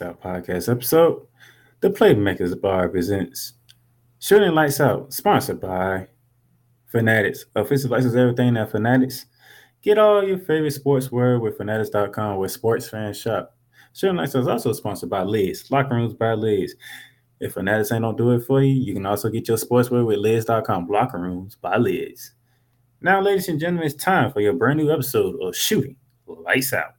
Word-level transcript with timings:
Out 0.00 0.22
podcast 0.22 0.70
episode. 0.70 1.26
The 1.80 1.90
Playmakers 1.90 2.58
Bar 2.58 2.88
presents 2.88 3.54
Shooting 4.20 4.52
Lights 4.52 4.80
Out, 4.80 5.12
sponsored 5.12 5.60
by 5.60 6.06
Fanatics. 6.86 7.44
Official 7.56 7.90
license 7.90 8.14
everything 8.14 8.56
at 8.56 8.70
Fanatics. 8.70 9.26
Get 9.82 9.98
all 9.98 10.22
your 10.22 10.38
favorite 10.38 10.72
sportswear 10.72 11.40
with 11.40 11.58
Fanatics.com 11.58 12.38
with 12.38 12.52
sports 12.52 12.88
fan 12.88 13.12
shop. 13.12 13.56
Shooting 13.92 14.16
Lights 14.16 14.36
Out 14.36 14.42
is 14.42 14.48
also 14.48 14.72
sponsored 14.72 15.10
by 15.10 15.24
Lids, 15.24 15.70
Locker 15.70 15.96
Rooms 15.96 16.14
by 16.14 16.34
Lids. 16.34 16.74
If 17.40 17.54
Fanatics 17.54 17.90
ain't 17.90 18.02
don't 18.02 18.16
do 18.16 18.30
it 18.30 18.46
for 18.46 18.62
you, 18.62 18.72
you 18.72 18.94
can 18.94 19.04
also 19.04 19.28
get 19.28 19.48
your 19.48 19.56
sportswear 19.56 20.06
with 20.06 20.18
Lids.com, 20.18 20.86
Locker 20.88 21.18
Rooms 21.18 21.56
by 21.56 21.76
Lids. 21.76 22.32
Now, 23.00 23.20
ladies 23.20 23.48
and 23.48 23.58
gentlemen, 23.58 23.86
it's 23.86 24.02
time 24.02 24.32
for 24.32 24.40
your 24.40 24.52
brand 24.52 24.78
new 24.78 24.92
episode 24.92 25.34
of 25.42 25.56
Shooting 25.56 25.96
Lights 26.26 26.72
Out. 26.72 26.94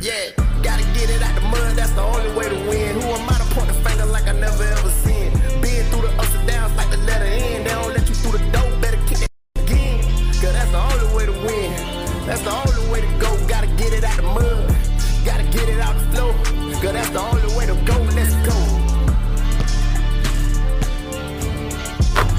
Yeah, 0.00 0.30
gotta 0.62 0.82
get 0.96 1.10
it 1.10 1.20
out 1.20 1.34
the 1.34 1.42
mud, 1.42 1.76
that's 1.76 1.92
the 1.92 2.00
only 2.00 2.32
way 2.32 2.48
to 2.48 2.56
win. 2.70 2.98
Who 3.02 3.08
am 3.08 3.28
I 3.28 3.36
to 3.36 3.44
point 3.54 3.68
the 3.68 3.74
finger 3.84 4.06
like 4.06 4.26
I 4.26 4.32
never 4.32 4.64
ever 4.64 4.88
seen? 4.88 5.30
Been 5.60 5.84
through 5.90 6.08
the 6.08 6.12
ups 6.16 6.34
and 6.36 6.48
downs 6.48 6.74
like 6.74 6.88
the 6.90 6.96
letter 7.04 7.26
N. 7.26 7.64
They 7.64 7.68
don't 7.68 7.92
let 7.92 8.08
you 8.08 8.14
through 8.14 8.38
the 8.38 8.50
door, 8.50 8.64
better 8.80 8.96
kick 9.06 9.18
that 9.18 9.28
again. 9.62 10.00
Cause 10.40 10.54
that's 10.56 10.70
the 10.70 10.80
only 10.80 11.14
way 11.14 11.26
to 11.26 11.32
win. 11.44 11.70
That's 12.24 12.40
the 12.40 12.50
only 12.50 12.90
way 12.90 13.02
to 13.02 13.08
go. 13.20 13.28
Gotta 13.46 13.66
get 13.76 13.92
it 13.92 14.02
out 14.02 14.16
the 14.16 14.22
mud, 14.22 14.74
gotta 15.26 15.44
get 15.52 15.68
it 15.68 15.80
out 15.80 15.92
the 15.92 16.16
flow. 16.16 16.32
Cause 16.80 16.92
that's 16.96 17.10
the 17.10 17.20
only 17.20 17.54
way 17.54 17.66
to 17.66 17.74
go. 17.84 18.00
Let's 18.16 18.32
go. 18.48 18.56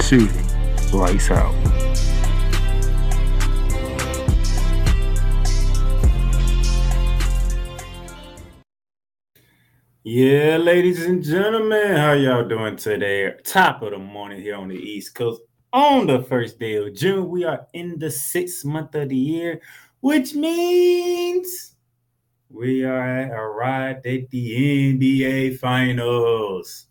Shooting 0.02 0.48
Lights 0.92 1.30
Out. 1.30 1.61
Yeah, 10.14 10.58
ladies 10.58 11.06
and 11.06 11.24
gentlemen, 11.24 11.96
how 11.96 12.12
y'all 12.12 12.46
doing 12.46 12.76
today? 12.76 13.34
Top 13.46 13.82
of 13.82 13.92
the 13.92 13.98
morning 13.98 14.42
here 14.42 14.58
on 14.58 14.68
the 14.68 14.76
East 14.76 15.16
Coast. 15.16 15.40
On 15.72 16.06
the 16.06 16.22
first 16.24 16.60
day 16.60 16.76
of 16.76 16.94
June, 16.94 17.30
we 17.30 17.46
are 17.46 17.66
in 17.72 17.98
the 17.98 18.12
sixth 18.12 18.66
month 18.66 18.94
of 18.96 19.08
the 19.08 19.16
year, 19.16 19.62
which 20.02 20.34
means 20.34 21.76
we 22.50 22.84
are 22.84 23.32
arrived 23.34 24.06
at 24.06 24.30
the 24.32 24.94
NBA 25.00 25.60
Finals. 25.60 26.88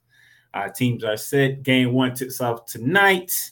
Our 0.54 0.70
teams 0.70 1.04
are 1.04 1.18
set. 1.18 1.62
Game 1.62 1.92
one 1.92 2.14
tips 2.14 2.40
off 2.40 2.64
tonight 2.64 3.50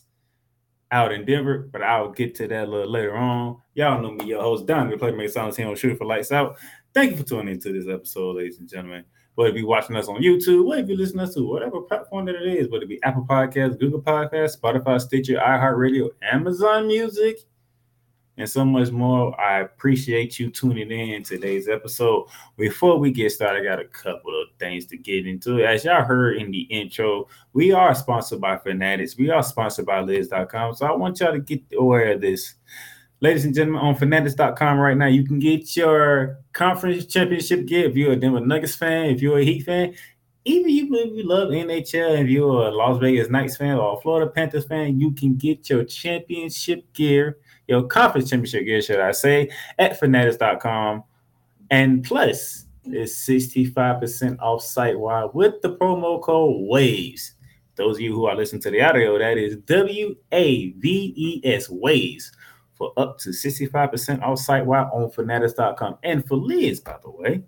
out 0.91 1.13
in 1.13 1.27
Denver, 1.27 1.69
but 1.71 1.83
I'll 1.83 2.11
get 2.11 2.35
to 2.37 2.49
that 2.49 2.69
a 2.69 2.71
little 2.71 2.91
later 2.91 3.19
on. 3.19 3.59
Y'all 3.75 4.01
know 4.01 4.13
me, 4.13 4.25
your 4.25 4.41
host, 4.41 4.65
Don, 4.65 4.89
the 4.89 4.97
Playmaker 4.97 5.29
Sounds 5.29 5.59
here 5.59 5.69
on 5.69 5.77
Shooting 5.77 5.99
for 5.99 6.07
Lights 6.07 6.33
Out. 6.33 6.57
Thank 6.95 7.11
you 7.11 7.17
for 7.19 7.25
tuning 7.25 7.53
into 7.53 7.71
this 7.71 7.87
episode, 7.87 8.37
ladies 8.37 8.61
and 8.61 8.67
gentlemen. 8.67 9.05
Whether 9.39 9.51
it 9.51 9.55
be 9.55 9.63
watching 9.63 9.95
us 9.95 10.09
on 10.09 10.21
YouTube, 10.21 10.67
whether 10.67 10.83
be 10.83 10.97
listening 10.97 11.25
to 11.25 11.33
to 11.35 11.49
whatever 11.49 11.81
platform 11.83 12.25
that 12.25 12.35
it 12.35 12.59
is, 12.59 12.69
whether 12.69 12.83
it 12.83 12.89
be 12.89 13.01
Apple 13.05 13.25
Podcasts, 13.25 13.79
Google 13.79 14.03
Podcasts, 14.03 14.59
Spotify, 14.59 15.01
Stitcher, 15.01 15.37
iHeartRadio, 15.37 16.09
Amazon 16.23 16.89
Music, 16.89 17.37
and 18.37 18.51
so 18.51 18.65
much 18.65 18.91
more. 18.91 19.41
I 19.41 19.61
appreciate 19.61 20.41
you 20.41 20.51
tuning 20.51 20.91
in 20.91 21.23
today's 21.23 21.69
episode. 21.69 22.27
Before 22.57 22.99
we 22.99 23.13
get 23.13 23.31
started, 23.31 23.61
I 23.61 23.65
got 23.65 23.79
a 23.79 23.85
couple 23.85 24.43
of 24.43 24.49
things 24.59 24.87
to 24.87 24.97
get 24.97 25.25
into. 25.25 25.65
As 25.65 25.85
y'all 25.85 26.03
heard 26.03 26.39
in 26.39 26.51
the 26.51 26.63
intro, 26.63 27.29
we 27.53 27.71
are 27.71 27.95
sponsored 27.95 28.41
by 28.41 28.59
Fanatics. 28.59 29.17
We 29.17 29.31
are 29.31 29.45
sponsored 29.45 29.87
by 29.87 30.01
Lids.com. 30.01 30.75
So 30.75 30.85
I 30.85 30.97
want 30.97 31.21
y'all 31.21 31.31
to 31.31 31.39
get 31.39 31.63
aware 31.79 32.15
of 32.15 32.21
this. 32.21 32.55
Ladies 33.21 33.45
and 33.45 33.53
gentlemen, 33.53 33.83
on 33.83 33.97
Fanatics.com 33.97 34.79
right 34.79 34.97
now, 34.97 35.07
you 35.07 35.25
can 35.25 35.41
get 35.41 35.77
your 35.77 36.39
conference 36.53 37.05
championship 37.07 37.67
gear 37.67 37.89
if 37.89 37.97
you're 37.97 38.13
a 38.13 38.17
Denver 38.17 38.39
Nuggets 38.39 38.77
fan, 38.77 39.07
if 39.07 39.21
you're 39.21 39.41
a 39.41 39.45
Heat 39.45 39.63
fan, 39.63 39.93
even 40.45 40.71
if 40.95 41.17
you 41.17 41.25
love 41.25 41.49
NHL, 41.49 42.23
if 42.23 42.29
you're 42.29 42.69
a 42.69 42.71
Las 42.71 43.01
Vegas 43.01 43.29
Knights 43.29 43.57
fan 43.57 43.77
or 43.77 43.99
a 43.99 44.01
Florida 44.01 44.31
Panthers 44.31 44.67
fan, 44.67 45.01
you 45.01 45.11
can 45.11 45.35
get 45.35 45.69
your 45.69 45.83
championship 45.85 46.93
gear, 46.93 47.39
your 47.67 47.83
conference 47.89 48.31
championship 48.31 48.65
gear, 48.65 48.81
should 48.81 49.01
I 49.01 49.11
say, 49.11 49.51
at 49.81 49.99
Fanatics.com. 49.99 51.03
And 51.73 52.05
plus, 52.05 52.67
it's 52.85 53.29
65% 53.29 54.39
off 54.39 54.63
site 54.63 54.99
wide 54.99 55.31
with 55.35 55.61
the 55.61 55.77
promo 55.77 56.23
code 56.23 56.69
WAVES. 56.69 57.33
Those 57.75 57.97
of 57.97 58.01
you 58.01 58.15
who 58.15 58.27
are 58.27 58.37
listening 58.37 58.63
to 58.63 58.71
the 58.71 58.81
audio, 58.81 59.19
that 59.19 59.39
is 59.39 59.57
W 59.57 60.15
A 60.31 60.71
V 60.71 61.15
E 61.17 61.41
S 61.45 61.69
WAVES 61.69 62.31
for 62.79 62.93
up 62.97 63.19
to 63.19 63.31
65% 63.31 64.23
off 64.23 64.39
site 64.39 64.65
wide 64.65 64.89
on 64.93 65.11
fanatics.com. 65.11 65.99
And 66.05 66.27
for 66.27 66.37
Lids, 66.37 66.81
by 66.81 66.97
the 67.03 67.11
way, 67.11 67.43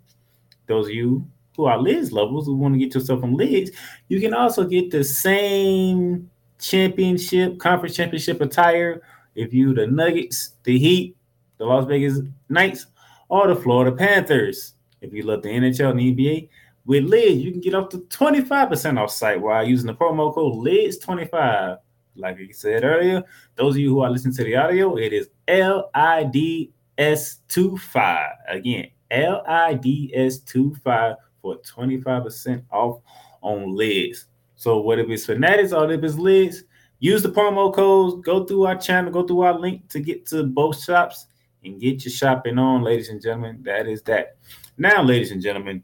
those 0.66 0.88
of 0.88 0.92
you 0.92 1.24
who 1.56 1.66
are 1.66 1.78
Lids 1.78 2.12
lovers 2.12 2.46
who 2.46 2.56
want 2.56 2.74
to 2.74 2.78
get 2.78 2.94
yourself 2.94 3.20
from 3.20 3.34
Lids, 3.34 3.70
you 4.08 4.20
can 4.20 4.34
also 4.34 4.64
get 4.64 4.90
the 4.90 5.04
same 5.04 6.28
championship, 6.58 7.58
conference 7.58 7.94
championship 7.94 8.40
attire 8.40 9.02
if 9.36 9.54
you 9.54 9.72
the 9.72 9.86
Nuggets, 9.86 10.56
the 10.64 10.78
Heat, 10.78 11.16
the 11.58 11.64
Las 11.64 11.86
Vegas 11.86 12.18
Knights, 12.48 12.86
or 13.28 13.46
the 13.46 13.56
Florida 13.56 13.94
Panthers. 13.94 14.74
If 15.00 15.12
you 15.12 15.22
love 15.22 15.42
the 15.42 15.48
NHL 15.48 15.90
and 15.90 16.00
the 16.00 16.14
NBA, 16.14 16.48
with 16.86 17.04
Lids, 17.04 17.36
you 17.42 17.52
can 17.52 17.60
get 17.60 17.74
up 17.74 17.90
to 17.90 17.98
25% 17.98 18.98
off 18.98 19.10
site 19.10 19.40
while 19.40 19.66
using 19.66 19.86
the 19.86 19.94
promo 19.94 20.34
code 20.34 20.54
LIDS25. 20.54 21.78
Like 22.16 22.38
I 22.38 22.50
said 22.52 22.84
earlier, 22.84 23.22
those 23.54 23.74
of 23.74 23.80
you 23.80 23.90
who 23.90 24.00
are 24.00 24.10
listening 24.10 24.34
to 24.34 24.44
the 24.44 24.56
audio, 24.56 24.96
it 24.96 25.12
is 25.12 25.28
L 25.48 25.90
I 25.94 26.24
D 26.24 26.72
S 26.98 27.40
25. 27.48 28.28
Again, 28.48 28.88
L 29.10 29.42
I 29.46 29.74
D 29.74 30.12
S 30.14 30.40
25 30.40 31.16
for 31.40 31.58
25% 31.58 32.62
off 32.70 33.00
on 33.40 33.74
lids. 33.74 34.26
So 34.56 34.80
whether 34.80 35.02
it's 35.02 35.26
Fanatics 35.26 35.72
or 35.72 35.90
if 35.90 36.02
it's 36.02 36.18
lids, 36.18 36.64
use 36.98 37.22
the 37.22 37.30
promo 37.30 37.72
codes, 37.72 38.22
go 38.24 38.44
through 38.44 38.66
our 38.66 38.76
channel, 38.76 39.10
go 39.10 39.26
through 39.26 39.40
our 39.40 39.58
link 39.58 39.88
to 39.88 40.00
get 40.00 40.26
to 40.26 40.44
both 40.44 40.82
shops 40.82 41.26
and 41.64 41.80
get 41.80 42.04
your 42.04 42.12
shopping 42.12 42.58
on, 42.58 42.82
ladies 42.82 43.08
and 43.08 43.22
gentlemen. 43.22 43.62
That 43.62 43.86
is 43.86 44.02
that. 44.02 44.36
Now, 44.76 45.02
ladies 45.02 45.32
and 45.32 45.42
gentlemen, 45.42 45.82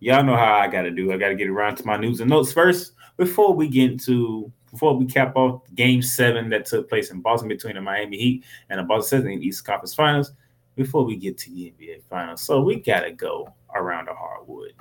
y'all 0.00 0.24
know 0.24 0.36
how 0.36 0.54
I 0.54 0.68
gotta 0.68 0.90
do. 0.90 1.12
I 1.12 1.16
gotta 1.16 1.34
get 1.34 1.48
around 1.48 1.76
to 1.76 1.86
my 1.86 1.96
news 1.96 2.20
and 2.20 2.30
notes 2.30 2.52
first 2.52 2.92
before 3.16 3.54
we 3.54 3.68
get 3.68 3.92
into 3.92 4.52
before 4.70 4.96
we 4.96 5.06
cap 5.06 5.36
off 5.36 5.62
game 5.74 6.02
seven 6.02 6.48
that 6.50 6.66
took 6.66 6.88
place 6.88 7.10
in 7.10 7.20
Boston 7.20 7.48
between 7.48 7.74
the 7.74 7.80
Miami 7.80 8.18
Heat 8.18 8.44
and 8.70 8.78
the 8.78 8.84
Boston 8.84 9.22
Celtics 9.22 9.32
in 9.32 9.40
the 9.40 9.46
East 9.46 9.64
Conference 9.64 9.94
Finals, 9.94 10.32
before 10.76 11.04
we 11.04 11.16
get 11.16 11.36
to 11.38 11.50
the 11.50 11.72
NBA 11.78 12.02
Finals. 12.08 12.42
So 12.42 12.60
we 12.60 12.76
gotta 12.76 13.12
go 13.12 13.52
around 13.74 14.06
the 14.06 14.14
hardwood. 14.14 14.74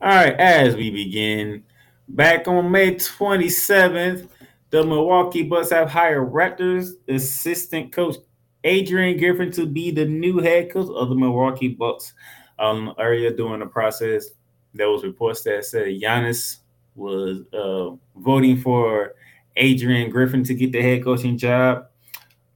All 0.00 0.14
right, 0.14 0.34
as 0.38 0.76
we 0.76 0.90
begin, 0.90 1.64
back 2.08 2.46
on 2.46 2.70
May 2.70 2.94
27th, 2.94 4.28
the 4.70 4.84
Milwaukee 4.84 5.42
Bucks 5.42 5.70
have 5.70 5.90
hired 5.90 6.30
Raptors 6.30 6.92
assistant 7.08 7.90
coach 7.92 8.16
Adrian 8.64 9.18
Griffin 9.18 9.52
to 9.52 9.66
be 9.66 9.90
the 9.90 10.04
new 10.04 10.38
head 10.38 10.70
coach 10.72 10.88
of 10.88 11.08
the 11.08 11.14
Milwaukee 11.14 11.68
Bucks. 11.68 12.14
Um, 12.58 12.92
earlier 12.98 13.30
during 13.30 13.60
the 13.60 13.66
process, 13.66 14.30
there 14.74 14.90
was 14.90 15.04
reports 15.04 15.42
that 15.42 15.64
said 15.64 15.86
Giannis 15.86 16.58
was 16.96 17.42
uh, 17.52 17.90
voting 18.20 18.60
for 18.60 19.14
Adrian 19.56 20.10
Griffin 20.10 20.42
to 20.44 20.54
get 20.54 20.72
the 20.72 20.82
head 20.82 21.04
coaching 21.04 21.38
job. 21.38 21.86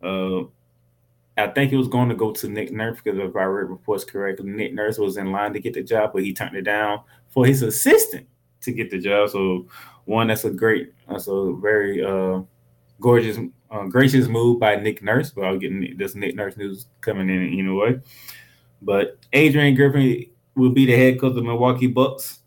Uh, 0.03 0.43
I 1.37 1.47
think 1.49 1.73
it 1.73 1.77
was 1.77 1.89
going 1.89 2.09
to 2.09 2.15
go 2.15 2.33
to 2.33 2.49
Nick 2.49 2.73
Nurse 2.73 2.99
because 3.03 3.19
if 3.19 3.35
I 3.35 3.45
read 3.45 3.71
reports 3.71 4.05
correctly, 4.05 4.51
Nick 4.51 4.75
Nurse 4.75 4.99
was 4.99 5.17
in 5.17 5.33
line 5.33 5.53
to 5.55 5.61
get 5.61 5.75
the 5.75 5.83
job, 5.83 6.11
but 6.13 6.23
he 6.23 6.33
turned 6.33 6.57
it 6.57 6.63
down 6.63 7.01
for 7.31 7.47
his 7.47 7.63
assistant 7.63 8.27
to 8.61 8.73
get 8.73 8.91
the 8.91 8.99
job. 8.99 9.31
So 9.31 9.67
one, 10.05 10.27
that's 10.27 10.45
a 10.45 10.51
great, 10.51 10.93
that's 11.09 11.29
a 11.29 11.53
very 11.61 12.05
uh, 12.05 12.43
gorgeous, 13.01 13.39
uh, 13.73 13.87
gracious 13.87 14.29
move 14.29 14.61
by 14.61 14.77
Nick 14.77 15.03
Nurse. 15.03 15.31
But 15.31 15.45
I'll 15.45 15.59
get 15.59 15.99
this 15.99 16.15
Nick 16.15 16.37
Nurse 16.37 16.57
news 16.57 16.87
coming 17.01 17.29
in 17.29 17.59
anyway. 17.59 18.01
But 18.81 19.19
Adrian 19.33 19.75
Griffin 19.75 20.27
will 20.55 20.71
be 20.71 20.87
the 20.87 20.97
head 20.97 21.21
coach 21.21 21.31
of 21.31 21.37
the 21.37 21.43
Milwaukee 21.43 21.87
Bucks. 21.87 22.41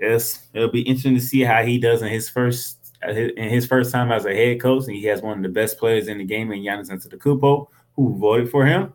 Yes, 0.00 0.48
it'll 0.52 0.68
be 0.68 0.82
interesting 0.82 1.14
to 1.14 1.20
see 1.20 1.40
how 1.40 1.62
he 1.62 1.78
does 1.78 2.02
in 2.02 2.08
his 2.08 2.28
first 2.28 2.78
in 3.04 3.48
his 3.48 3.66
first 3.66 3.90
time 3.90 4.12
as 4.12 4.26
a 4.26 4.34
head 4.34 4.60
coach, 4.60 4.86
and 4.86 4.94
he 4.94 5.04
has 5.06 5.22
one 5.22 5.38
of 5.38 5.42
the 5.42 5.48
best 5.48 5.78
players 5.78 6.08
in 6.08 6.18
the 6.18 6.24
game 6.24 6.52
in 6.52 6.60
Giannis 6.60 6.90
Antetokounmpo, 6.90 7.66
who 7.96 8.16
voted 8.18 8.50
for 8.50 8.64
him. 8.64 8.92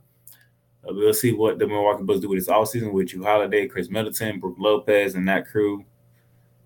Uh, 0.87 0.93
we'll 0.93 1.13
see 1.13 1.33
what 1.33 1.59
the 1.59 1.67
Milwaukee 1.67 2.03
Bucks 2.03 2.21
do 2.21 2.29
with 2.29 2.39
this 2.39 2.47
offseason 2.47 2.93
with 2.93 3.09
Jrue 3.09 3.25
Holiday, 3.25 3.67
Khris 3.67 3.89
Middleton, 3.89 4.39
Brook 4.39 4.55
Lopez, 4.57 5.15
and 5.15 5.27
that 5.27 5.47
crew. 5.47 5.83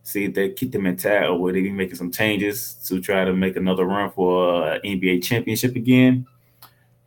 See 0.04 0.26
if 0.26 0.34
they 0.34 0.50
keep 0.50 0.72
them 0.72 0.88
intact 0.88 1.28
or 1.28 1.40
will 1.40 1.54
they 1.54 1.62
be 1.62 1.72
making 1.72 1.96
some 1.96 2.12
changes 2.12 2.74
to 2.88 3.00
try 3.00 3.24
to 3.24 3.34
make 3.34 3.56
another 3.56 3.86
run 3.86 4.12
for 4.12 4.64
uh, 4.64 4.80
NBA 4.84 5.24
championship 5.24 5.76
again, 5.76 6.26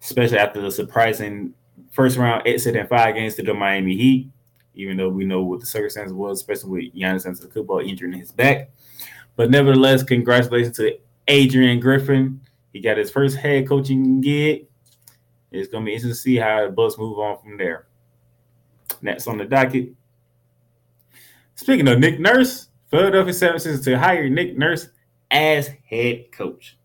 especially 0.01 0.39
after 0.39 0.61
the 0.61 0.71
surprising 0.71 1.55
first 1.91 2.17
round 2.17 2.47
exit 2.47 2.77
in 2.77 2.87
five 2.87 3.15
games 3.15 3.35
to 3.35 3.43
the 3.43 3.55
Miami 3.55 3.97
Heat, 3.97 4.31
even 4.75 4.97
though 4.97 5.09
we 5.09 5.25
know 5.25 5.43
what 5.43 5.61
the 5.61 5.67
circumstances 5.67 6.13
was, 6.13 6.41
especially 6.41 6.71
with 6.71 6.95
Giannis 6.95 7.27
Antetokounmpo 7.27 7.87
injuring 7.89 8.13
his 8.13 8.33
back. 8.33 8.71
But 9.37 9.51
nevertheless, 9.51 10.03
congratulations 10.03 10.77
to 10.77 10.99
Adrian 11.29 11.81
Griffin. 11.81 12.41
He 12.73 12.81
got 12.81 12.97
his 12.97 13.11
first 13.11 13.37
head 13.37 13.69
coaching 13.69 14.21
gig. 14.21 14.67
It's 15.51 15.69
going 15.69 15.85
to 15.85 15.87
be 15.87 15.95
interesting 15.95 16.11
to 16.11 16.17
see 16.17 16.37
how 16.37 16.67
the 16.67 16.73
Bucks 16.73 16.99
move 16.99 17.19
on 17.19 17.39
from 17.39 17.57
there. 17.57 17.87
Next 19.03 19.27
on 19.27 19.39
the 19.39 19.45
docket. 19.45 19.91
Speaking 21.55 21.87
of 21.87 22.01
Nick 22.01 22.19
Nurse, 22.19 22.69
Philadelphia 22.95 23.33
76ers 23.33 23.83
to 23.83 23.99
hire 23.99 24.29
Nick 24.29 24.57
Nurse 24.57 24.87
as 25.33 25.69
head 25.91 26.31
coach. 26.31 26.79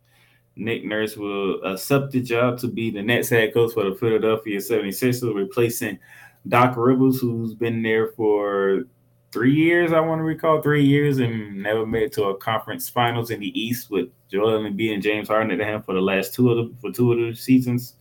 Nick 0.56 0.84
Nurse 0.84 1.16
will 1.16 1.64
accept 1.64 2.10
the 2.10 2.20
job 2.20 2.58
to 2.62 2.68
be 2.68 2.90
the 2.90 3.04
next 3.04 3.30
head 3.30 3.54
coach 3.54 3.74
for 3.74 3.88
the 3.88 3.96
Philadelphia 3.96 4.58
76ers, 4.58 5.36
replacing 5.36 6.00
Doc 6.48 6.76
Rivers, 6.78 7.20
who's 7.20 7.54
been 7.54 7.84
there 7.84 8.08
for 8.14 8.86
three 9.32 9.54
years, 9.54 9.94
I 9.94 10.00
want 10.00 10.18
to 10.18 10.24
recall, 10.24 10.64
three 10.64 10.84
years 10.84 11.20
and 11.20 11.62
never 11.62 11.86
made 11.86 12.06
it 12.06 12.14
to 12.14 12.24
a 12.24 12.38
conference 12.38 12.90
finals 12.90 13.30
in 13.30 13.40
the 13.40 13.60
East 13.62 13.92
with 13.92 14.10
Joel 14.32 14.64
Embiid 14.64 14.96
and 14.96 15.04
James 15.04 15.28
Harden 15.28 15.52
at 15.52 15.60
the 15.60 15.66
hand 15.66 15.86
for 15.86 15.94
the 15.94 16.02
last 16.02 16.34
two 16.34 16.50
of 16.50 16.58
the 16.58 16.76
for 16.82 16.92
two 16.92 17.12
of 17.12 17.20
the 17.20 17.36
seasons. 17.36 17.98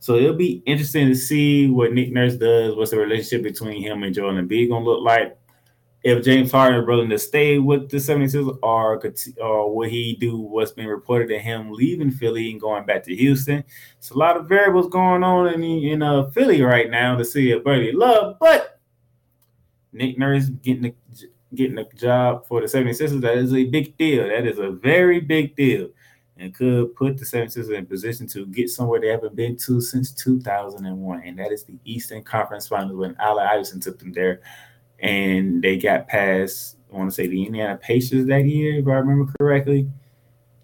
So 0.00 0.16
it'll 0.16 0.32
be 0.32 0.62
interesting 0.64 1.08
to 1.08 1.14
see 1.14 1.68
what 1.68 1.92
Nick 1.92 2.10
Nurse 2.10 2.36
does. 2.36 2.74
What's 2.74 2.92
the 2.92 2.96
relationship 2.96 3.42
between 3.42 3.82
him 3.82 4.02
and 4.02 4.14
Joel 4.14 4.32
Embiid 4.32 4.70
gonna 4.70 4.82
look 4.82 5.02
like? 5.02 5.36
If 6.04 6.22
James 6.22 6.52
Harden 6.52 6.82
is 6.82 6.86
willing 6.86 7.08
to 7.08 7.18
stay 7.18 7.58
with 7.58 7.88
the 7.88 7.96
76ers 7.96 8.58
or, 8.62 9.02
or 9.42 9.74
will 9.74 9.88
he 9.88 10.16
do 10.20 10.36
what's 10.36 10.70
been 10.70 10.86
reported 10.86 11.28
to 11.28 11.38
him 11.38 11.72
leaving 11.72 12.10
Philly 12.10 12.50
and 12.50 12.60
going 12.60 12.84
back 12.84 13.02
to 13.04 13.16
Houston. 13.16 13.64
It's 13.96 14.10
a 14.10 14.18
lot 14.18 14.36
of 14.36 14.46
variables 14.46 14.90
going 14.90 15.24
on 15.24 15.54
in, 15.54 15.64
in 15.64 16.02
uh, 16.02 16.28
Philly 16.30 16.60
right 16.60 16.90
now 16.90 17.16
to 17.16 17.24
see 17.24 17.52
if 17.52 17.64
Buddy 17.64 17.90
Love, 17.90 18.36
but 18.38 18.78
Nick 19.94 20.18
Nurse 20.18 20.50
getting 20.50 20.82
the, 20.82 20.94
getting 21.54 21.78
a 21.78 21.88
job 21.94 22.46
for 22.46 22.60
the 22.60 22.66
76ers, 22.66 23.22
that 23.22 23.38
is 23.38 23.54
a 23.54 23.64
big 23.64 23.96
deal. 23.96 24.28
That 24.28 24.46
is 24.46 24.58
a 24.58 24.72
very 24.72 25.20
big 25.20 25.56
deal 25.56 25.88
and 26.36 26.52
could 26.52 26.94
put 26.96 27.16
the 27.16 27.24
76ers 27.24 27.74
in 27.74 27.86
position 27.86 28.26
to 28.26 28.44
get 28.46 28.68
somewhere 28.68 29.00
they 29.00 29.08
haven't 29.08 29.36
been 29.36 29.56
to 29.56 29.80
since 29.80 30.12
2001, 30.12 31.22
and 31.24 31.38
that 31.38 31.50
is 31.50 31.64
the 31.64 31.78
Eastern 31.86 32.22
Conference 32.22 32.68
Finals 32.68 32.96
when 32.96 33.16
Allen 33.20 33.46
Iverson 33.46 33.80
took 33.80 33.98
them 33.98 34.12
there 34.12 34.42
and 35.04 35.62
they 35.62 35.76
got 35.76 36.08
past 36.08 36.76
I 36.94 36.96
want 36.96 37.10
to 37.10 37.14
say 37.14 37.26
the 37.26 37.44
Indiana 37.44 37.76
Pacers 37.76 38.26
that 38.26 38.44
year, 38.44 38.78
if 38.78 38.86
I 38.86 38.92
remember 38.92 39.32
correctly, 39.40 39.88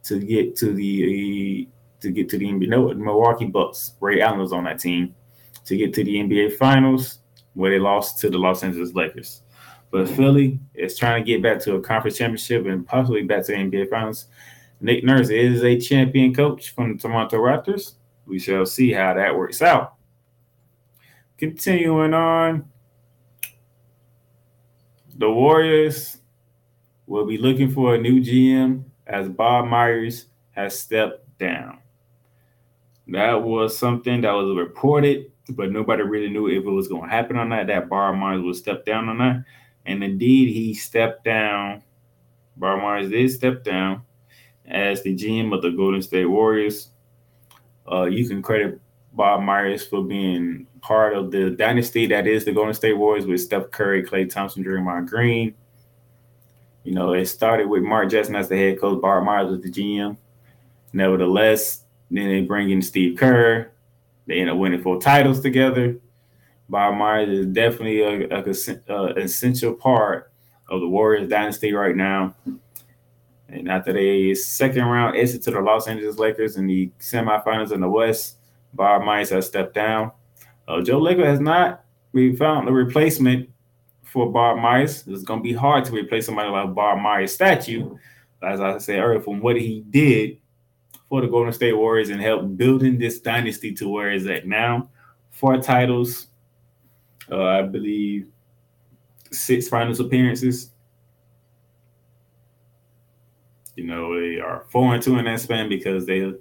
to 0.05 0.19
get 0.21 0.55
to 0.57 0.73
the 0.73 1.69
to 2.01 2.11
get 2.11 2.29
to 2.31 2.39
the 2.39 2.47
NBA. 2.47 2.69
No, 2.69 2.95
Milwaukee 2.95 3.47
Bucks. 3.47 3.95
Ray 4.01 4.21
Allen 4.21 4.39
was 4.39 4.53
on 4.53 4.65
that 4.65 4.79
team 4.79 5.15
to 5.65 5.77
get 5.77 5.93
to 5.95 6.05
the 6.05 6.17
NBA 6.17 6.57
Finals, 6.57 7.19
where 7.55 7.71
they 7.71 7.81
lost 7.81 8.21
to 8.21 8.31
the 8.31 8.39
Los 8.39 8.63
Angeles 8.63 8.95
Lakers. 8.95 9.43
But 9.91 10.09
Philly 10.09 10.61
is 10.75 10.97
trying 10.97 11.25
to 11.25 11.27
get 11.27 11.43
back 11.43 11.61
to 11.63 11.75
a 11.75 11.81
conference 11.81 12.17
championship 12.17 12.65
and 12.67 12.87
possibly 12.87 13.25
back 13.25 13.45
to 13.47 13.53
the 13.53 13.59
NBA 13.59 13.91
Finals. 13.91 14.29
Nick 14.81 15.03
Nurse 15.03 15.31
is 15.31 15.65
a 15.65 15.79
champion 15.79 16.33
coach 16.33 16.71
from 16.71 16.93
the 16.93 16.99
Toronto 16.99 17.39
Raptors. 17.39 17.95
We 18.25 18.39
shall 18.39 18.65
see 18.65 18.93
how 18.93 19.15
that 19.15 19.37
works 19.37 19.61
out. 19.61 19.95
Continuing 21.39 22.15
on, 22.15 22.70
the 25.21 25.31
Warriors 25.31 26.17
will 27.07 27.27
be 27.27 27.37
looking 27.37 27.71
for 27.71 27.95
a 27.95 28.01
new 28.01 28.23
GM 28.23 28.85
as 29.07 29.29
Bob 29.29 29.67
Myers 29.67 30.29
has 30.53 30.79
stepped 30.79 31.39
down. 31.39 31.79
That 33.07 33.43
was 33.43 33.77
something 33.77 34.23
that 34.23 34.33
was 34.33 34.57
reported, 34.57 35.31
but 35.51 35.73
nobody 35.73 36.05
really 36.05 36.31
knew 36.31 36.49
if 36.49 36.65
it 36.65 36.71
was 36.71 36.89
going 36.89 37.03
to 37.03 37.15
happen 37.15 37.37
on 37.37 37.51
that. 37.51 37.67
That 37.67 37.91
Bob 37.91 38.15
Myers 38.15 38.41
would 38.41 38.57
step 38.57 38.87
down 38.87 39.11
on 39.11 39.19
that, 39.19 39.45
and 39.85 40.03
indeed 40.03 40.55
he 40.55 40.73
stepped 40.73 41.23
down. 41.23 41.83
Bob 42.57 42.81
Myers 42.81 43.11
did 43.11 43.31
step 43.31 43.63
down 43.63 44.01
as 44.65 45.03
the 45.03 45.15
GM 45.15 45.55
of 45.55 45.61
the 45.61 45.71
Golden 45.71 46.01
State 46.01 46.25
Warriors. 46.25 46.93
Uh, 47.91 48.05
you 48.05 48.27
can 48.27 48.41
credit 48.41 48.81
Bob 49.13 49.43
Myers 49.43 49.87
for 49.87 50.05
being 50.05 50.67
part 50.81 51.15
of 51.15 51.31
the 51.31 51.51
dynasty 51.51 52.07
that 52.07 52.27
is 52.27 52.45
the 52.45 52.53
Golden 52.53 52.75
State 52.75 52.95
Warriors 52.95 53.27
with 53.27 53.41
Steph 53.41 53.71
Curry, 53.71 54.03
Klay 54.03 54.31
Thompson, 54.31 54.65
Draymond 54.65 55.09
Green. 55.09 55.55
You 56.85 56.95
know, 56.95 57.13
it 57.13 57.27
started 57.27 57.69
with 57.69 57.83
Mark 57.83 58.11
Jackson 58.11 58.37
as 58.37 58.49
the 58.49 58.57
head 58.57 58.81
coach, 58.81 59.01
Bob 59.03 59.25
Myers 59.25 59.51
was 59.51 59.61
the 59.61 59.71
GM. 59.71 60.17
Nevertheless, 60.93 61.85
then 62.11 62.29
they 62.29 62.41
bring 62.43 62.71
in 62.71 62.83
Steve 62.83 63.19
Kerr. 63.19 63.71
They 64.27 64.41
end 64.41 64.51
up 64.51 64.57
winning 64.57 64.83
four 64.83 65.01
titles 65.01 65.41
together. 65.41 65.97
Bob 66.69 66.95
Myers 66.95 67.29
is 67.29 67.47
definitely 67.47 68.01
a, 68.03 68.29
a, 68.29 68.95
a 68.95 69.07
essential 69.17 69.75
part 69.75 70.33
of 70.69 70.81
the 70.81 70.89
Warriors 70.89 71.29
dynasty 71.29 71.73
right 71.73 71.97
now. 71.97 72.35
And 73.49 73.69
after 73.69 73.93
they 73.93 74.35
second 74.35 74.85
round 74.85 75.17
exit 75.17 75.43
to 75.43 75.51
the 75.51 75.61
Los 75.61 75.89
Angeles 75.89 76.19
Lakers 76.19 76.57
in 76.57 76.67
the 76.67 76.91
semifinals 77.01 77.73
in 77.73 77.81
the 77.81 77.89
West, 77.89 78.37
Bob 78.75 79.03
Myers 79.03 79.31
has 79.31 79.47
stepped 79.47 79.75
down. 79.75 80.13
Uh, 80.69 80.81
Joe 80.83 81.01
Lacob 81.01 81.25
has 81.25 81.41
not 81.41 81.85
we 82.13 82.35
found 82.35 82.69
a 82.69 82.73
replacement 82.73 83.49
for 84.03 84.31
Bob 84.31 84.59
Myers. 84.59 85.05
It's 85.07 85.23
going 85.23 85.41
to 85.41 85.45
be 85.45 85.53
hard 85.53 85.85
to 85.85 85.93
replace 85.93 86.27
somebody 86.27 86.51
like 86.51 86.75
Bob 86.75 86.99
Myers' 86.99 87.35
statue, 87.35 87.97
as 88.43 88.61
I 88.61 88.79
said 88.79 88.99
earlier, 88.99 89.21
from 89.21 89.41
what 89.41 89.57
he 89.57 89.85
did 89.91 90.39
for 91.09 91.21
the 91.21 91.29
Golden 91.29 91.53
State 91.53 91.77
Warriors 91.77 92.11
and 92.11 92.21
help 92.21 92.57
building 92.57 92.99
this 92.99 93.21
dynasty 93.21 93.73
to 93.75 93.89
where 93.89 94.11
it's 94.11 94.27
at 94.27 94.47
now. 94.47 94.89
Four 95.31 95.59
titles, 95.59 96.29
uh, 97.31 97.43
I 97.43 97.63
believe, 97.63 98.27
six 99.31 99.69
finals 99.69 100.01
appearances. 100.01 100.73
You 103.77 103.85
know, 103.85 104.21
they 104.21 104.41
are 104.41 104.67
four 104.69 104.95
and 104.95 105.03
two 105.03 105.19
in 105.19 105.25
that 105.25 105.41
span 105.41 105.69
because 105.69 106.05
they 106.05 106.33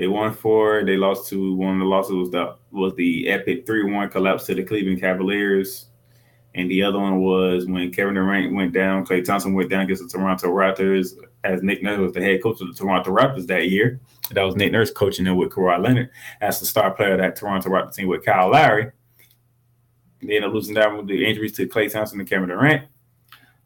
they 0.00 0.08
won 0.08 0.32
four. 0.32 0.82
They 0.82 0.96
lost 0.96 1.28
two. 1.28 1.54
one 1.54 1.74
of 1.74 1.80
the 1.80 1.84
losses 1.84 2.14
was 2.14 2.30
the 2.30 2.56
was 2.70 2.94
the 2.94 3.28
epic 3.28 3.66
three 3.66 3.84
one 3.84 4.08
collapse 4.08 4.46
to 4.46 4.54
the 4.54 4.62
Cleveland 4.62 4.98
Cavaliers, 4.98 5.88
and 6.54 6.70
the 6.70 6.82
other 6.82 6.98
one 6.98 7.20
was 7.20 7.66
when 7.66 7.92
Kevin 7.92 8.14
Durant 8.14 8.54
went 8.54 8.72
down. 8.72 9.04
Klay 9.04 9.22
Thompson 9.22 9.52
went 9.52 9.68
down 9.68 9.82
against 9.82 10.02
the 10.02 10.08
Toronto 10.08 10.48
Raptors 10.48 11.12
as 11.44 11.62
Nick 11.62 11.82
Nurse 11.82 11.98
was 11.98 12.12
the 12.14 12.22
head 12.22 12.42
coach 12.42 12.62
of 12.62 12.68
the 12.68 12.72
Toronto 12.72 13.14
Raptors 13.14 13.46
that 13.48 13.68
year. 13.68 14.00
That 14.30 14.42
was 14.44 14.56
Nick 14.56 14.72
Nurse 14.72 14.90
coaching 14.90 15.26
them 15.26 15.36
with 15.36 15.50
Kawhi 15.50 15.82
Leonard 15.82 16.08
as 16.40 16.58
the 16.60 16.64
star 16.64 16.92
player 16.92 17.12
of 17.12 17.18
that 17.18 17.36
Toronto 17.36 17.68
Raptors 17.68 17.94
team 17.94 18.08
with 18.08 18.24
Kyle 18.24 18.50
Lowry. 18.50 18.90
They 20.22 20.36
ended 20.36 20.44
up 20.44 20.54
losing 20.54 20.74
down 20.74 20.96
with 20.96 21.08
the 21.08 21.26
injuries 21.26 21.52
to 21.56 21.68
Klay 21.68 21.92
Thompson 21.92 22.20
and 22.20 22.28
Kevin 22.28 22.48
Durant. 22.48 22.88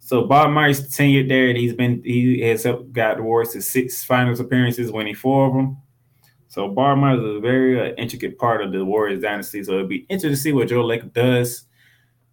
So 0.01 0.27
Bob 0.27 0.51
Myers 0.51 0.91
tenured 0.91 1.29
there, 1.29 1.47
and 1.47 1.57
he's 1.57 1.75
been 1.75 2.03
he 2.03 2.41
has 2.41 2.65
got 2.65 3.19
the 3.19 3.23
Warriors 3.23 3.53
to 3.53 3.63
six 3.63 4.03
finals 4.03 4.41
appearances, 4.41 4.91
winning 4.91 5.15
four 5.15 5.47
of 5.47 5.55
them. 5.55 5.77
So 6.55 6.69
Bob 6.69 6.99
Myers 6.99 7.19
is 7.19 7.37
a 7.39 7.41
very 7.41 7.81
uh, 7.81 7.95
intricate 7.97 8.39
part 8.39 8.63
of 8.63 8.71
the 8.71 8.85
Warriors 8.85 9.21
dynasty. 9.21 9.65
So 9.65 9.73
it'll 9.73 9.89
be 9.89 10.07
interesting 10.09 10.31
to 10.31 10.37
see 10.37 10.53
what 10.53 10.69
Joe 10.69 10.85
Lacob 10.85 11.13
does 11.13 11.65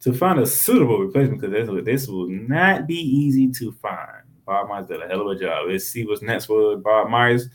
to 0.01 0.13
find 0.13 0.39
a 0.39 0.45
suitable 0.45 0.99
replacement 0.99 1.41
because 1.41 1.55
this, 1.55 1.85
this 1.85 2.07
will 2.07 2.27
not 2.27 2.85
be 2.85 2.99
easy 2.99 3.47
to 3.53 3.71
find. 3.71 4.21
Bob 4.45 4.69
Myers 4.69 4.85
did 4.85 5.01
a 5.01 5.07
hell 5.07 5.21
of 5.21 5.35
a 5.35 5.39
job. 5.39 5.69
Let's 5.69 5.87
see 5.87 6.05
what's 6.05 6.21
next 6.21 6.45
for 6.45 6.77
Bob 6.77 7.09
Myers. 7.09 7.49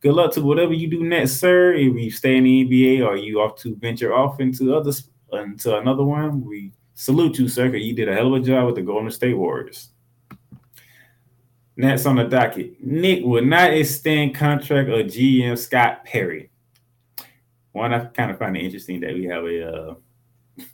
Good 0.00 0.14
luck 0.14 0.32
to 0.32 0.40
whatever 0.40 0.72
you 0.72 0.88
do 0.88 1.04
next, 1.04 1.32
sir. 1.32 1.74
If 1.74 1.94
you 1.94 2.10
stay 2.10 2.38
in 2.38 2.44
the 2.44 2.64
NBA 2.64 3.06
or 3.06 3.18
you 3.18 3.42
off 3.42 3.58
to 3.58 3.76
venture 3.76 4.14
off 4.14 4.40
into 4.40 4.74
other 4.74 4.92
into 5.32 5.76
another 5.76 6.04
one, 6.04 6.46
we 6.46 6.72
salute 6.94 7.38
you, 7.38 7.46
sir. 7.46 7.68
Because 7.68 7.86
you 7.86 7.94
did 7.94 8.08
a 8.08 8.14
hell 8.14 8.34
of 8.34 8.42
a 8.42 8.46
job 8.46 8.64
with 8.64 8.76
the 8.76 8.82
Golden 8.82 9.10
State 9.10 9.34
Warriors. 9.34 9.90
Next 11.76 12.06
on 12.06 12.16
the 12.16 12.24
docket, 12.24 12.82
Nick 12.82 13.22
will 13.22 13.44
not 13.44 13.74
extend 13.74 14.34
contract 14.34 14.88
of 14.88 15.06
GM 15.06 15.58
Scott 15.58 16.04
Perry. 16.06 16.50
One, 17.72 17.92
I 17.92 18.06
kind 18.06 18.30
of 18.30 18.38
find 18.38 18.56
it 18.56 18.64
interesting 18.64 19.00
that 19.00 19.12
we 19.12 19.24
have 19.26 19.44
a 19.44 19.68
uh, 19.68 19.94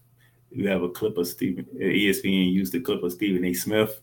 we 0.57 0.65
have 0.67 0.83
a 0.83 0.89
clip 0.89 1.19
of 1.19 1.27
Stephen 1.27 1.67
ESPN 1.77 2.53
used 2.53 2.73
the 2.73 2.81
clip 2.81 3.03
of 3.03 3.13
Stephen 3.13 3.45
A. 3.45 3.53
Smith 3.53 4.01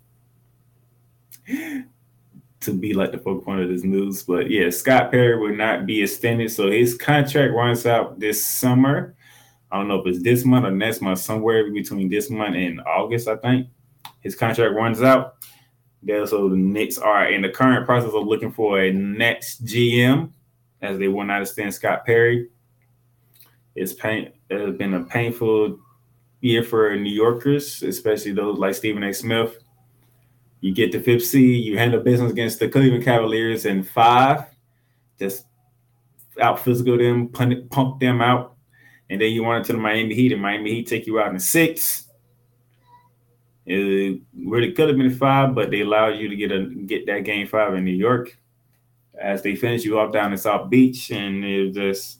to 1.48 2.74
be 2.74 2.94
like 2.94 3.13
the 3.13 3.18
focal 3.18 3.41
point 3.41 3.62
of 3.62 3.70
this 3.70 3.86
news. 3.86 4.24
But 4.24 4.50
yeah, 4.50 4.70
Scott 4.70 5.12
Perry 5.12 5.39
will 5.39 5.56
not 5.56 5.86
be 5.86 6.03
extended, 6.03 6.51
so 6.51 6.70
his 6.70 6.98
contract 6.98 7.53
runs 7.53 7.86
out 7.86 8.20
this 8.20 8.46
summer. 8.46 9.15
I 9.72 9.77
don't 9.77 9.88
know 9.88 10.01
if 10.01 10.08
it's 10.08 10.24
this 10.24 10.44
month 10.44 10.65
or 10.65 10.72
next 10.72 11.00
month, 11.00 11.20
somewhere 11.20 11.72
between 11.72 12.10
this 12.10 12.29
month 12.29 12.56
and 12.58 12.82
August, 12.82 13.29
I 13.29 13.38
think. 13.38 13.68
His 14.20 14.36
contract 14.36 14.75
runs 14.75 15.01
out. 15.01 15.38
There, 16.01 16.25
so 16.25 16.48
the 16.48 16.56
Knicks 16.56 16.98
are 16.98 17.29
in 17.29 17.41
the 17.41 17.50
current 17.50 17.86
process 17.86 18.13
of 18.13 18.25
looking 18.25 18.51
for 18.51 18.79
a 18.79 18.91
next 18.91 19.65
GM, 19.65 20.32
as 20.82 20.98
they 20.98 21.10
will 21.10 21.25
not 21.25 21.41
extend 21.41 21.74
Scott 21.74 22.06
Perry. 22.06 22.48
It's 23.75 23.94
pain. 23.94 24.32
It's 24.50 24.77
been 24.77 24.94
a 24.94 25.03
painful 25.03 25.77
year 26.41 26.63
for 26.63 26.96
New 26.96 27.12
Yorkers, 27.12 27.84
especially 27.84 28.32
those 28.32 28.58
like 28.58 28.75
Stephen 28.75 29.03
A. 29.03 29.13
Smith. 29.13 29.58
You 30.62 30.74
get 30.74 30.91
the 30.91 31.00
fifth 31.00 31.25
seed, 31.25 31.63
you 31.63 31.77
handle 31.77 32.01
business 32.01 32.32
against 32.32 32.60
the 32.60 32.68
Cleveland 32.68 33.06
Cavaliers 33.06 33.65
in 33.65 33.84
five, 33.84 34.46
just 35.18 35.46
out 36.41 36.60
physical 36.60 36.98
them, 36.98 37.29
pump, 37.29 38.00
them 38.00 38.22
out, 38.22 38.56
and 39.10 39.22
then 39.22 39.32
you 39.32 39.46
run 39.46 39.58
into 39.58 39.74
the 39.74 39.79
Miami 39.79 40.15
Heat, 40.15 40.32
and 40.34 40.41
Miami 40.41 40.72
Heat 40.72 40.88
take 40.88 41.08
you 41.08 41.20
out 41.20 41.32
in 41.32 41.39
six. 41.39 42.08
It 43.71 44.21
really 44.35 44.71
could 44.71 44.89
have 44.89 44.97
been 44.97 45.11
five, 45.11 45.53
but 45.53 45.69
they 45.69 45.81
allowed 45.81 46.17
you 46.17 46.27
to 46.27 46.35
get 46.35 46.51
a 46.51 46.65
get 46.65 47.05
that 47.05 47.23
game 47.23 47.45
five 47.45 47.75
in 47.75 47.85
New 47.85 47.91
York. 47.91 48.35
As 49.21 49.43
they 49.43 49.55
finish 49.55 49.83
you 49.83 49.99
off 49.99 50.11
down 50.11 50.31
in 50.31 50.39
South 50.39 50.71
Beach, 50.71 51.11
and 51.11 51.45
it 51.45 51.73
just 51.73 52.19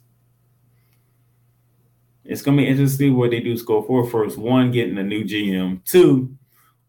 it's 2.24 2.44
gonna 2.44 2.58
be 2.58 2.68
interesting 2.68 3.16
what 3.16 3.32
they 3.32 3.40
do 3.40 3.58
score 3.58 3.84
for. 3.84 4.06
First, 4.06 4.38
one, 4.38 4.70
getting 4.70 5.00
a 5.00 5.04
new 5.04 5.24
GM. 5.24 5.84
Two, 5.86 6.38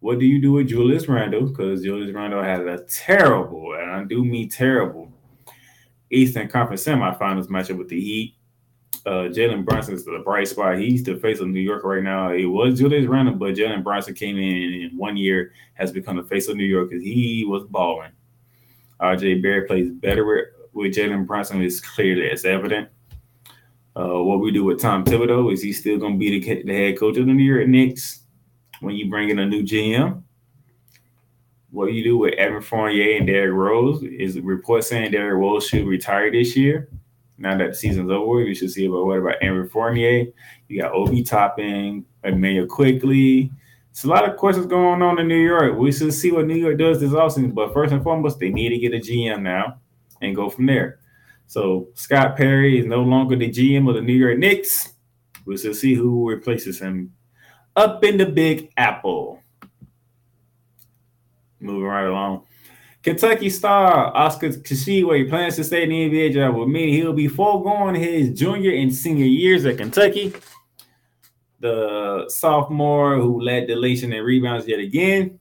what 0.01 0.19
do 0.19 0.27
you 0.27 0.39
do 0.43 0.53
with 0.53 0.69
Julius 0.69 1.09
Randle? 1.09 1.47
Because 1.47 1.83
Julius 1.83 2.15
Randle 2.15 2.43
had 2.43 2.61
a 2.67 2.85
terrible, 2.85 3.73
and 3.81 3.91
I 3.91 4.05
do 4.05 4.23
mean 4.23 4.51
terrible, 4.51 5.11
Eastern 6.11 6.49
Conference 6.49 6.85
semifinals 6.85 7.49
matchup 7.49 7.79
with 7.79 7.89
the 7.89 7.99
Heat. 7.99 8.35
Uh, 9.07 9.29
Jalen 9.31 9.65
Brunson 9.65 9.95
is 9.95 10.05
the 10.05 10.21
bright 10.25 10.49
spot. 10.49 10.79
He's 10.79 11.03
the 11.03 11.17
face 11.17 11.41
of 11.41 11.49
New 11.49 11.61
York 11.61 11.85
right 11.85 12.03
now. 12.03 12.33
It 12.33 12.45
was 12.45 12.79
Julius 12.79 13.07
Randle, 13.07 13.35
but 13.35 13.55
Jalen 13.55 13.83
Brunson 13.83 14.15
came 14.15 14.37
in 14.37 14.91
in 14.91 14.97
one 14.97 15.17
year, 15.17 15.53
has 15.75 15.91
become 15.91 16.17
the 16.17 16.23
face 16.23 16.49
of 16.49 16.57
New 16.57 16.65
York 16.65 16.91
because 16.91 17.03
he 17.03 17.45
was 17.47 17.65
balling. 17.65 18.11
RJ 19.01 19.43
Barrett 19.43 19.69
plays 19.69 19.91
better 19.91 20.27
with, 20.27 20.49
with 20.75 20.95
Jalen 20.95 21.27
Brunson 21.27 21.63
is 21.63 21.81
clearly 21.81 22.27
it's 22.27 22.45
evident. 22.45 22.91
Uh, 23.97 24.23
what 24.23 24.41
we 24.41 24.53
do 24.53 24.65
with 24.65 24.81
Tom 24.81 25.05
Thibodeau 25.05 25.53
is 25.53 25.63
he 25.63 25.73
still 25.73 25.99
going 25.99 26.15
to 26.15 26.19
be 26.19 26.39
the, 26.39 26.63
the, 26.63 26.73
head 26.73 26.99
coach 26.99 27.17
of 27.17 27.27
the 27.27 27.33
New 27.33 27.43
York 27.43 27.67
Knicks 27.67 28.21
when 28.81 28.95
you 28.95 29.11
bring 29.11 29.31
in 29.31 29.39
a 29.39 29.47
new 29.47 29.63
GM. 29.63 30.23
What 31.71 31.93
you 31.93 32.05
do 32.05 32.19
with 32.19 32.35
Evan 32.35 32.63
Fournier 32.63 33.17
and 33.17 33.27
Derrick 33.27 33.55
Rose 33.55 34.03
is 34.03 34.39
report 34.41 34.85
saying 34.85 35.13
Derrick 35.13 35.39
Rose 35.39 35.67
should 35.67 35.87
retire 35.87 36.31
this 36.31 36.57
year. 36.57 36.89
Now 37.41 37.57
that 37.57 37.71
the 37.71 37.75
season's 37.75 38.11
over, 38.11 38.43
you 38.43 38.55
should 38.55 38.71
see 38.71 38.85
about 38.85 39.07
what 39.07 39.19
about 39.19 39.43
Evan 39.43 39.67
Fournier? 39.67 40.27
You 40.69 40.83
got 40.83 40.93
Obi 40.93 41.23
Toppin, 41.23 42.05
Immanuel 42.23 42.67
Quickley. 42.67 43.51
It's 43.91 44.05
a 44.05 44.09
lot 44.09 44.29
of 44.29 44.37
questions 44.37 44.67
going 44.67 45.01
on 45.01 45.19
in 45.19 45.27
New 45.27 45.43
York. 45.43 45.77
We 45.77 45.91
should 45.91 46.13
see 46.13 46.31
what 46.31 46.47
New 46.47 46.55
York 46.55 46.79
does 46.79 47.01
this 47.01 47.13
offseason. 47.13 47.55
But 47.55 47.73
first 47.73 47.95
and 47.95 48.03
foremost, 48.03 48.39
they 48.39 48.51
need 48.51 48.69
to 48.69 48.79
get 48.79 48.93
a 48.93 48.99
GM 48.99 49.41
now 49.41 49.81
and 50.21 50.37
go 50.37 50.51
from 50.51 50.67
there. 50.67 51.01
So 51.47 51.89
Scott 51.95 52.37
Perry 52.37 52.79
is 52.79 52.85
no 52.85 53.03
longer 53.03 53.37
the 53.37 53.51
GM 53.51 53.89
of 53.89 53.95
the 53.95 54.03
New 54.03 54.13
York 54.13 54.39
Knicks. 54.39 54.93
We 55.47 55.57
shall 55.57 55.75
see 55.75 55.95
who 55.95 56.29
replaces 56.29 56.79
him 56.79 57.15
up 57.75 58.05
in 58.05 58.19
the 58.19 58.27
Big 58.27 58.71
Apple. 58.77 59.43
Moving 61.59 61.85
right 61.85 62.07
along. 62.07 62.45
Kentucky 63.03 63.49
star 63.49 64.15
Oscar 64.15 64.51
Tshiebwe 64.51 65.29
plans 65.31 65.57
to 65.57 65.65
stay 65.65 65.85
in 65.85 65.89
the 65.89 66.11
NBA 66.11 66.33
draft 66.35 66.57
with 66.57 66.69
me. 66.69 66.93
He'll 66.93 67.15
be 67.15 67.29
foregoing 67.29 67.95
his 67.95 68.39
junior 68.39 68.73
and 68.73 68.95
senior 68.95 69.25
years 69.25 69.65
at 69.65 69.79
Kentucky. 69.79 70.35
The 71.61 72.27
sophomore 72.29 73.17
who 73.17 73.41
led 73.41 73.69
the 73.69 73.81
nation 73.81 74.13
in 74.13 74.23
rebounds 74.23 74.67
yet 74.69 74.81
again 74.81 75.39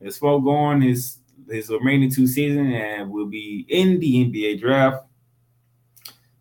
is 0.00 0.16
foregoing 0.16 0.82
his 0.82 1.18
his 1.48 1.68
remaining 1.68 2.12
two 2.12 2.28
seasons 2.28 2.72
and 2.72 3.10
will 3.10 3.26
be 3.26 3.66
in 3.68 3.98
the 3.98 4.24
NBA 4.24 4.60
draft. 4.60 5.04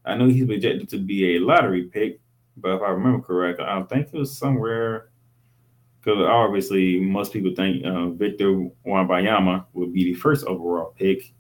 I 0.05 0.15
know 0.15 0.27
he's 0.27 0.45
projected 0.45 0.89
to 0.89 0.99
be 0.99 1.35
a 1.35 1.39
lottery 1.39 1.85
pick, 1.85 2.19
but 2.57 2.75
if 2.75 2.81
I 2.83 2.89
remember 2.89 3.25
correctly, 3.25 3.65
I 3.67 3.81
think 3.83 4.09
it 4.13 4.17
was 4.17 4.37
somewhere 4.37 5.08
because 5.99 6.19
obviously 6.25 6.99
most 6.99 7.33
people 7.33 7.53
think 7.55 7.85
uh, 7.85 8.09
Victor 8.09 8.69
Wembanyama 8.85 9.65
would 9.73 9.93
be 9.93 10.05
the 10.05 10.13
first 10.13 10.45
overall 10.45 10.93
pick, 10.97 11.33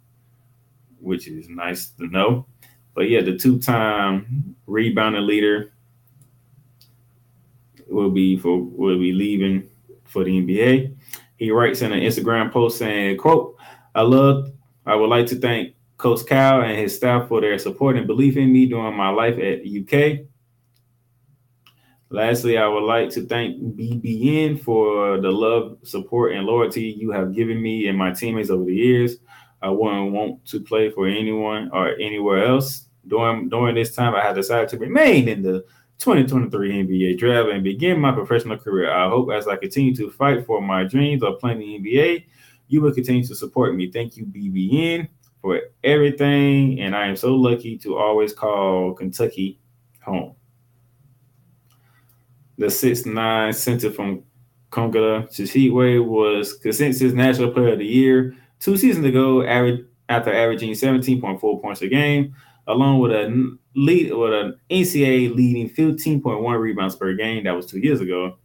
which 0.99 1.27
is 1.27 1.47
nice 1.49 1.89
to 1.91 2.07
know. 2.07 2.45
But 2.93 3.09
yeah, 3.09 3.21
the 3.21 3.37
two-time 3.37 4.55
rebounding 4.67 5.25
leader 5.25 5.73
will 7.87 8.11
be 8.11 8.37
for 8.37 8.61
will 8.61 8.99
be 8.99 9.13
leaving 9.13 9.69
for 10.03 10.23
the 10.23 10.31
NBA. 10.31 10.95
He 11.37 11.51
writes 11.51 11.81
in 11.81 11.93
an 11.93 12.01
Instagram 12.01 12.51
post 12.51 12.77
saying, 12.77 13.17
"quote 13.17 13.55
I 13.95 14.01
love. 14.01 14.51
I 14.85 14.95
would 14.95 15.09
like 15.09 15.27
to 15.27 15.35
thank 15.35 15.75
Coach 15.97 16.25
Cal 16.25 16.61
and 16.61 16.77
his 16.77 16.95
staff 16.95 17.27
for 17.27 17.41
their 17.41 17.57
support 17.59 17.97
and 17.97 18.07
belief 18.07 18.37
in 18.37 18.51
me 18.51 18.65
during 18.65 18.95
my 18.95 19.09
life 19.09 19.37
at 19.37 19.65
UK. 19.65 20.25
Lastly, 22.11 22.57
I 22.57 22.67
would 22.67 22.83
like 22.83 23.11
to 23.11 23.25
thank 23.25 23.61
BBN 23.75 24.61
for 24.63 25.19
the 25.21 25.29
love, 25.29 25.77
support, 25.83 26.33
and 26.33 26.45
loyalty 26.45 26.83
you 26.83 27.11
have 27.11 27.35
given 27.35 27.61
me 27.61 27.87
and 27.87 27.97
my 27.97 28.11
teammates 28.11 28.49
over 28.49 28.65
the 28.65 28.73
years. 28.73 29.17
I 29.61 29.69
wouldn't 29.69 30.13
want 30.13 30.45
to 30.47 30.59
play 30.61 30.89
for 30.89 31.07
anyone 31.07 31.69
or 31.71 31.89
anywhere 31.99 32.45
else. 32.45 32.87
During 33.07 33.49
during 33.49 33.75
this 33.75 33.95
time, 33.95 34.15
I 34.15 34.21
have 34.21 34.35
decided 34.35 34.69
to 34.69 34.77
remain 34.77 35.27
in 35.27 35.41
the 35.41 35.65
2023 35.99 36.83
NBA 36.83 37.17
draft 37.17 37.49
and 37.49 37.63
begin 37.63 37.99
my 37.99 38.11
professional 38.11 38.57
career. 38.57 38.91
I 38.91 39.07
hope 39.09 39.31
as 39.31 39.47
I 39.47 39.57
continue 39.57 39.95
to 39.95 40.09
fight 40.09 40.45
for 40.45 40.61
my 40.61 40.83
dreams 40.85 41.21
of 41.23 41.39
playing 41.39 41.59
the 41.59 41.79
NBA, 41.79 42.25
you 42.69 42.81
will 42.81 42.93
continue 42.93 43.25
to 43.25 43.35
support 43.35 43.75
me. 43.75 43.91
Thank 43.91 44.17
you, 44.17 44.25
BBN 44.25 45.09
for 45.41 45.61
everything, 45.83 46.81
and 46.81 46.95
I 46.95 47.07
am 47.07 47.15
so 47.15 47.35
lucky 47.35 47.77
to 47.79 47.97
always 47.97 48.33
call 48.33 48.93
Kentucky 48.93 49.59
home. 50.01 50.35
The 52.59 52.69
six 52.69 53.05
nine 53.05 53.53
center 53.53 53.89
from 53.89 54.23
Congo 54.69 55.21
Tshiebwe 55.23 56.05
was 56.05 56.55
consensus 56.55 57.13
National 57.13 57.51
Player 57.51 57.73
of 57.73 57.79
the 57.79 57.85
Year 57.85 58.35
two 58.59 58.75
seasons 58.75 59.05
ago, 59.05 59.43
after 60.09 60.33
averaging 60.33 60.71
17.4 60.71 61.61
points 61.61 61.81
a 61.81 61.87
game, 61.87 62.35
along 62.67 62.99
with 62.99 63.13
a 63.13 63.57
lead 63.75 64.13
with 64.13 64.33
an 64.33 64.59
NCAA 64.69 65.33
leading 65.33 65.69
15.1 65.69 66.59
rebounds 66.59 66.97
per 66.97 67.13
game. 67.13 67.45
That 67.45 67.55
was 67.55 67.65
two 67.65 67.79
years 67.79 68.01
ago. 68.01 68.37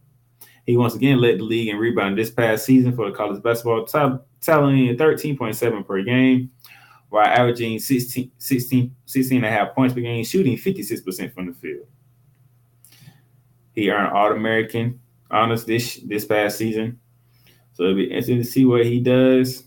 He 0.65 0.77
once 0.77 0.95
again 0.95 1.19
led 1.19 1.39
the 1.39 1.43
league 1.43 1.67
in 1.67 1.75
rebound 1.75 2.17
this 2.17 2.31
past 2.31 2.65
season 2.65 2.95
for 2.95 3.09
the 3.09 3.15
college 3.15 3.43
basketball, 3.43 3.85
tallying 3.85 4.95
13.7 4.95 5.85
per 5.85 6.01
game 6.03 6.51
while 7.09 7.25
averaging 7.25 7.79
16, 7.79 8.31
16, 8.37 8.95
16 9.05 9.37
and 9.37 9.45
a 9.45 9.49
half 9.49 9.75
points 9.75 9.93
per 9.93 9.99
game, 9.99 10.23
shooting 10.23 10.55
56% 10.55 11.33
from 11.33 11.47
the 11.47 11.53
field. 11.53 11.85
He 13.75 13.91
earned 13.91 14.13
All 14.13 14.31
American 14.31 14.99
honors 15.29 15.65
this 15.65 15.99
this 16.05 16.25
past 16.25 16.57
season. 16.57 16.99
So 17.73 17.83
it'll 17.83 17.95
be 17.95 18.05
interesting 18.05 18.37
to 18.37 18.45
see 18.45 18.65
what 18.65 18.85
he 18.85 19.01
does, 19.01 19.63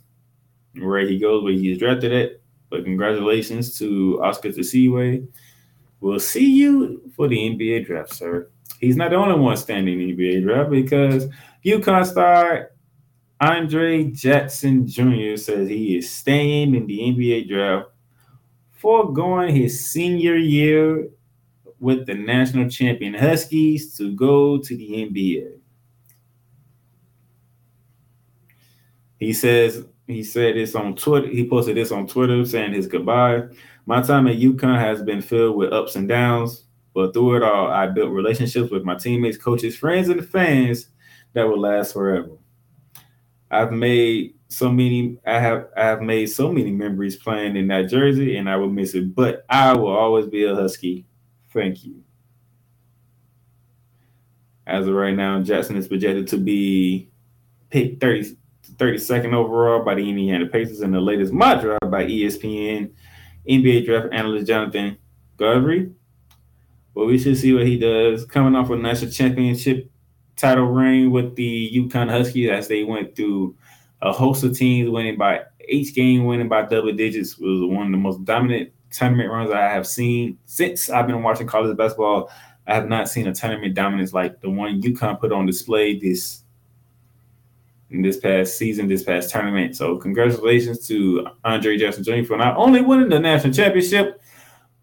where 0.74 1.06
he 1.06 1.18
goes, 1.18 1.44
where 1.44 1.52
he's 1.52 1.78
drafted 1.78 2.12
at. 2.12 2.40
But 2.70 2.84
congratulations 2.84 3.78
to 3.78 4.20
Oscar 4.22 4.48
Tshiebwe. 4.48 5.26
We'll 6.00 6.20
see 6.20 6.50
you 6.50 7.02
for 7.14 7.28
the 7.28 7.36
NBA 7.36 7.86
draft, 7.86 8.14
sir. 8.14 8.48
He's 8.80 8.96
not 8.96 9.10
the 9.10 9.16
only 9.16 9.38
one 9.38 9.56
standing 9.56 10.00
in 10.00 10.16
the 10.16 10.16
NBA 10.16 10.42
draft 10.42 10.70
because 10.70 11.26
UConn 11.64 12.06
star 12.06 12.70
Andre 13.40 14.04
Jackson 14.04 14.86
Jr. 14.86 15.36
says 15.36 15.68
he 15.68 15.98
is 15.98 16.10
staying 16.10 16.74
in 16.74 16.86
the 16.86 16.98
NBA 16.98 17.48
draft, 17.48 17.90
foregoing 18.72 19.54
his 19.54 19.90
senior 19.90 20.36
year 20.36 21.08
with 21.80 22.06
the 22.06 22.14
national 22.14 22.68
champion 22.68 23.14
Huskies 23.14 23.96
to 23.96 24.14
go 24.14 24.58
to 24.58 24.76
the 24.76 24.90
NBA. 24.90 25.52
He 29.18 29.32
says 29.32 29.84
he 30.06 30.22
said 30.22 30.56
this 30.56 30.74
on 30.74 30.96
Twitter. 30.96 31.28
He 31.28 31.48
posted 31.48 31.76
this 31.76 31.92
on 31.92 32.06
Twitter 32.06 32.44
saying 32.44 32.72
his 32.72 32.86
goodbye. 32.86 33.42
My 33.84 34.00
time 34.00 34.26
at 34.26 34.36
UConn 34.36 34.78
has 34.78 35.02
been 35.02 35.20
filled 35.20 35.56
with 35.56 35.72
ups 35.72 35.96
and 35.96 36.08
downs, 36.08 36.64
but 36.94 37.12
through 37.12 37.36
it 37.36 37.42
all, 37.42 37.68
I 37.68 37.86
built 37.86 38.10
relationships 38.10 38.70
with 38.70 38.84
my 38.84 38.94
teammates, 38.94 39.38
coaches, 39.38 39.76
friends, 39.76 40.08
and 40.08 40.26
fans 40.26 40.88
that 41.32 41.44
will 41.44 41.60
last 41.60 41.92
forever. 41.92 42.30
I've 43.50 43.72
made 43.72 44.34
so 44.48 44.70
many 44.70 45.18
I 45.26 45.38
have 45.38 45.68
I 45.76 45.84
have 45.84 46.00
made 46.00 46.26
so 46.26 46.50
many 46.50 46.70
memories 46.70 47.16
playing 47.16 47.56
in 47.56 47.68
that 47.68 47.88
jersey 47.88 48.36
and 48.36 48.48
I 48.48 48.56
will 48.56 48.70
miss 48.70 48.94
it. 48.94 49.14
But 49.14 49.44
I 49.48 49.74
will 49.74 49.88
always 49.88 50.26
be 50.26 50.44
a 50.44 50.54
Husky. 50.54 51.07
Thank 51.52 51.84
you. 51.84 52.02
As 54.66 54.86
of 54.86 54.94
right 54.94 55.14
now, 55.14 55.40
Jackson 55.42 55.76
is 55.76 55.88
projected 55.88 56.28
to 56.28 56.36
be 56.36 57.08
picked 57.70 58.00
30, 58.00 58.36
32nd 58.76 59.32
overall 59.32 59.82
by 59.82 59.94
the 59.94 60.08
Indiana 60.08 60.46
Pacers 60.46 60.82
in 60.82 60.90
the 60.90 61.00
latest 61.00 61.32
mock 61.32 61.62
draft 61.62 61.90
by 61.90 62.04
ESPN 62.04 62.90
NBA 63.48 63.86
draft 63.86 64.08
analyst 64.12 64.46
Jonathan 64.46 64.98
Givony. 65.38 65.94
But 66.94 67.06
we 67.06 67.18
should 67.18 67.38
see 67.38 67.54
what 67.54 67.66
he 67.66 67.78
does. 67.78 68.26
Coming 68.26 68.56
off 68.56 68.70
a 68.70 68.76
national 68.76 69.10
championship 69.10 69.90
title 70.36 70.66
reign 70.66 71.10
with 71.10 71.34
the 71.34 71.70
UConn 71.74 72.10
Huskies 72.10 72.50
as 72.50 72.68
they 72.68 72.84
went 72.84 73.16
through 73.16 73.56
a 74.02 74.12
host 74.12 74.44
of 74.44 74.56
teams 74.56 74.90
winning 74.90 75.16
by 75.16 75.42
each 75.68 75.94
game 75.94 76.24
winning 76.24 76.48
by 76.48 76.62
double 76.62 76.92
digits 76.92 77.38
was 77.38 77.60
one 77.62 77.86
of 77.86 77.92
the 77.92 77.98
most 77.98 78.24
dominant 78.24 78.70
tournament 78.90 79.30
runs 79.30 79.50
I 79.50 79.62
have 79.62 79.86
seen 79.86 80.38
since 80.44 80.90
I've 80.90 81.06
been 81.06 81.22
watching 81.22 81.46
college 81.46 81.76
basketball. 81.76 82.30
I 82.66 82.74
have 82.74 82.88
not 82.88 83.08
seen 83.08 83.26
a 83.26 83.34
tournament 83.34 83.74
dominance 83.74 84.12
like 84.12 84.40
the 84.40 84.50
one 84.50 84.82
UConn 84.82 85.20
put 85.20 85.32
on 85.32 85.46
display 85.46 85.98
this 85.98 86.42
in 87.90 88.02
this 88.02 88.18
past 88.18 88.58
season, 88.58 88.88
this 88.88 89.02
past 89.02 89.30
tournament. 89.30 89.76
So 89.76 89.96
congratulations 89.96 90.86
to 90.88 91.26
Andre 91.44 91.78
Jackson 91.78 92.04
Jr. 92.04 92.24
for 92.24 92.36
not 92.36 92.56
only 92.56 92.82
winning 92.82 93.08
the 93.08 93.18
national 93.18 93.54
championship, 93.54 94.20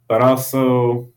but 0.07 0.21
also 0.21 1.09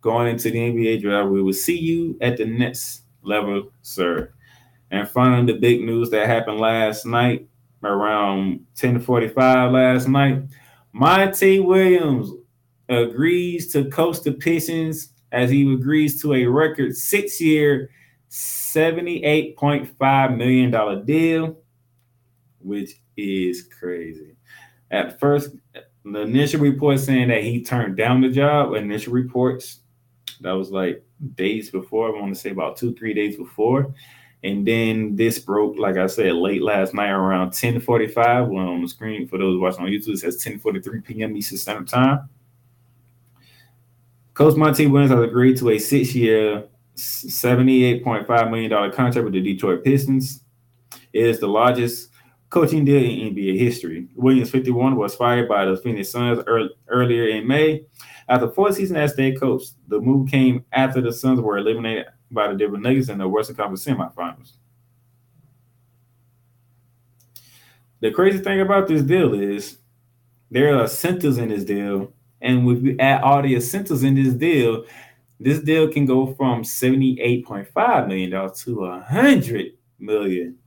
going 0.00 0.28
into 0.28 0.50
the 0.50 0.58
NBA 0.58 1.02
draft. 1.02 1.28
We 1.28 1.42
will 1.42 1.52
see 1.52 1.78
you 1.78 2.16
at 2.20 2.36
the 2.36 2.46
next 2.46 3.02
level, 3.22 3.70
sir. 3.82 4.32
And 4.90 5.08
finally, 5.08 5.52
the 5.52 5.58
big 5.58 5.82
news 5.82 6.08
that 6.10 6.26
happened 6.26 6.60
last 6.60 7.04
night 7.04 7.46
around 7.84 8.64
10:45 8.74 9.72
last 9.72 10.08
night. 10.08 10.42
Monty 10.98 11.60
Williams 11.60 12.32
agrees 12.88 13.70
to 13.72 13.84
coach 13.84 14.22
the 14.22 14.32
Pistons 14.32 15.12
as 15.30 15.48
he 15.48 15.72
agrees 15.72 16.20
to 16.22 16.34
a 16.34 16.46
record 16.46 16.96
six-year, 16.96 17.88
$78.5 18.28 20.36
million 20.36 21.04
deal, 21.04 21.56
which 22.58 22.94
is 23.16 23.68
crazy. 23.78 24.34
At 24.90 25.20
first, 25.20 25.50
the 26.04 26.22
initial 26.22 26.60
report 26.60 26.98
saying 26.98 27.28
that 27.28 27.44
he 27.44 27.62
turned 27.62 27.96
down 27.96 28.20
the 28.20 28.30
job, 28.30 28.74
initial 28.74 29.12
reports, 29.12 29.82
that 30.40 30.52
was 30.52 30.72
like 30.72 31.04
days 31.36 31.70
before, 31.70 32.08
I 32.08 32.20
want 32.20 32.34
to 32.34 32.40
say 32.40 32.50
about 32.50 32.76
two, 32.76 32.92
three 32.94 33.14
days 33.14 33.36
before. 33.36 33.94
And 34.44 34.66
then 34.66 35.16
this 35.16 35.38
broke, 35.38 35.78
like 35.78 35.96
I 35.96 36.06
said, 36.06 36.34
late 36.34 36.62
last 36.62 36.94
night 36.94 37.10
around 37.10 37.48
1045. 37.48 38.48
Well, 38.48 38.68
on 38.68 38.82
the 38.82 38.88
screen 38.88 39.26
for 39.26 39.36
those 39.36 39.58
watching 39.58 39.84
on 39.84 39.90
YouTube, 39.90 40.14
it 40.14 40.18
says 40.18 40.34
1043 40.34 41.00
p.m. 41.00 41.36
Eastern 41.36 41.58
Standard 41.58 41.88
Time. 41.88 42.28
Coach 44.34 44.56
Monty 44.56 44.86
Williams 44.86 45.10
has 45.12 45.20
agreed 45.20 45.56
to 45.56 45.70
a 45.70 45.78
six-year, 45.78 46.64
$78.5 46.94 48.50
million 48.50 48.70
contract 48.92 49.24
with 49.24 49.32
the 49.32 49.40
Detroit 49.40 49.82
Pistons. 49.82 50.44
It 51.12 51.26
is 51.26 51.40
the 51.40 51.48
largest 51.48 52.10
coaching 52.48 52.84
deal 52.84 53.02
in 53.02 53.34
NBA 53.34 53.58
history. 53.58 54.06
Williams, 54.14 54.50
51, 54.50 54.94
was 54.94 55.16
fired 55.16 55.48
by 55.48 55.64
the 55.64 55.76
Phoenix 55.76 56.10
Suns 56.10 56.38
early, 56.46 56.70
earlier 56.86 57.28
in 57.28 57.48
May. 57.48 57.84
After 58.28 58.48
four 58.50 58.72
seasons 58.72 58.98
as 58.98 59.16
their 59.16 59.34
coach, 59.34 59.64
the 59.88 60.00
move 60.00 60.30
came 60.30 60.64
after 60.70 61.00
the 61.00 61.12
Suns 61.12 61.40
were 61.40 61.58
eliminated 61.58 62.06
by 62.30 62.48
the 62.48 62.54
Denver 62.54 62.78
Nuggets 62.78 63.08
in 63.08 63.18
the 63.18 63.28
Western 63.28 63.56
Conference 63.56 63.84
semifinals. 63.84 64.52
The 68.00 68.10
crazy 68.10 68.38
thing 68.38 68.60
about 68.60 68.86
this 68.86 69.02
deal 69.02 69.34
is 69.34 69.78
there 70.50 70.78
are 70.78 70.86
centers 70.86 71.38
in 71.38 71.48
this 71.48 71.64
deal, 71.64 72.12
and 72.40 72.68
if 72.70 72.82
you 72.82 72.96
add 72.98 73.22
all 73.22 73.42
the 73.42 73.60
centers 73.60 74.04
in 74.04 74.14
this 74.14 74.34
deal, 74.34 74.84
this 75.40 75.60
deal 75.60 75.92
can 75.92 76.06
go 76.06 76.34
from 76.34 76.62
$78.5 76.62 78.08
million 78.08 78.30
to 78.30 78.76
$100 78.76 79.72
million. 79.98 80.58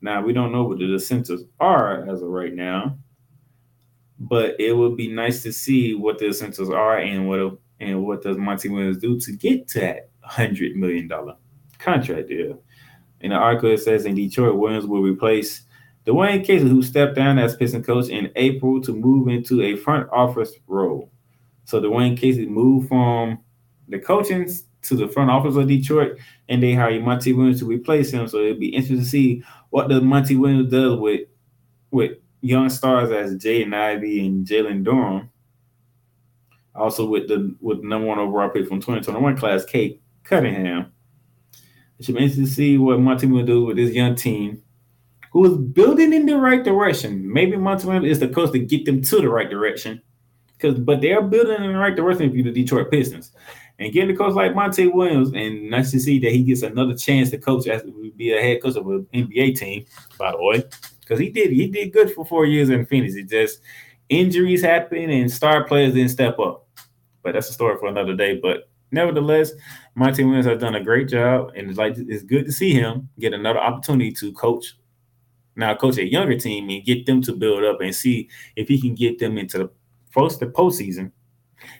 Now, 0.00 0.22
we 0.22 0.32
don't 0.32 0.52
know 0.52 0.64
what 0.64 0.78
the 0.78 0.98
centers 0.98 1.44
are 1.58 2.08
as 2.08 2.20
of 2.20 2.28
right 2.28 2.52
now, 2.52 2.98
but 4.18 4.58
it 4.60 4.72
would 4.72 4.96
be 4.96 5.08
nice 5.08 5.42
to 5.44 5.52
see 5.52 5.94
what 5.94 6.18
the 6.18 6.32
centers 6.32 6.68
are 6.68 6.98
and 6.98 7.28
what 7.28 7.58
and 7.80 8.04
what 8.04 8.22
does 8.22 8.36
Monty 8.36 8.68
Williams 8.68 8.98
do 8.98 9.18
to 9.18 9.32
get 9.32 9.66
to 9.68 9.80
that 9.80 10.10
hundred 10.24 10.76
million 10.76 11.08
dollar 11.08 11.36
contract 11.78 12.28
deal. 12.28 12.62
In 13.20 13.30
the 13.30 13.36
article, 13.36 13.70
it 13.70 13.78
says 13.78 14.04
in 14.04 14.14
Detroit, 14.14 14.56
Williams 14.56 14.86
will 14.86 15.02
replace 15.02 15.62
Dwane 16.06 16.44
Casey, 16.44 16.68
who 16.68 16.82
stepped 16.82 17.14
down 17.14 17.38
as 17.38 17.56
Piston 17.56 17.82
coach 17.82 18.08
in 18.08 18.30
April 18.36 18.80
to 18.82 18.92
move 18.92 19.28
into 19.28 19.62
a 19.62 19.76
front 19.76 20.08
office 20.12 20.52
role. 20.66 21.10
So 21.64 21.80
Dwane 21.80 22.18
Casey 22.18 22.46
moved 22.46 22.88
from 22.88 23.38
the 23.88 23.98
coaching 23.98 24.48
to 24.82 24.96
the 24.96 25.08
front 25.08 25.30
office 25.30 25.56
of 25.56 25.66
Detroit, 25.66 26.18
and 26.48 26.62
they 26.62 26.74
hired 26.74 27.02
Monty 27.02 27.32
Williams 27.32 27.60
to 27.60 27.66
replace 27.66 28.10
him. 28.10 28.28
So 28.28 28.38
it'll 28.38 28.58
be 28.58 28.68
interesting 28.68 28.98
to 28.98 29.04
see 29.04 29.42
what 29.70 29.88
the 29.88 30.00
Monty 30.00 30.36
Williams 30.36 30.70
does 30.70 30.98
with 30.98 31.22
with 31.90 32.18
young 32.42 32.68
stars 32.68 33.10
as 33.10 33.36
Jaden 33.36 33.74
Ivey 33.74 34.26
and 34.26 34.46
Jalen 34.46 34.84
Duren. 34.84 35.28
Also 36.74 37.06
with 37.06 37.28
the 37.28 37.56
with 37.60 37.82
number 37.82 38.06
one 38.06 38.18
overall 38.18 38.50
pick 38.50 38.68
from 38.68 38.80
2021 38.80 39.36
class, 39.38 39.64
Cade 39.64 40.00
Cunningham. 40.24 40.92
It 41.98 42.06
should 42.06 42.16
be 42.16 42.22
interesting 42.22 42.46
to 42.46 42.50
see 42.50 42.78
what 42.78 42.98
Monty 42.98 43.26
will 43.26 43.44
do 43.44 43.64
with 43.64 43.76
this 43.76 43.92
young 43.92 44.14
team 44.14 44.62
who 45.30 45.44
is 45.44 45.56
building 45.56 46.12
in 46.12 46.26
the 46.26 46.36
right 46.36 46.62
direction. 46.62 47.30
Maybe 47.30 47.56
Monty 47.56 48.08
is 48.08 48.20
the 48.20 48.28
coach 48.28 48.52
to 48.52 48.58
get 48.58 48.84
them 48.84 49.02
to 49.02 49.20
the 49.20 49.28
right 49.28 49.50
direction. 49.50 50.00
Because 50.56 50.78
but 50.78 51.00
they're 51.00 51.22
building 51.22 51.62
in 51.64 51.72
the 51.72 51.78
right 51.78 51.94
direction 51.94 52.30
for 52.30 52.36
the 52.36 52.52
Detroit 52.52 52.90
Pistons. 52.90 53.32
And 53.78 53.92
getting 53.92 54.14
a 54.14 54.16
coach 54.16 54.34
like 54.34 54.54
Monty 54.54 54.86
Williams, 54.86 55.32
and 55.34 55.68
nice 55.68 55.90
to 55.90 55.98
see 55.98 56.20
that 56.20 56.30
he 56.30 56.44
gets 56.44 56.62
another 56.62 56.96
chance 56.96 57.30
to 57.30 57.38
coach 57.38 57.66
as 57.66 57.82
be 58.16 58.32
a 58.32 58.40
head 58.40 58.62
coach 58.62 58.76
of 58.76 58.86
an 58.86 59.06
NBA 59.12 59.56
team, 59.56 59.84
by 60.16 60.30
the 60.30 60.40
way. 60.40 60.62
Because 61.00 61.18
he 61.18 61.30
did 61.30 61.50
he 61.50 61.66
did 61.66 61.92
good 61.92 62.12
for 62.12 62.24
four 62.24 62.46
years 62.46 62.70
in 62.70 62.86
Phoenix. 62.86 63.16
It 63.16 63.28
just 63.28 63.60
injuries 64.08 64.62
happen 64.62 65.10
and 65.10 65.30
star 65.30 65.64
players 65.64 65.94
didn't 65.94 66.10
step 66.10 66.38
up. 66.38 66.68
But 67.24 67.32
that's 67.32 67.50
a 67.50 67.52
story 67.52 67.76
for 67.78 67.88
another 67.88 68.14
day. 68.14 68.38
But 68.40 68.68
nevertheless, 68.90 69.52
Monty 69.94 70.24
Williams 70.24 70.46
has 70.46 70.60
done 70.60 70.74
a 70.74 70.82
great 70.82 71.08
job, 71.08 71.52
and 71.56 71.68
it's 71.68 71.78
like 71.78 71.94
it's 71.96 72.22
good 72.22 72.46
to 72.46 72.52
see 72.52 72.72
him 72.72 73.08
get 73.18 73.34
another 73.34 73.60
opportunity 73.60 74.12
to 74.12 74.32
coach. 74.32 74.76
Now, 75.56 75.74
coach 75.74 75.98
a 75.98 76.04
younger 76.04 76.38
team 76.38 76.68
and 76.68 76.84
get 76.84 77.06
them 77.06 77.22
to 77.22 77.32
build 77.32 77.64
up 77.64 77.80
and 77.80 77.94
see 77.94 78.28
if 78.56 78.68
he 78.68 78.80
can 78.80 78.94
get 78.94 79.18
them 79.18 79.38
into 79.38 79.58
the 79.58 79.70
first 80.10 80.40
the 80.40 80.46
postseason, 80.46 81.12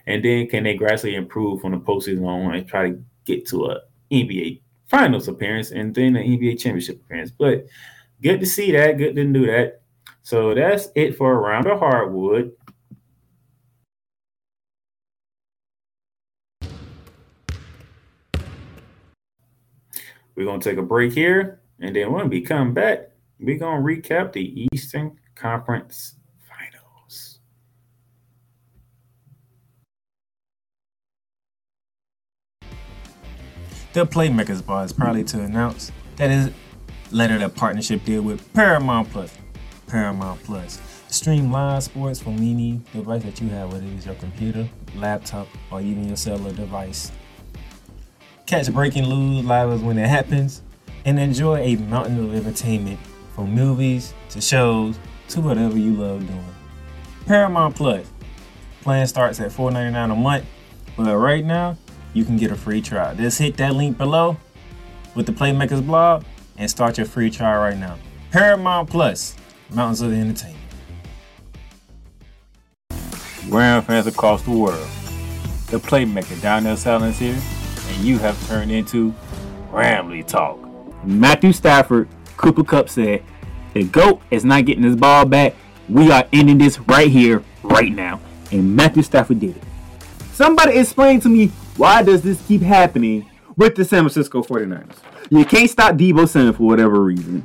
and 0.06 0.24
then 0.24 0.48
can 0.48 0.64
they 0.64 0.74
gradually 0.74 1.16
improve 1.16 1.60
from 1.60 1.72
the 1.72 1.78
postseason 1.78 2.24
on 2.26 2.54
and 2.54 2.68
try 2.68 2.90
to 2.90 3.02
get 3.24 3.46
to 3.48 3.66
a 3.66 3.80
NBA 4.12 4.60
Finals 4.86 5.28
appearance 5.28 5.70
and 5.70 5.94
then 5.94 6.14
an 6.14 6.24
NBA 6.24 6.58
championship 6.60 7.00
appearance. 7.00 7.30
But 7.30 7.66
good 8.22 8.38
to 8.40 8.46
see 8.46 8.70
that. 8.72 8.98
Good 8.98 9.16
to 9.16 9.24
do 9.24 9.46
that. 9.46 9.80
So 10.22 10.54
that's 10.54 10.88
it 10.94 11.16
for 11.16 11.32
around 11.32 11.64
the 11.64 11.76
hardwood. 11.76 12.52
We're 20.36 20.46
gonna 20.46 20.60
take 20.60 20.78
a 20.78 20.82
break 20.82 21.12
here, 21.12 21.60
and 21.78 21.94
then 21.94 22.10
when 22.12 22.28
we 22.28 22.40
come 22.40 22.74
back, 22.74 23.10
we're 23.38 23.58
gonna 23.58 23.82
recap 23.82 24.32
the 24.32 24.66
Eastern 24.72 25.18
Conference 25.36 26.16
Finals. 26.48 27.38
The 33.92 34.04
Playmakers 34.06 34.64
Bar 34.64 34.84
is 34.84 34.92
proudly 34.92 35.22
to 35.24 35.40
announce 35.40 35.92
that 36.16 36.30
it 36.30 36.52
lettered 37.12 37.42
a 37.42 37.48
partnership 37.48 38.04
deal 38.04 38.22
with 38.22 38.52
Paramount 38.54 39.10
Plus. 39.10 39.32
Paramount 39.86 40.42
Plus. 40.42 40.80
Stream 41.06 41.52
live 41.52 41.84
sports 41.84 42.20
from 42.20 42.34
any 42.38 42.80
device 42.92 43.22
that 43.22 43.40
you 43.40 43.48
have, 43.50 43.72
whether 43.72 43.86
it's 43.86 44.04
your 44.04 44.16
computer, 44.16 44.68
laptop, 44.96 45.46
or 45.70 45.80
even 45.80 46.08
your 46.08 46.16
cellular 46.16 46.52
device. 46.52 47.12
Catch 48.46 48.70
breaking 48.74 49.08
news 49.08 49.42
live 49.46 49.70
as 49.70 49.80
when 49.80 49.96
it 49.96 50.06
happens, 50.06 50.60
and 51.06 51.18
enjoy 51.18 51.60
a 51.60 51.76
mountain 51.76 52.22
of 52.22 52.34
entertainment 52.34 53.00
from 53.34 53.54
movies 53.54 54.12
to 54.28 54.40
shows 54.40 54.98
to 55.28 55.40
whatever 55.40 55.78
you 55.78 55.94
love 55.94 56.26
doing. 56.26 56.54
Paramount 57.26 57.74
Plus. 57.74 58.06
Plan 58.82 59.06
starts 59.06 59.40
at 59.40 59.50
$4.99 59.50 60.12
a 60.12 60.14
month, 60.14 60.44
but 60.94 61.16
right 61.16 61.42
now 61.42 61.78
you 62.12 62.22
can 62.22 62.36
get 62.36 62.50
a 62.50 62.54
free 62.54 62.82
trial. 62.82 63.14
Just 63.14 63.38
hit 63.38 63.56
that 63.56 63.74
link 63.74 63.96
below 63.96 64.36
with 65.14 65.24
the 65.24 65.32
Playmakers 65.32 65.84
blog 65.84 66.22
and 66.58 66.70
start 66.70 66.98
your 66.98 67.06
free 67.06 67.30
trial 67.30 67.62
right 67.62 67.78
now. 67.78 67.96
Paramount 68.30 68.90
Plus, 68.90 69.36
Mountains 69.70 70.02
of 70.02 70.12
Entertainment. 70.12 70.58
Ram 73.48 73.82
fans 73.82 74.06
across 74.06 74.42
the 74.42 74.50
world, 74.50 74.86
the 75.68 75.78
Playmaker 75.78 76.40
Donnell 76.42 76.76
Silence 76.76 77.18
here, 77.18 77.40
and 77.94 78.04
you 78.04 78.18
have 78.18 78.48
turned 78.48 78.70
into 78.70 79.14
Ramble 79.70 80.22
Talk. 80.24 80.58
Matthew 81.04 81.52
Stafford, 81.52 82.08
Cooper 82.36 82.64
Kupp 82.64 82.88
said, 82.88 83.22
The 83.72 83.84
GOAT 83.84 84.20
is 84.30 84.44
not 84.44 84.64
getting 84.64 84.82
his 84.82 84.96
ball 84.96 85.24
back. 85.24 85.54
We 85.88 86.10
are 86.10 86.26
ending 86.32 86.58
this 86.58 86.78
right 86.80 87.10
here, 87.10 87.42
right 87.62 87.92
now. 87.92 88.20
And 88.50 88.74
Matthew 88.74 89.02
Stafford 89.02 89.40
did 89.40 89.56
it. 89.56 89.62
Somebody 90.32 90.78
explain 90.78 91.20
to 91.20 91.28
me 91.28 91.48
why 91.76 92.02
does 92.02 92.22
this 92.22 92.44
keep 92.46 92.62
happening 92.62 93.28
with 93.56 93.74
the 93.74 93.84
San 93.84 94.00
Francisco 94.00 94.42
49ers? 94.42 94.96
You 95.30 95.44
can't 95.44 95.70
stop 95.70 95.96
Deebo 95.96 96.28
Samuel 96.28 96.52
for 96.52 96.64
whatever 96.64 97.00
reason. 97.02 97.44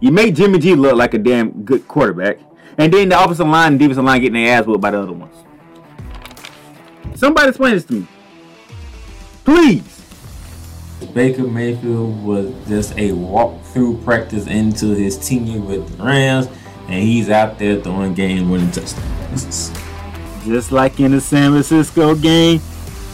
You 0.00 0.12
make 0.12 0.34
Jimmy 0.34 0.58
G 0.58 0.74
look 0.74 0.96
like 0.96 1.14
a 1.14 1.18
damn 1.18 1.62
good 1.64 1.86
quarterback. 1.86 2.38
And 2.78 2.92
then 2.92 3.10
the 3.10 3.22
offensive 3.22 3.46
line 3.46 3.72
and 3.72 3.78
defensive 3.78 4.04
line 4.04 4.20
getting 4.20 4.42
their 4.42 4.58
ass 4.58 4.66
whooped 4.66 4.80
by 4.80 4.90
the 4.90 5.00
other 5.00 5.12
ones. 5.12 5.34
Somebody 7.14 7.48
explain 7.48 7.74
this 7.74 7.84
to 7.86 7.94
me. 7.94 8.06
Please. 9.50 9.82
Baker 11.12 11.42
Mayfield 11.42 12.22
was 12.22 12.54
just 12.68 12.96
a 12.96 13.10
walk-through 13.10 13.98
practice 14.02 14.46
into 14.46 14.94
his 14.94 15.18
tenure 15.18 15.60
with 15.60 15.96
the 15.96 16.04
Rams, 16.04 16.46
and 16.86 17.02
he's 17.02 17.30
out 17.30 17.58
there 17.58 17.80
throwing 17.80 18.14
game-winning 18.14 18.70
touchdowns. 18.70 19.72
just 20.44 20.70
like 20.70 21.00
in 21.00 21.10
the 21.10 21.20
San 21.20 21.50
Francisco 21.50 22.14
game, 22.14 22.60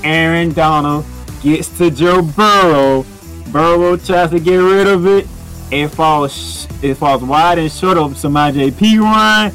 Aaron 0.04 0.52
Donald 0.52 1.06
gets 1.40 1.68
to 1.78 1.90
Joe 1.90 2.20
Burrow. 2.20 3.06
Burrow 3.50 3.96
tries 3.96 4.28
to 4.28 4.38
get 4.38 4.58
rid 4.58 4.88
of 4.88 5.06
it. 5.06 5.26
It 5.70 5.88
falls 5.88 6.68
it 6.82 6.96
falls 6.96 7.22
wide 7.22 7.58
and 7.58 7.72
short 7.72 7.96
of 7.96 8.18
some 8.18 8.34
IJP 8.34 9.00
run. 9.00 9.52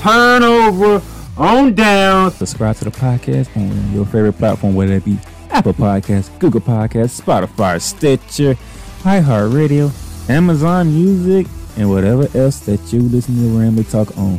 Turnover 0.00 1.00
on 1.36 1.74
down. 1.74 2.32
Subscribe 2.32 2.74
to 2.78 2.86
the 2.86 2.90
podcast 2.90 3.56
on 3.56 3.94
your 3.94 4.04
favorite 4.06 4.32
platform, 4.32 4.74
whether 4.74 4.94
it 4.94 5.04
be 5.04 5.20
Apple 5.56 5.72
Podcasts, 5.72 6.38
Google 6.38 6.60
Podcasts, 6.60 7.18
Spotify, 7.18 7.80
Stitcher, 7.80 8.58
iHeartRadio, 9.04 9.90
Amazon 10.28 10.88
Music, 10.88 11.46
and 11.78 11.88
whatever 11.88 12.28
else 12.36 12.58
that 12.66 12.92
you 12.92 13.00
listen 13.00 13.36
to 13.36 13.58
Ramble 13.58 13.84
Talk 13.84 14.14
on. 14.18 14.38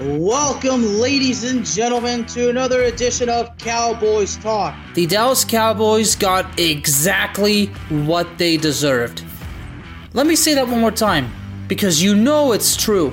Welcome, 0.00 0.84
ladies 0.98 1.44
and 1.44 1.64
gentlemen, 1.64 2.26
to 2.26 2.50
another 2.50 2.82
edition 2.82 3.28
of 3.28 3.56
Cowboys 3.58 4.36
Talk. 4.38 4.74
The 4.94 5.06
Dallas 5.06 5.44
Cowboys 5.44 6.16
got 6.16 6.58
exactly 6.58 7.66
what 7.88 8.26
they 8.36 8.56
deserved. 8.56 9.24
Let 10.12 10.26
me 10.26 10.34
say 10.34 10.54
that 10.54 10.66
one 10.66 10.80
more 10.80 10.90
time, 10.90 11.30
because 11.68 12.02
you 12.02 12.16
know 12.16 12.50
it's 12.50 12.76
true. 12.76 13.12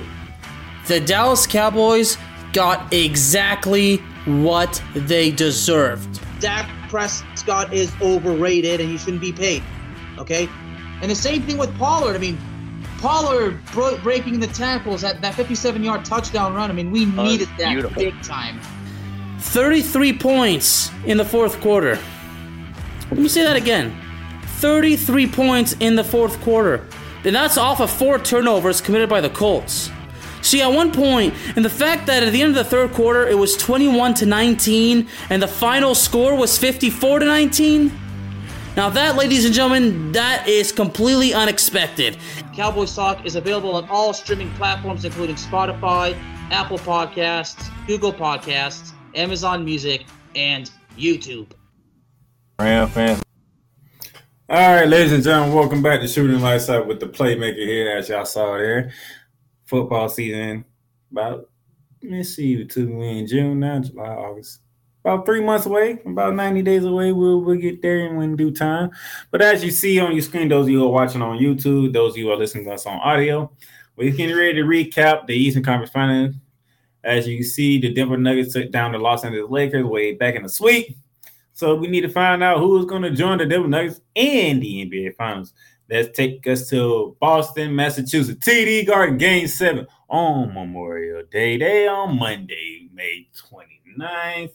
The 0.88 0.98
Dallas 0.98 1.46
Cowboys 1.46 2.18
got 2.52 2.92
exactly 2.92 4.02
what 4.26 4.82
they 4.94 5.30
deserved. 5.30 6.20
Dak 6.40 6.68
Prescott 6.88 7.72
is 7.72 7.92
overrated 8.00 8.80
and 8.80 8.90
he 8.90 8.98
shouldn't 8.98 9.20
be 9.20 9.32
paid. 9.32 9.62
Okay? 10.18 10.48
And 11.00 11.10
the 11.10 11.14
same 11.14 11.42
thing 11.42 11.58
with 11.58 11.76
Pollard. 11.78 12.16
I 12.16 12.18
mean, 12.18 12.38
Pollard 12.98 13.64
bro- 13.66 13.98
breaking 13.98 14.40
the 14.40 14.46
tackles 14.48 15.04
at 15.04 15.20
that 15.22 15.34
57 15.34 15.82
yard 15.82 16.04
touchdown 16.04 16.54
run. 16.54 16.70
I 16.70 16.74
mean, 16.74 16.90
we 16.90 17.04
needed 17.04 17.48
that 17.58 17.72
beautiful. 17.72 18.02
big 18.02 18.20
time. 18.22 18.60
33 19.38 20.18
points 20.18 20.90
in 21.04 21.16
the 21.16 21.24
fourth 21.24 21.60
quarter. 21.60 21.98
Let 23.10 23.20
me 23.20 23.28
say 23.28 23.44
that 23.44 23.56
again 23.56 23.96
33 24.58 25.26
points 25.28 25.74
in 25.80 25.96
the 25.96 26.04
fourth 26.04 26.40
quarter. 26.40 26.86
And 27.24 27.34
that's 27.34 27.58
off 27.58 27.80
of 27.80 27.90
four 27.90 28.18
turnovers 28.18 28.80
committed 28.80 29.08
by 29.08 29.20
the 29.20 29.28
Colts. 29.30 29.90
See, 30.46 30.62
at 30.62 30.72
one 30.72 30.92
point, 30.92 31.34
and 31.56 31.64
the 31.64 31.68
fact 31.68 32.06
that 32.06 32.22
at 32.22 32.32
the 32.32 32.40
end 32.40 32.50
of 32.50 32.54
the 32.54 32.70
third 32.70 32.92
quarter 32.92 33.26
it 33.26 33.36
was 33.36 33.56
21 33.56 34.14
to 34.14 34.26
19 34.26 35.08
and 35.28 35.42
the 35.42 35.48
final 35.48 35.92
score 35.92 36.36
was 36.36 36.56
54 36.56 37.18
to 37.18 37.26
19. 37.26 37.90
Now, 38.76 38.88
that, 38.90 39.16
ladies 39.16 39.44
and 39.44 39.52
gentlemen, 39.52 40.12
that 40.12 40.46
is 40.46 40.70
completely 40.70 41.34
unexpected. 41.34 42.16
Cowboys 42.54 42.94
Talk 42.94 43.26
is 43.26 43.34
available 43.34 43.74
on 43.74 43.88
all 43.88 44.12
streaming 44.12 44.48
platforms, 44.52 45.04
including 45.04 45.34
Spotify, 45.34 46.16
Apple 46.52 46.78
Podcasts, 46.78 47.68
Google 47.88 48.12
Podcasts, 48.12 48.92
Amazon 49.16 49.64
Music, 49.64 50.06
and 50.36 50.70
YouTube. 50.96 51.48
Ram 52.60 52.88
fans. 52.90 53.20
All 54.48 54.76
right, 54.76 54.86
ladies 54.86 55.10
and 55.10 55.24
gentlemen, 55.24 55.56
welcome 55.56 55.82
back 55.82 55.98
to 56.02 56.06
Shooting 56.06 56.40
Lights 56.40 56.70
Out 56.70 56.86
with 56.86 57.00
the 57.00 57.06
Playmaker 57.06 57.66
here, 57.66 57.90
as 57.96 58.08
y'all 58.08 58.24
saw 58.24 58.56
there. 58.56 58.92
Football 59.66 60.08
season 60.08 60.64
about 61.10 61.50
let's 62.02 62.34
see, 62.34 62.64
took 62.64 62.88
we 62.88 63.08
in 63.18 63.26
June 63.26 63.60
now, 63.60 63.80
July, 63.80 64.08
August. 64.08 64.60
About 65.04 65.24
three 65.24 65.40
months 65.40 65.66
away, 65.66 66.00
about 66.04 66.34
90 66.34 66.62
days 66.62 66.84
away. 66.84 67.12
We'll 67.12 67.40
we'll 67.40 67.56
get 67.56 67.80
there 67.80 68.06
in 68.06 68.16
when 68.16 68.34
due 68.34 68.50
time. 68.50 68.90
But 69.30 69.42
as 69.42 69.62
you 69.62 69.70
see 69.70 70.00
on 70.00 70.12
your 70.12 70.22
screen, 70.22 70.48
those 70.48 70.66
of 70.66 70.70
you 70.70 70.80
who 70.80 70.86
are 70.86 70.92
watching 70.92 71.22
on 71.22 71.38
YouTube, 71.38 71.92
those 71.92 72.12
of 72.12 72.16
you 72.18 72.26
who 72.26 72.32
are 72.32 72.36
listening 72.36 72.64
to 72.64 72.72
us 72.72 72.86
on 72.86 72.98
audio, 72.98 73.50
we're 73.96 74.10
getting 74.10 74.36
ready 74.36 74.54
to 74.54 74.62
recap 74.62 75.26
the 75.26 75.34
Eastern 75.34 75.62
Conference 75.62 75.92
Finals. 75.92 76.34
As 77.04 77.28
you 77.28 77.44
see, 77.44 77.78
the 77.80 77.92
Denver 77.92 78.16
Nuggets 78.16 78.52
took 78.52 78.72
down 78.72 78.92
the 78.92 78.98
Los 78.98 79.24
Angeles 79.24 79.48
Lakers 79.48 79.84
way 79.84 80.14
back 80.14 80.34
in 80.34 80.42
the 80.42 80.48
sweep. 80.48 80.98
So 81.52 81.76
we 81.76 81.86
need 81.86 82.00
to 82.00 82.08
find 82.08 82.42
out 82.42 82.58
who 82.58 82.78
is 82.78 82.84
going 82.84 83.02
to 83.02 83.12
join 83.12 83.38
the 83.38 83.46
Denver 83.46 83.68
Nuggets 83.68 84.00
in 84.16 84.58
the 84.58 84.84
NBA 84.84 85.14
Finals. 85.14 85.52
Let's 85.88 86.16
take 86.16 86.44
us 86.48 86.68
to 86.70 87.16
Boston, 87.20 87.76
Massachusetts, 87.76 88.44
TD 88.44 88.88
Garden, 88.88 89.18
Game 89.18 89.46
7 89.46 89.86
on 90.08 90.52
Memorial 90.52 91.22
Day. 91.30 91.58
Day 91.58 91.86
on 91.86 92.18
Monday, 92.18 92.88
May 92.92 93.28
29th. 93.36 94.52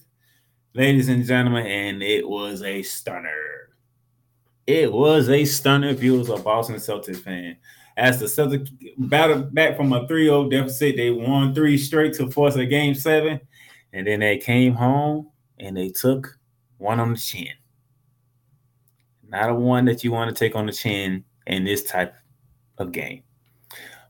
Ladies 0.73 1.07
and 1.07 1.25
gentlemen, 1.25 1.65
and 1.65 2.03
it 2.03 2.27
was 2.27 2.63
a 2.63 2.83
stunner. 2.83 3.69
It 4.67 4.91
was 4.91 5.29
a 5.29 5.45
stunner 5.45 5.87
if 5.87 6.03
you 6.03 6.17
was 6.17 6.29
a 6.29 6.35
Boston 6.35 6.75
Celtics 6.75 7.21
fan. 7.21 7.55
As 7.95 8.19
the 8.19 8.25
Celtics 8.25 8.69
battled 8.97 9.53
back 9.53 9.77
from 9.77 9.93
a 9.93 10.05
3-0 10.07 10.51
deficit, 10.51 10.97
they 10.97 11.11
won 11.11 11.53
three 11.53 11.77
straight 11.77 12.13
to 12.15 12.29
force 12.29 12.55
a 12.55 12.65
game 12.65 12.93
seven. 12.93 13.39
And 13.93 14.05
then 14.05 14.19
they 14.19 14.37
came 14.37 14.73
home 14.73 15.29
and 15.59 15.77
they 15.77 15.89
took 15.89 16.37
one 16.77 16.99
on 16.99 17.13
the 17.13 17.19
chin. 17.19 17.53
Not 19.31 19.49
a 19.49 19.55
one 19.55 19.85
that 19.85 20.03
you 20.03 20.11
want 20.11 20.29
to 20.29 20.37
take 20.37 20.55
on 20.55 20.65
the 20.65 20.73
chin 20.73 21.23
in 21.47 21.63
this 21.63 21.83
type 21.83 22.13
of 22.77 22.91
game. 22.91 23.23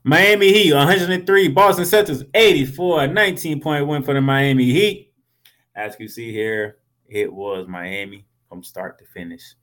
Miami 0.02 0.52
Heat 0.52 0.74
103, 0.74 1.48
Boston 1.48 1.84
Celtics 1.84 2.26
84, 2.34 3.06
19 3.06 3.60
point 3.60 4.04
for 4.04 4.14
the 4.14 4.20
Miami 4.20 4.64
Heat. 4.64 5.12
As 5.76 5.94
you 6.00 6.08
see 6.08 6.32
here, 6.32 6.78
it 7.08 7.32
was 7.32 7.68
Miami 7.68 8.26
from 8.48 8.64
start 8.64 8.98
to 8.98 9.04
finish. 9.04 9.54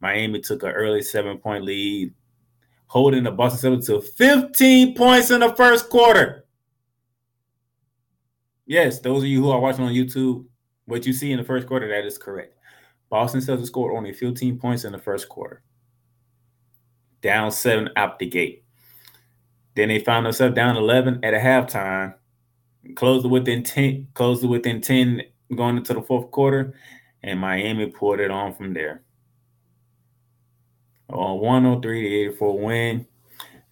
Miami 0.00 0.40
took 0.40 0.62
an 0.62 0.70
early 0.70 1.02
seven 1.02 1.38
point 1.38 1.64
lead, 1.64 2.14
holding 2.86 3.24
the 3.24 3.32
Boston 3.32 3.72
Celtics 3.72 3.86
to 3.86 4.00
15 4.00 4.94
points 4.94 5.32
in 5.32 5.40
the 5.40 5.52
first 5.56 5.90
quarter. 5.90 6.44
Yes, 8.66 9.00
those 9.00 9.24
of 9.24 9.28
you 9.28 9.42
who 9.42 9.50
are 9.50 9.58
watching 9.58 9.84
on 9.84 9.92
YouTube, 9.92 10.44
what 10.84 11.04
you 11.06 11.12
see 11.12 11.32
in 11.32 11.38
the 11.38 11.44
first 11.44 11.66
quarter, 11.66 11.88
that 11.88 12.06
is 12.06 12.18
correct. 12.18 12.54
Boston 13.10 13.40
Celtics 13.40 13.66
scored 13.66 13.96
only 13.96 14.12
15 14.12 14.58
points 14.58 14.84
in 14.84 14.92
the 14.92 14.98
first 14.98 15.28
quarter. 15.28 15.62
Down 17.20 17.50
seven 17.50 17.90
out 17.96 18.18
the 18.18 18.26
gate. 18.26 18.64
Then 19.74 19.88
they 19.88 20.00
found 20.00 20.26
themselves 20.26 20.54
down 20.54 20.76
11 20.76 21.24
at 21.24 21.34
a 21.34 21.38
halftime. 21.38 22.14
Closed 22.94 23.24
it 23.24 23.28
within 23.28 23.62
10, 23.62 24.08
closed 24.14 24.44
it 24.44 24.48
within 24.48 24.80
10 24.80 25.22
going 25.54 25.76
into 25.76 25.94
the 25.94 26.02
fourth 26.02 26.30
quarter, 26.30 26.74
and 27.22 27.40
Miami 27.40 27.86
pulled 27.86 28.20
it 28.20 28.30
on 28.30 28.54
from 28.54 28.74
there. 28.74 29.02
On 31.10 31.38
103 31.38 32.02
to 32.02 32.14
84 32.30 32.58
win. 32.58 33.06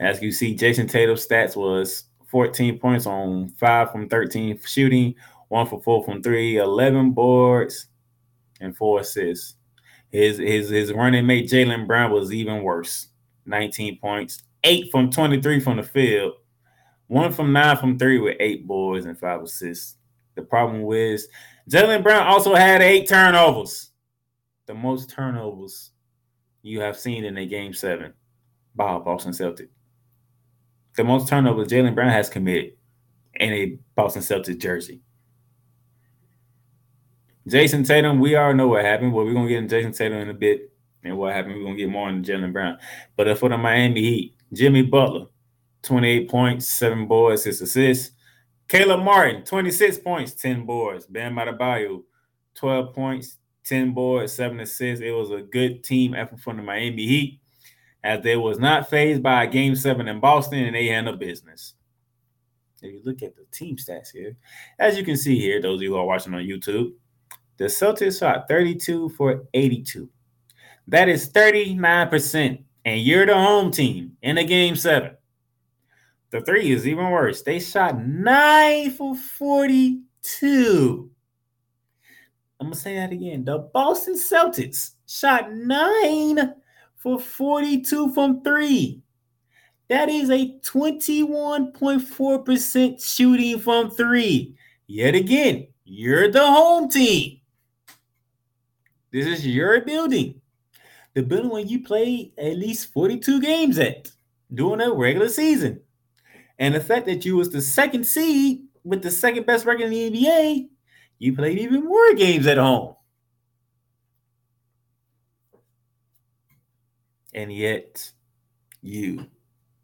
As 0.01 0.23
you 0.23 0.33
see, 0.33 0.55
Jayson 0.55 0.89
Tatum's 0.89 1.27
stats 1.27 1.57
was 1.57 2.05
14 2.27 2.79
points 2.79 3.07
on 3.07 3.49
5 3.51 3.93
from 3.93 4.09
13 4.09 4.59
shooting, 4.65 5.15
1 5.49 5.67
for 5.67 5.81
4 5.81 6.05
from 6.05 6.23
3, 6.23 6.59
11 6.59 7.13
boards, 7.13 7.87
and 8.61 8.77
4 8.77 9.01
assists. 9.01 9.57
His 10.11 10.39
his 10.39 10.69
his 10.69 10.93
running 10.93 11.27
mate 11.27 11.49
Jaylen 11.49 11.87
Brown 11.87 12.11
was 12.11 12.33
even 12.33 12.63
worse. 12.63 13.09
19 13.47 13.99
points, 13.99 14.43
8 14.65 14.91
from 14.91 15.11
23 15.11 15.61
from 15.61 15.77
the 15.77 15.83
field, 15.83 16.33
1 17.07 17.33
from 17.33 17.53
9 17.53 17.77
from 17.77 17.99
3 17.99 18.19
with 18.19 18.37
8 18.41 18.67
boards 18.67 19.07
and 19.07 19.19
5 19.19 19.43
assists. 19.43 19.97
The 20.35 20.43
problem 20.43 20.83
was 20.83 21.29
Jaylen 21.71 22.03
Brown 22.03 22.27
also 22.27 22.55
had 22.55 22.83
8 22.83 23.09
turnovers. 23.09 23.91
The 24.67 24.75
most 24.75 25.11
turnovers 25.11 25.93
you 26.63 26.81
have 26.81 26.99
seen 26.99 27.25
in 27.25 27.37
a 27.39 27.47
game 27.47 27.73
7 27.73 28.13
by 28.75 28.99
Boston 28.99 29.33
Celtic. 29.33 29.69
The 30.97 31.05
most 31.05 31.29
turnovers 31.29 31.69
Jaylen 31.69 31.95
Brown 31.95 32.11
has 32.11 32.29
committed 32.29 32.73
in 33.37 33.53
a 33.53 33.79
Boston 33.95 34.23
Celtics 34.23 34.59
jersey. 34.59 35.03
Jayson 37.49 37.87
Tatum, 37.87 38.19
we 38.19 38.37
already 38.37 38.57
know 38.57 38.69
what 38.69 38.85
happened. 38.85 39.13
Well, 39.13 39.25
we're 39.25 39.35
gonna 39.35 39.49
get 39.49 39.59
in 39.59 39.69
Jayson 39.69 39.93
Tatum 39.93 40.19
in 40.19 40.31
a 40.31 40.35
bit, 40.35 40.73
and 41.05 41.17
what 41.17 41.33
happened. 41.33 41.57
We're 41.57 41.65
gonna 41.65 41.77
get 41.77 41.89
more 41.89 42.09
on 42.09 42.25
Jaylen 42.25 42.53
Brown. 42.53 42.79
But 43.17 43.29
uh, 43.29 43.35
for 43.37 43.49
the 43.49 43.57
Miami 43.57 44.01
Heat, 44.01 44.35
Jimmy 44.53 44.83
Butler, 44.83 45.27
28 45.83 46.29
points, 46.29 46.71
seven 46.71 47.07
boards, 47.07 47.45
six 47.45 47.61
assists. 47.61 48.13
Caleb 48.69 49.05
Martin, 49.05 49.45
26 49.45 49.99
points, 49.99 50.33
10 50.35 50.67
boards. 50.67 51.07
Bam 51.07 51.37
Adebayo, 51.37 52.03
12 52.57 52.93
points, 52.93 53.39
10 53.65 53.93
boards, 53.95 54.33
seven 54.33 54.59
assists. 54.59 55.01
It 55.05 55.13
was 55.13 55.31
a 55.31 55.43
good 55.43 55.85
team 55.85 56.15
effort 56.15 56.41
from 56.41 56.57
the 56.57 56.65
Miami 56.65 57.07
Heat, 57.07 57.41
as 58.03 58.25
they 58.25 58.37
was 58.37 58.59
not 58.59 58.91
fazed 58.91 59.23
by 59.23 59.45
a 59.45 59.47
game 59.47 59.77
seven 59.77 60.09
in 60.09 60.19
Boston, 60.19 60.65
and 60.65 60.75
they 60.75 60.87
handled 60.87 61.21
business. 61.21 61.75
If 62.83 62.93
you 62.93 63.03
look 63.05 63.23
at 63.23 63.37
the 63.37 63.45
team 63.53 63.77
stats 63.77 64.11
here, 64.13 64.37
as 64.81 64.99
you 64.99 65.05
can 65.05 65.17
see 65.17 65.39
here, 65.39 65.63
those 65.63 65.79
of 65.79 65.83
you 65.83 65.91
who 65.91 65.99
are 65.99 66.05
watching 66.05 66.35
on 66.35 66.43
YouTube, 66.43 66.93
the 67.59 67.65
Celtics 67.65 68.21
shot 68.21 68.47
32 68.49 69.09
for 69.11 69.45
82. 69.55 70.09
That 70.89 71.09
is 71.09 71.31
39%. 71.31 72.63
And 72.85 73.01
you're 73.01 73.27
the 73.27 73.35
home 73.35 73.73
team 73.73 74.17
in 74.23 74.39
a 74.39 74.45
game 74.45 74.77
seven. 74.77 75.17
The 76.31 76.43
three 76.43 76.71
is 76.71 76.87
even 76.87 77.11
worse. 77.11 77.43
They 77.43 77.59
shot 77.59 77.99
nine 77.99 78.93
for 78.93 79.17
42. 79.17 81.11
I'm 82.61 82.67
going 82.67 82.75
to 82.75 82.81
say 82.81 82.97
that 82.97 83.13
again. 83.13 83.45
The 83.45 83.59
Boston 83.59 84.15
Celtics 84.15 84.93
shot 85.07 85.53
nine 85.53 86.55
for 86.97 87.19
42 87.19 88.15
from 88.15 88.43
three. 88.43 89.03
That 89.89 90.09
is 90.09 90.31
a 90.31 90.59
21.4% 90.61 93.05
shooting 93.05 93.59
from 93.59 93.91
three. 93.91 94.57
Yet 94.87 95.15
again, 95.15 95.69
you're 95.85 96.31
the 96.31 96.47
home 96.47 96.89
team. 96.89 97.36
This 99.13 99.27
is 99.27 99.47
your 99.47 99.81
building. 99.83 100.41
The 101.15 101.23
building 101.23 101.51
where 101.51 101.63
you 101.63 101.83
played 101.83 102.33
at 102.37 102.59
least 102.59 102.93
42 102.93 103.41
games 103.41 103.79
at 103.79 104.11
during 104.53 104.81
a 104.81 104.93
regular 104.93 105.29
season. 105.29 105.81
And 106.59 106.75
the 106.75 106.81
fact 106.81 107.07
that 107.07 107.25
you 107.25 107.37
was 107.37 107.51
the 107.51 107.63
second 107.63 108.05
seed 108.07 108.65
with 108.85 109.03
the 109.03 109.11
second 109.11 109.47
best 109.47 109.65
record 109.65 109.85
in 109.85 109.91
the 109.91 110.11
NBA, 110.11 110.69
you 111.19 111.35
played 111.35 111.59
even 111.59 111.85
more 111.85 112.13
games 112.15 112.47
at 112.47 112.59
home. 112.59 112.95
And 117.35 117.53
yet 117.53 118.13
you 118.81 119.27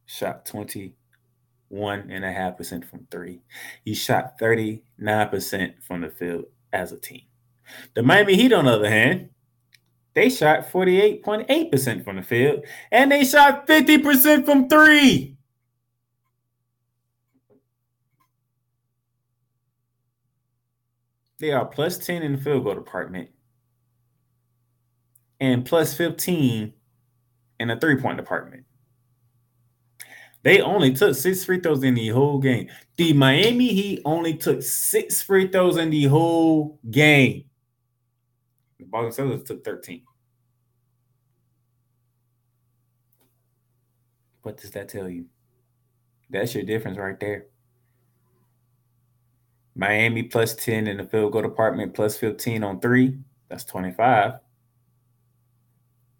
shot 0.06 0.46
21.5% 0.46 2.84
from 2.84 3.06
three. 3.10 3.40
You 3.84 3.94
shot 3.94 4.38
39% 4.38 5.82
from 5.82 6.02
the 6.02 6.10
field 6.10 6.44
as 6.72 6.92
a 6.92 6.98
team. 6.98 7.22
The 7.94 8.02
Miami 8.02 8.36
Heat, 8.36 8.52
on 8.52 8.64
the 8.64 8.72
other 8.72 8.90
hand, 8.90 9.30
they 10.14 10.28
shot 10.28 10.70
48.8% 10.70 12.04
from 12.04 12.16
the 12.16 12.22
field 12.22 12.64
and 12.90 13.10
they 13.10 13.24
shot 13.24 13.66
50% 13.66 14.44
from 14.44 14.68
three. 14.68 15.36
They 21.38 21.50
are 21.50 21.64
plus 21.64 21.98
10 21.98 22.22
in 22.22 22.36
the 22.36 22.38
field 22.38 22.64
goal 22.64 22.74
department 22.74 23.30
and 25.40 25.64
plus 25.64 25.92
15 25.94 26.72
in 27.58 27.68
the 27.68 27.76
three 27.76 27.96
point 27.96 28.16
department. 28.16 28.64
They 30.44 30.60
only 30.60 30.92
took 30.92 31.14
six 31.16 31.44
free 31.44 31.60
throws 31.60 31.82
in 31.82 31.94
the 31.94 32.08
whole 32.08 32.38
game. 32.38 32.68
The 32.96 33.12
Miami 33.12 33.68
Heat 33.68 34.02
only 34.04 34.34
took 34.34 34.62
six 34.62 35.22
free 35.22 35.48
throws 35.48 35.76
in 35.76 35.90
the 35.90 36.04
whole 36.04 36.78
game. 36.90 37.44
The 38.82 38.88
Boston 38.88 39.28
Celtics 39.30 39.46
took 39.46 39.64
13. 39.64 40.02
What 44.42 44.56
does 44.60 44.72
that 44.72 44.88
tell 44.88 45.08
you? 45.08 45.26
That's 46.30 46.52
your 46.52 46.64
difference 46.64 46.98
right 46.98 47.18
there. 47.20 47.46
Miami 49.76 50.24
plus 50.24 50.56
10 50.56 50.88
in 50.88 50.96
the 50.96 51.04
field 51.04 51.32
goal 51.32 51.42
department, 51.42 51.94
plus 51.94 52.16
15 52.16 52.64
on 52.64 52.80
three. 52.80 53.18
That's 53.48 53.64
25. 53.64 54.34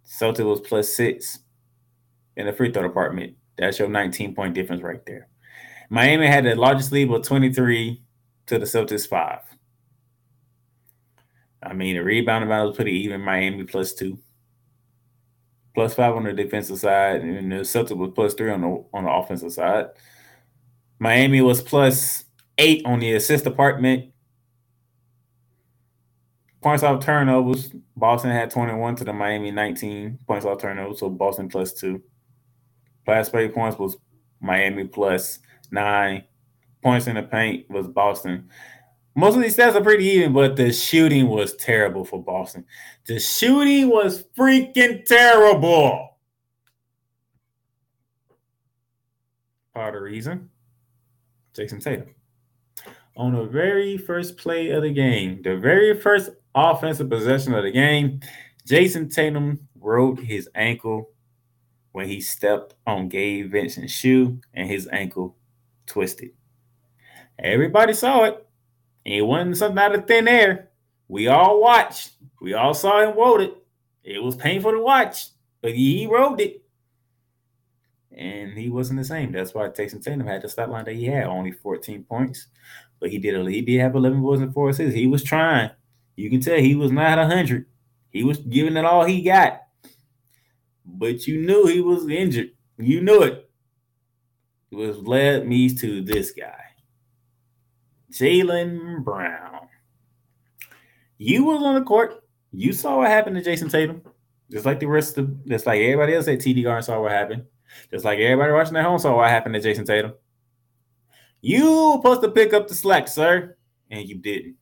Celtic 0.04 0.46
was 0.46 0.60
plus 0.60 0.94
six 0.94 1.40
in 2.36 2.46
the 2.46 2.52
free 2.52 2.70
throw 2.70 2.82
department. 2.82 3.34
That's 3.58 3.80
your 3.80 3.88
19 3.88 4.34
point 4.36 4.54
difference 4.54 4.82
right 4.82 5.04
there. 5.04 5.28
Miami 5.90 6.28
had 6.28 6.44
the 6.44 6.54
largest 6.54 6.92
lead 6.92 7.10
with 7.10 7.24
23 7.24 8.02
to 8.46 8.58
the 8.58 8.66
Celtics 8.66 9.08
five. 9.08 9.40
I 11.62 11.72
mean, 11.72 11.96
the 11.96 12.02
rebound 12.02 12.44
amount 12.44 12.68
was 12.68 12.76
pretty 12.76 12.92
even. 12.92 13.20
Miami 13.20 13.64
plus 13.64 13.92
two, 13.92 14.18
plus 15.74 15.94
five 15.94 16.14
on 16.14 16.24
the 16.24 16.32
defensive 16.32 16.78
side, 16.78 17.20
and 17.22 17.52
the 17.52 17.56
Celtics 17.56 17.96
was 17.96 18.12
plus 18.14 18.34
three 18.34 18.50
on 18.50 18.60
the 18.62 18.84
on 18.92 19.04
the 19.04 19.10
offensive 19.10 19.52
side. 19.52 19.86
Miami 20.98 21.40
was 21.40 21.62
plus 21.62 22.24
eight 22.58 22.84
on 22.84 23.00
the 23.00 23.14
assist 23.14 23.44
department. 23.44 24.12
Points 26.60 26.84
off 26.84 27.04
turnovers. 27.04 27.72
Boston 27.96 28.30
had 28.30 28.50
21 28.50 28.96
to 28.96 29.04
the 29.04 29.12
Miami 29.12 29.50
19 29.50 30.18
points 30.26 30.46
off 30.46 30.60
turnovers, 30.60 31.00
so 31.00 31.10
Boston 31.10 31.48
plus 31.48 31.72
two. 31.72 32.02
Fast 33.04 33.32
break 33.32 33.52
points 33.52 33.78
was 33.78 33.96
Miami 34.40 34.84
plus 34.84 35.40
nine. 35.70 36.24
Points 36.82 37.06
in 37.06 37.16
the 37.16 37.22
paint 37.22 37.68
was 37.70 37.86
Boston. 37.88 38.48
Most 39.14 39.36
of 39.36 39.42
these 39.42 39.56
stats 39.56 39.74
are 39.74 39.82
pretty 39.82 40.06
even, 40.06 40.32
but 40.32 40.56
the 40.56 40.72
shooting 40.72 41.28
was 41.28 41.54
terrible 41.56 42.04
for 42.04 42.22
Boston. 42.22 42.64
The 43.06 43.20
shooting 43.20 43.90
was 43.90 44.24
freaking 44.36 45.04
terrible. 45.04 46.16
Part 49.74 49.96
of 49.96 50.02
reason, 50.02 50.50
Jayson 51.54 51.80
Tatum. 51.80 52.14
On 53.16 53.34
the 53.34 53.44
very 53.44 53.98
first 53.98 54.38
play 54.38 54.70
of 54.70 54.82
the 54.82 54.92
game, 54.92 55.42
the 55.42 55.56
very 55.56 55.98
first 55.98 56.30
offensive 56.54 57.10
possession 57.10 57.54
of 57.54 57.64
the 57.64 57.70
game, 57.70 58.20
Jayson 58.66 59.10
Tatum 59.10 59.68
rolled 59.78 60.20
his 60.20 60.48
ankle 60.54 61.10
when 61.92 62.08
he 62.08 62.20
stepped 62.20 62.74
on 62.86 63.08
Gabe 63.08 63.50
Vincent's 63.50 63.92
shoe 63.92 64.40
and 64.54 64.68
his 64.68 64.88
ankle 64.90 65.36
twisted. 65.86 66.30
Everybody 67.38 67.92
saw 67.92 68.24
it. 68.24 68.46
It 69.04 69.22
wasn't 69.22 69.56
something 69.56 69.78
out 69.78 69.94
of 69.94 70.06
thin 70.06 70.28
air. 70.28 70.70
We 71.08 71.28
all 71.28 71.60
watched. 71.60 72.12
We 72.40 72.54
all 72.54 72.74
saw 72.74 73.00
him 73.00 73.16
roll 73.16 73.40
it. 73.40 73.54
It 74.04 74.22
was 74.22 74.36
painful 74.36 74.72
to 74.72 74.80
watch, 74.80 75.26
but 75.60 75.74
he 75.74 76.06
rolled 76.06 76.40
it. 76.40 76.62
And 78.16 78.52
he 78.52 78.68
wasn't 78.68 78.98
the 78.98 79.04
same. 79.04 79.32
That's 79.32 79.54
why 79.54 79.68
Jayson 79.68 80.02
Tatum 80.02 80.26
had 80.26 80.42
the 80.42 80.48
stat 80.48 80.70
line 80.70 80.84
that 80.84 80.94
he 80.94 81.06
had, 81.06 81.24
only 81.24 81.52
14 81.52 82.04
points. 82.04 82.46
But 83.00 83.10
he 83.10 83.18
did 83.18 83.46
he 83.48 83.62
did 83.62 83.80
have 83.80 83.94
11 83.94 84.20
boards 84.20 84.42
and 84.42 84.52
four 84.52 84.68
assists. 84.68 84.94
He 84.94 85.06
was 85.06 85.24
trying. 85.24 85.70
You 86.16 86.30
can 86.30 86.40
tell 86.40 86.58
he 86.58 86.74
was 86.74 86.92
not 86.92 87.18
100. 87.18 87.66
He 88.10 88.22
was 88.22 88.38
giving 88.38 88.76
it 88.76 88.84
all 88.84 89.04
he 89.04 89.22
got 89.22 89.62
but 90.84 91.26
you 91.26 91.40
knew 91.40 91.66
he 91.66 91.80
was 91.80 92.08
injured. 92.08 92.50
You 92.78 93.00
knew 93.00 93.22
it. 93.22 93.50
It 94.70 94.76
was 94.76 94.98
led 94.98 95.46
me 95.46 95.74
to 95.76 96.02
this 96.02 96.30
guy, 96.32 96.61
Jaylen 98.12 99.02
Brown. 99.02 99.68
You 101.18 101.44
was 101.44 101.62
on 101.62 101.74
the 101.74 101.82
court. 101.82 102.22
You 102.52 102.72
saw 102.72 102.98
what 102.98 103.08
happened 103.08 103.36
to 103.36 103.42
Jayson 103.42 103.70
Tatum, 103.70 104.02
just 104.50 104.66
like 104.66 104.80
the 104.80 104.86
rest 104.86 105.16
of, 105.18 105.46
just 105.46 105.66
like 105.66 105.80
everybody 105.80 106.14
else 106.14 106.28
at 106.28 106.38
TD 106.38 106.62
Garden 106.64 106.82
saw 106.82 107.00
what 107.00 107.12
happened. 107.12 107.44
Just 107.90 108.04
like 108.04 108.18
everybody 108.18 108.52
watching 108.52 108.76
at 108.76 108.84
home 108.84 108.98
saw 108.98 109.16
what 109.16 109.30
happened 109.30 109.54
to 109.54 109.60
Jayson 109.60 109.86
Tatum. 109.86 110.12
You 111.40 111.64
were 111.64 111.96
supposed 111.96 112.22
to 112.22 112.30
pick 112.30 112.52
up 112.52 112.68
the 112.68 112.74
slack, 112.74 113.08
sir, 113.08 113.56
and 113.90 114.06
you 114.06 114.16
didn't. 114.16 114.56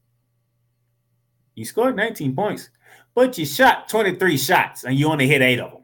You 1.54 1.64
scored 1.64 1.96
19 1.96 2.34
points, 2.36 2.70
but 3.14 3.36
you 3.36 3.44
shot 3.44 3.88
23 3.88 4.38
shots 4.38 4.84
and 4.84 4.98
you 4.98 5.08
only 5.08 5.26
hit 5.26 5.42
eight 5.42 5.58
of 5.58 5.72
them. 5.72 5.82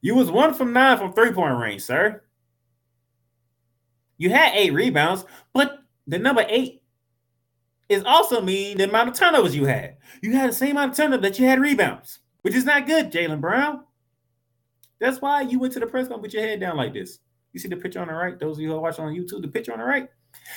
You 0.00 0.16
was 0.16 0.30
one 0.30 0.54
from 0.54 0.72
nine 0.72 0.98
from 0.98 1.12
three 1.12 1.32
point 1.32 1.58
range, 1.58 1.82
sir. 1.82 2.22
You 4.18 4.30
had 4.30 4.54
eight 4.54 4.72
rebounds, 4.72 5.24
but 5.52 5.81
the 6.06 6.18
number 6.18 6.44
eight 6.48 6.82
is 7.88 8.02
also 8.04 8.40
mean 8.40 8.78
the 8.78 8.88
amount 8.88 9.10
of 9.10 9.14
turnovers 9.14 9.54
you 9.54 9.66
had. 9.66 9.96
You 10.22 10.32
had 10.32 10.50
the 10.50 10.54
same 10.54 10.72
amount 10.72 10.92
of 10.92 10.96
turnovers 10.96 11.22
that 11.22 11.38
you 11.38 11.46
had 11.46 11.60
rebounds, 11.60 12.20
which 12.42 12.54
is 12.54 12.64
not 12.64 12.86
good, 12.86 13.12
Jaylen 13.12 13.40
Brown. 13.40 13.84
That's 15.00 15.20
why 15.20 15.42
you 15.42 15.58
went 15.58 15.72
to 15.74 15.80
the 15.80 15.86
press 15.86 16.08
conference 16.08 16.22
with 16.22 16.34
your 16.34 16.42
head 16.42 16.60
down 16.60 16.76
like 16.76 16.94
this. 16.94 17.18
You 17.52 17.60
see 17.60 17.68
the 17.68 17.76
picture 17.76 18.00
on 18.00 18.08
the 18.08 18.14
right? 18.14 18.38
Those 18.38 18.56
of 18.56 18.62
you 18.62 18.68
who 18.68 18.76
are 18.76 18.80
watching 18.80 19.04
on 19.04 19.14
YouTube, 19.14 19.42
the 19.42 19.48
picture 19.48 19.72
on 19.72 19.78
the 19.78 19.84
right. 19.84 20.08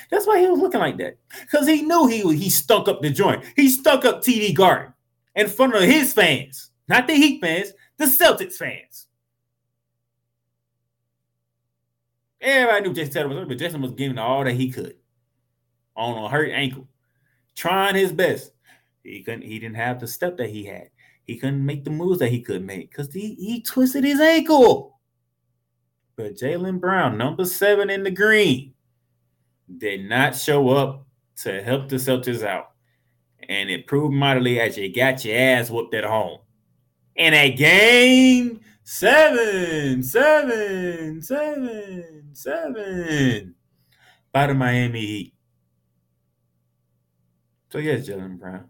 That's 0.10 0.26
why 0.26 0.40
he 0.40 0.48
was 0.48 0.60
looking 0.60 0.80
like 0.80 0.98
that. 0.98 1.18
Because 1.42 1.68
he 1.68 1.82
knew 1.82 2.08
he 2.08 2.22
he 2.36 2.50
stunk 2.50 2.88
up 2.88 3.02
the 3.02 3.10
joint. 3.10 3.44
He 3.56 3.70
stunk 3.70 4.06
up 4.06 4.22
TD 4.22 4.56
Garden 4.56 4.94
in 5.36 5.48
front 5.48 5.76
of 5.76 5.84
his 5.84 6.14
fans, 6.14 6.72
not 6.88 7.08
the 7.08 7.14
Heat 7.14 7.42
fans, 7.42 7.74
the 7.98 8.06
Celtics 8.06 8.54
fans. 8.54 9.08
Everybody 12.40 12.88
knew 12.88 12.94
Tatum 12.94 13.32
was 13.32 13.48
but 13.48 13.58
Jayson 13.58 13.82
was 13.82 13.92
giving 13.94 14.20
all 14.20 14.44
that 14.44 14.54
he 14.54 14.72
could 14.72 14.96
on 15.96 16.24
a 16.24 16.30
hurt 16.30 16.52
ankle, 16.52 16.88
trying 17.56 17.96
his 17.96 18.12
best. 18.12 18.52
He 19.04 19.22
couldn't. 19.24 19.44
He 19.44 19.60
didn't 19.60 19.76
have 19.76 20.00
the 20.00 20.08
step 20.08 20.38
that 20.38 20.50
he 20.50 20.66
had. 20.66 20.90
He 21.26 21.38
couldn't 21.38 21.66
make 21.66 21.84
the 21.84 21.92
moves 21.92 22.20
that 22.20 22.30
he 22.30 22.42
could 22.42 22.64
make 22.64 22.92
because 22.92 23.14
he, 23.14 23.36
he 23.36 23.62
twisted 23.62 24.04
his 24.04 24.20
ankle. 24.20 25.00
But 26.16 26.36
Jaylen 26.36 26.80
Brown, 26.80 27.18
number 27.18 27.46
seven 27.46 27.90
in 27.90 28.04
the 28.04 28.12
green, 28.12 28.74
did 29.78 30.08
not 30.08 30.36
show 30.36 30.70
up 30.70 31.06
to 31.44 31.62
help 31.62 31.90
the 31.90 31.98
Celtics 31.98 32.46
out. 32.46 32.72
And 33.50 33.70
it 33.70 33.88
proved 33.88 34.14
mightily 34.14 34.60
as 34.60 34.78
you 34.78 34.94
got 34.94 35.26
your 35.26 35.38
ass 35.38 35.70
whooped 35.70 35.94
at 35.94 36.04
home. 36.04 36.40
In 37.16 37.34
a 37.34 37.52
game 37.52 38.62
seven, 38.84 40.04
seven, 40.04 41.22
seven, 41.22 42.30
seven 42.34 43.56
by 44.32 44.48
the 44.48 44.54
Miami 44.54 45.06
Heat. 45.06 45.35
So 47.70 47.80
yes, 47.80 48.08
Jaylen 48.08 48.40
Brown, 48.40 48.66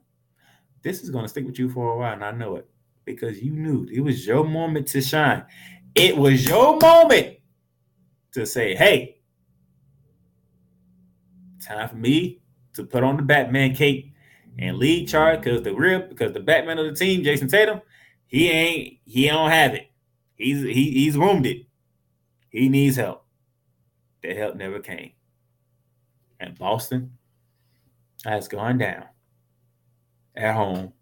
this 0.82 1.02
is 1.02 1.12
to 1.12 1.28
stick 1.28 1.46
with 1.46 1.60
you 1.60 1.70
for 1.70 1.94
a 1.94 1.98
while, 1.98 2.14
and 2.14 2.24
I 2.24 2.32
know 2.32 2.56
it 2.56 2.70
because 3.06 3.42
you 3.42 3.52
knew 3.52 3.88
it 3.92 4.02
was 4.02 4.26
your 4.26 4.44
moment 4.44 4.88
to 4.90 5.02
shine. 5.02 5.46
It 5.94 6.18
was 6.18 6.46
your 6.46 6.78
moment 6.78 7.38
to 8.34 8.46
say, 8.46 8.76
"Hey, 8.76 9.18
time 11.66 11.90
for 11.90 11.96
me 11.96 12.42
to 12.74 12.84
put 12.84 13.04
on 13.04 13.18
the 13.18 13.24
Batman 13.24 13.74
cape 13.76 14.14
and 14.58 14.78
lead 14.78 15.08
charge." 15.08 15.42
Because 15.42 15.62
the 15.62 15.74
real, 15.74 16.02
because 16.02 16.34
the 16.34 16.40
Batman 16.40 16.80
of 16.80 16.86
the 16.86 16.96
team, 16.96 17.24
Jayson 17.24 17.48
Tatum, 17.48 17.82
he 18.28 18.50
ain't, 18.50 19.00
he 19.06 19.28
don't 19.28 19.50
have 19.50 19.74
it. 19.74 19.92
He's 20.36 20.62
he, 20.64 20.92
he's 20.92 21.18
wounded. 21.18 21.66
He 22.50 22.70
needs 22.70 22.98
help. 22.98 23.26
The 24.22 24.34
help 24.34 24.56
never 24.56 24.80
came. 24.80 25.12
And 26.40 26.58
Boston, 26.58 27.18
has 28.26 28.48
gone 28.48 28.78
down 28.78 29.06
at 30.36 30.56
home 30.56 30.94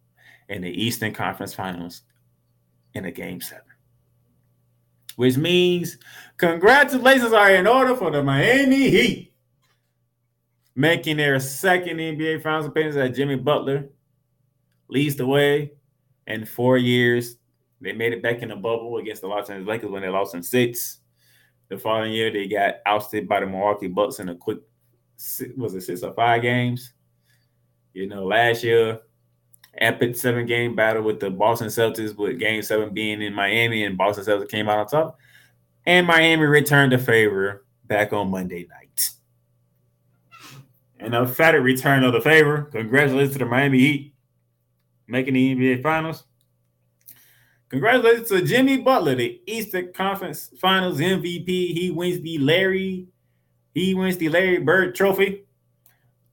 in 0.50 0.62
the 0.62 0.70
Eastern 0.70 1.14
Conference 1.14 1.54
Finals 1.54 2.04
in 2.94 3.06
a 3.06 3.12
game 3.12 3.42
seven. 3.42 3.64
Which 5.16 5.38
means 5.38 5.98
congratulations 6.38 7.34
are 7.34 7.52
in 7.52 7.68
order 7.68 7.96
for 7.96 8.12
the 8.12 8.24
Miami 8.24 8.90
Heat, 8.90 9.34
making 10.76 11.18
their 11.18 11.40
second 11.40 11.98
NBA 11.98 12.42
Finals 12.42 12.66
appearance 12.66 12.96
as 12.96 13.16
Jimmy 13.16 13.36
Butler 13.36 13.90
leads 14.90 15.16
the 15.16 15.26
way 15.26 15.72
in 16.28 16.46
four 16.46 16.78
years. 16.78 17.38
They 17.82 17.94
made 17.94 18.14
it 18.14 18.24
back 18.24 18.42
in 18.42 18.50
the 18.50 18.56
bubble 18.56 18.98
against 18.98 19.22
the 19.22 19.28
Los 19.28 19.50
Angeles 19.50 19.68
Lakers 19.68 19.92
when 19.92 20.02
they 20.02 20.10
lost 20.10 20.36
in 20.36 20.42
six. 20.42 21.00
The 21.70 21.78
following 21.78 22.12
year, 22.12 22.32
they 22.32 22.48
got 22.48 22.76
ousted 22.86 23.28
by 23.28 23.40
the 23.40 23.46
Milwaukee 23.46 23.88
Bucks 23.88 24.20
in 24.20 24.30
a 24.30 24.36
quick, 24.36 24.60
was 25.58 25.76
it 25.76 25.82
six 25.82 26.02
or 26.02 26.14
five 26.14 26.42
games? 26.42 26.93
You 27.94 28.08
know, 28.08 28.26
last 28.26 28.64
year, 28.64 29.00
epic 29.78 30.16
seven 30.16 30.46
game 30.46 30.76
battle 30.76 31.04
with 31.04 31.20
the 31.20 31.30
Boston 31.30 31.68
Celtics, 31.68 32.16
with 32.16 32.40
game 32.40 32.62
seven 32.62 32.94
being 32.94 33.22
in 33.22 33.34
Miami, 33.34 33.84
and 33.86 33.98
Boston 33.98 34.26
Celtics 34.26 34.50
came 34.50 34.68
out 34.68 34.80
on 34.80 34.88
top. 34.88 35.20
And 35.86 36.08
Miami 36.08 36.46
returned 36.46 36.92
the 36.92 36.98
favor 36.98 37.66
back 37.86 38.14
on 38.14 38.32
Monday 38.32 38.68
night. 38.70 39.10
And 41.00 41.14
a 41.14 41.28
fatted 41.28 41.64
return 41.64 42.04
of 42.04 42.14
the 42.14 42.22
favor. 42.22 42.70
Congratulations 42.72 43.34
to 43.34 43.40
the 43.40 43.46
Miami 43.46 43.80
Heat 43.80 44.14
making 45.08 45.34
the 45.34 45.56
NBA 45.56 45.84
Finals. 45.84 46.24
Congratulations 47.70 48.30
to 48.30 48.42
Jimmy 48.42 48.78
Butler, 48.78 49.16
the 49.16 49.42
Eastern 49.48 49.92
Conference 49.94 50.52
Finals 50.60 51.00
MVP. 51.00 51.48
He 51.48 51.92
wins 51.92 52.22
the 52.22 52.38
Larry, 52.38 53.08
he 53.74 53.94
wins 53.94 54.18
the 54.18 54.30
Larry 54.30 54.60
Bird 54.60 54.96
Trophy. 54.96 55.44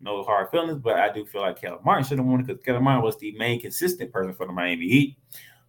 No 0.00 0.22
hard 0.22 0.50
feelings, 0.50 0.78
but 0.78 0.98
I 0.98 1.12
do 1.12 1.26
feel 1.26 1.42
like 1.42 1.60
Caleb 1.60 1.84
Martin 1.84 2.04
should 2.04 2.18
have 2.18 2.26
won 2.26 2.42
because 2.42 2.62
Caleb 2.64 2.82
Martin 2.82 3.04
was 3.04 3.18
the 3.18 3.32
main 3.32 3.60
consistent 3.60 4.10
person 4.10 4.32
for 4.32 4.46
the 4.46 4.52
Miami 4.52 4.88
Heat. 4.88 5.16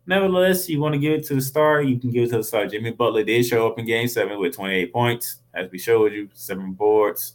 Nevertheless, 0.07 0.67
you 0.67 0.79
want 0.79 0.93
to 0.93 0.99
give 0.99 1.13
it 1.13 1.25
to 1.27 1.35
the 1.35 1.41
star, 1.41 1.81
you 1.81 1.99
can 1.99 2.11
give 2.11 2.23
it 2.23 2.29
to 2.31 2.37
the 2.37 2.43
star. 2.43 2.65
Jimmy 2.65 2.91
Butler 2.91 3.23
did 3.23 3.45
show 3.45 3.67
up 3.67 3.77
in 3.77 3.85
game 3.85 4.07
seven 4.07 4.39
with 4.39 4.55
28 4.55 4.91
points, 4.91 5.37
as 5.53 5.69
we 5.69 5.77
showed 5.77 6.13
you, 6.13 6.29
seven 6.33 6.73
boards, 6.73 7.33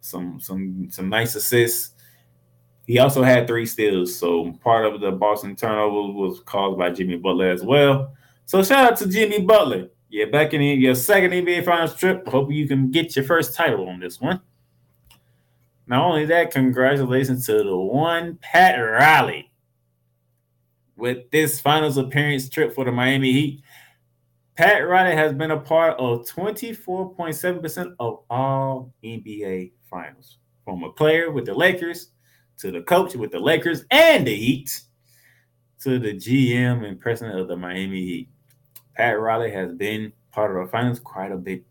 some 0.00 0.40
some 0.40 0.88
some 0.90 1.08
nice 1.08 1.34
assists. 1.34 1.94
He 2.86 2.98
also 2.98 3.22
had 3.22 3.46
three 3.46 3.66
steals, 3.66 4.16
so 4.16 4.52
part 4.64 4.86
of 4.86 5.00
the 5.00 5.10
Boston 5.10 5.54
turnover 5.54 6.12
was 6.12 6.40
caused 6.40 6.78
by 6.78 6.90
Jimmy 6.90 7.18
Butler 7.18 7.50
as 7.50 7.62
well. 7.62 8.14
So 8.46 8.62
shout 8.62 8.92
out 8.92 8.98
to 8.98 9.08
Jimmy 9.08 9.42
Butler. 9.42 9.90
Yeah, 10.08 10.24
back 10.24 10.54
in 10.54 10.62
your 10.62 10.94
second 10.94 11.32
NBA 11.32 11.66
Finals 11.66 11.94
trip. 11.94 12.26
Hope 12.26 12.50
you 12.50 12.66
can 12.66 12.90
get 12.90 13.14
your 13.14 13.26
first 13.26 13.54
title 13.54 13.86
on 13.90 14.00
this 14.00 14.20
one. 14.22 14.40
Not 15.88 16.04
only 16.04 16.26
that, 16.26 16.50
congratulations 16.50 17.46
to 17.46 17.64
the 17.64 17.76
one 17.76 18.38
Pat 18.42 18.78
Riley 18.78 19.50
with 20.96 21.30
this 21.30 21.60
finals 21.60 21.96
appearance 21.96 22.50
trip 22.50 22.74
for 22.74 22.84
the 22.84 22.92
Miami 22.92 23.32
Heat. 23.32 23.62
Pat 24.54 24.86
Riley 24.86 25.16
has 25.16 25.32
been 25.32 25.52
a 25.52 25.58
part 25.58 25.98
of 25.98 26.26
24.7% 26.26 27.94
of 27.98 28.20
all 28.28 28.92
NBA 29.02 29.72
finals. 29.88 30.36
From 30.64 30.84
a 30.84 30.92
player 30.92 31.30
with 31.30 31.46
the 31.46 31.54
Lakers 31.54 32.10
to 32.58 32.70
the 32.70 32.82
coach 32.82 33.14
with 33.14 33.30
the 33.30 33.40
Lakers 33.40 33.84
and 33.90 34.26
the 34.26 34.34
Heat 34.34 34.82
to 35.80 35.98
the 35.98 36.12
GM 36.12 36.86
and 36.86 37.00
president 37.00 37.38
of 37.38 37.48
the 37.48 37.56
Miami 37.56 38.04
Heat. 38.04 38.28
Pat 38.94 39.18
Riley 39.18 39.52
has 39.52 39.72
been 39.72 40.12
part 40.32 40.54
of 40.54 40.66
the 40.66 40.70
finals 40.70 41.00
quite 41.00 41.32
a 41.32 41.36
bit. 41.38 41.64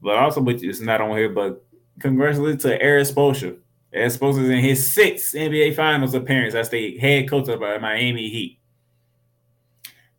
But 0.00 0.18
also, 0.18 0.40
which 0.40 0.62
is 0.62 0.80
not 0.80 1.00
on 1.00 1.16
here, 1.16 1.30
but 1.30 1.65
congratulations 2.00 2.62
to 2.62 2.80
Erik 2.80 3.06
Spoelstra. 3.06 3.56
Erik 3.92 4.12
Spoelstra 4.12 4.44
is 4.44 4.50
in 4.50 4.58
his 4.58 4.92
sixth 4.92 5.34
NBA 5.34 5.74
Finals 5.74 6.14
appearance 6.14 6.54
as 6.54 6.68
the 6.68 6.98
head 6.98 7.28
coach 7.28 7.48
of 7.48 7.60
the 7.60 7.78
Miami 7.80 8.28
Heat. 8.28 8.58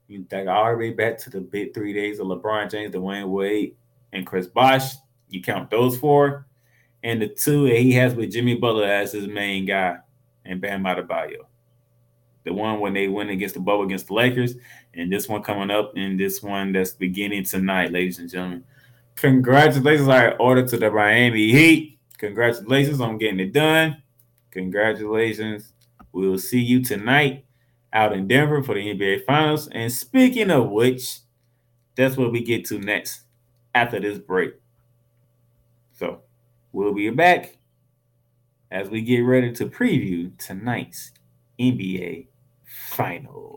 You 0.08 0.26
think 0.30 0.48
all 0.48 0.72
the 0.72 0.78
way 0.78 0.92
back 0.92 1.18
to 1.20 1.30
the 1.30 1.42
big 1.42 1.74
three 1.74 1.94
days 1.94 2.20
of 2.20 2.28
LeBron 2.28 2.72
James, 2.72 2.96
Dwyane 2.96 3.28
Wade, 3.28 3.76
and 4.14 4.26
Chris 4.26 4.48
Bosh. 4.48 4.94
You 5.30 5.42
count 5.42 5.70
those 5.70 5.98
four 5.98 6.48
and 7.04 7.22
the 7.22 7.28
two 7.28 7.68
that 7.68 7.78
he 7.78 7.92
has 7.94 8.16
with 8.16 8.32
Jimmy 8.32 8.56
Butler 8.56 8.86
as 8.86 9.12
his 9.12 9.28
main 9.28 9.66
guy 9.66 9.98
and 10.46 10.62
Bam 10.62 10.84
Adebayo. 10.84 11.46
The 12.44 12.54
one 12.54 12.80
when 12.80 12.94
they 12.94 13.08
win 13.08 13.30
against 13.30 13.56
the 13.56 13.62
bubble 13.62 13.84
against 13.84 14.08
the 14.08 14.14
Lakers, 14.14 14.56
and 14.94 15.12
this 15.12 15.28
one 15.28 15.44
coming 15.44 15.70
up, 15.70 15.94
and 15.98 16.20
this 16.20 16.42
one 16.42 16.72
that's 16.72 16.92
beginning 16.92 17.44
tonight, 17.44 17.92
ladies 17.92 18.20
and 18.20 18.30
gentlemen. 18.30 18.64
Congratulations 19.18 20.08
I 20.08 20.30
ordered 20.32 20.68
to 20.70 20.78
the 20.78 20.90
Miami 20.90 21.52
Heat. 21.52 22.00
Congratulations 22.18 23.02
on 23.02 23.18
getting 23.18 23.40
it 23.40 23.54
done. 23.54 24.02
Congratulations. 24.52 25.74
We 26.12 26.28
will 26.28 26.40
see 26.40 26.62
you 26.62 26.84
tonight 26.84 27.46
out 27.94 28.14
in 28.14 28.28
Denver 28.28 28.64
for 28.64 28.74
the 28.76 28.94
NBA 28.94 29.26
Finals. 29.26 29.68
And 29.68 29.92
speaking 29.92 30.50
of 30.50 30.70
which, 30.70 31.20
that's 31.96 32.18
what 32.18 32.32
we 32.32 32.44
get 32.44 32.66
to 32.66 32.80
next 32.80 33.22
after 33.76 34.00
this 34.00 34.18
break. 34.18 34.54
So 35.94 36.22
We'll 36.78 36.94
be 36.94 37.10
back 37.10 37.58
as 38.70 38.88
we 38.88 39.02
get 39.02 39.22
ready 39.22 39.52
to 39.54 39.66
preview 39.66 40.38
tonight's 40.38 41.12
NBA 41.60 42.28
Finals. 42.66 43.57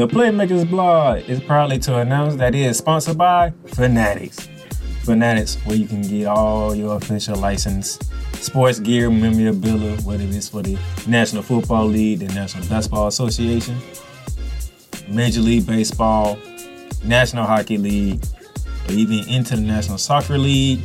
The 0.00 0.08
Playmakers 0.08 0.66
blog 0.66 1.28
is 1.28 1.40
proudly 1.40 1.78
to 1.80 1.98
announce 1.98 2.36
that 2.36 2.54
it 2.54 2.62
is 2.62 2.78
sponsored 2.78 3.18
by 3.18 3.52
Fanatics. 3.66 4.48
Fanatics, 5.02 5.56
where 5.66 5.76
you 5.76 5.86
can 5.86 6.00
get 6.00 6.26
all 6.26 6.74
your 6.74 6.96
official 6.96 7.36
license, 7.36 7.98
sports 8.32 8.80
gear, 8.80 9.10
memorabilia, 9.10 10.00
whether 10.00 10.24
it's 10.24 10.48
for 10.48 10.62
the 10.62 10.78
National 11.06 11.42
Football 11.42 11.84
League, 11.84 12.20
the 12.20 12.28
National 12.28 12.66
Basketball 12.66 13.08
Association, 13.08 13.76
Major 15.06 15.42
League 15.42 15.66
Baseball, 15.66 16.38
National 17.04 17.44
Hockey 17.44 17.76
League, 17.76 18.24
or 18.88 18.94
even 18.94 19.28
International 19.28 19.98
Soccer 19.98 20.38
League, 20.38 20.80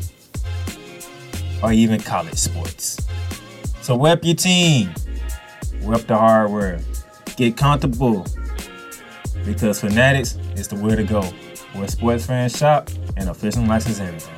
or 1.64 1.72
even 1.72 2.02
college 2.02 2.36
sports. 2.36 3.00
So 3.82 3.98
rep 3.98 4.26
your 4.26 4.36
team, 4.36 4.94
rep 5.84 6.02
the 6.02 6.18
hardware, 6.18 6.82
get 7.38 7.56
comfortable 7.56 8.26
because 9.46 9.80
Fanatics 9.80 10.38
is 10.56 10.68
the 10.68 10.76
way 10.76 10.96
to 10.96 11.04
go, 11.04 11.22
where 11.74 11.88
sports 11.88 12.26
fans 12.26 12.58
shop 12.58 12.90
and 13.18 13.30
official 13.30 13.64
license 13.64 14.00
everything. 14.00 14.34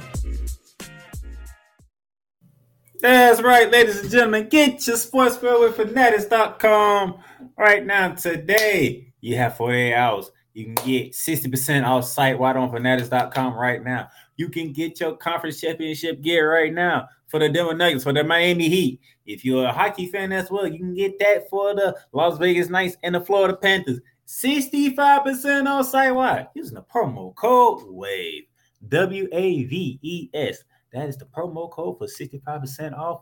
That's 2.99 3.41
right, 3.41 3.71
ladies 3.71 4.01
and 4.01 4.09
gentlemen. 4.09 4.49
Get 4.49 4.85
your 4.87 4.97
sports 4.97 5.37
feel 5.37 5.61
with 5.61 5.75
fanatics.com 5.75 7.19
right 7.57 7.85
now. 7.85 8.13
Today, 8.13 9.13
you 9.21 9.37
have 9.37 9.55
48 9.55 9.93
hours. 9.93 10.31
You 10.53 10.65
can 10.65 10.75
get 10.85 11.11
60% 11.11 11.85
off 11.85 12.05
site 12.05 12.39
wide 12.39 12.57
on 12.57 12.71
fanatics.com 12.71 13.53
right 13.53 13.83
now. 13.83 14.09
You 14.37 14.49
can 14.49 14.73
get 14.73 14.99
your 14.99 15.15
conference 15.15 15.61
championship 15.61 16.21
gear 16.21 16.51
right 16.51 16.73
now 16.73 17.07
for 17.27 17.39
the 17.39 17.49
Denver 17.49 17.75
Nuggets, 17.75 18.03
for 18.03 18.13
the 18.13 18.23
Miami 18.23 18.67
Heat. 18.67 18.99
If 19.27 19.45
you're 19.45 19.65
a 19.65 19.71
hockey 19.71 20.07
fan 20.07 20.31
as 20.31 20.49
well, 20.49 20.67
you 20.67 20.79
can 20.79 20.95
get 20.95 21.19
that 21.19 21.47
for 21.49 21.75
the 21.75 21.95
Las 22.13 22.39
Vegas 22.39 22.69
Knights 22.69 22.97
and 23.03 23.13
the 23.13 23.21
Florida 23.21 23.55
Panthers. 23.55 23.99
65% 24.27 25.67
on 25.67 25.83
site 25.83 26.13
wide 26.13 26.47
using 26.53 26.75
the 26.75 26.83
promo 26.83 27.33
code 27.35 27.83
WAVE. 27.87 28.47
W 28.89 29.27
A 29.31 29.63
V 29.63 29.99
E 30.01 30.29
S. 30.33 30.63
That 30.93 31.09
is 31.09 31.17
the 31.17 31.25
promo 31.25 31.69
code 31.69 31.97
for 31.97 32.07
65% 32.07 32.97
off 32.97 33.21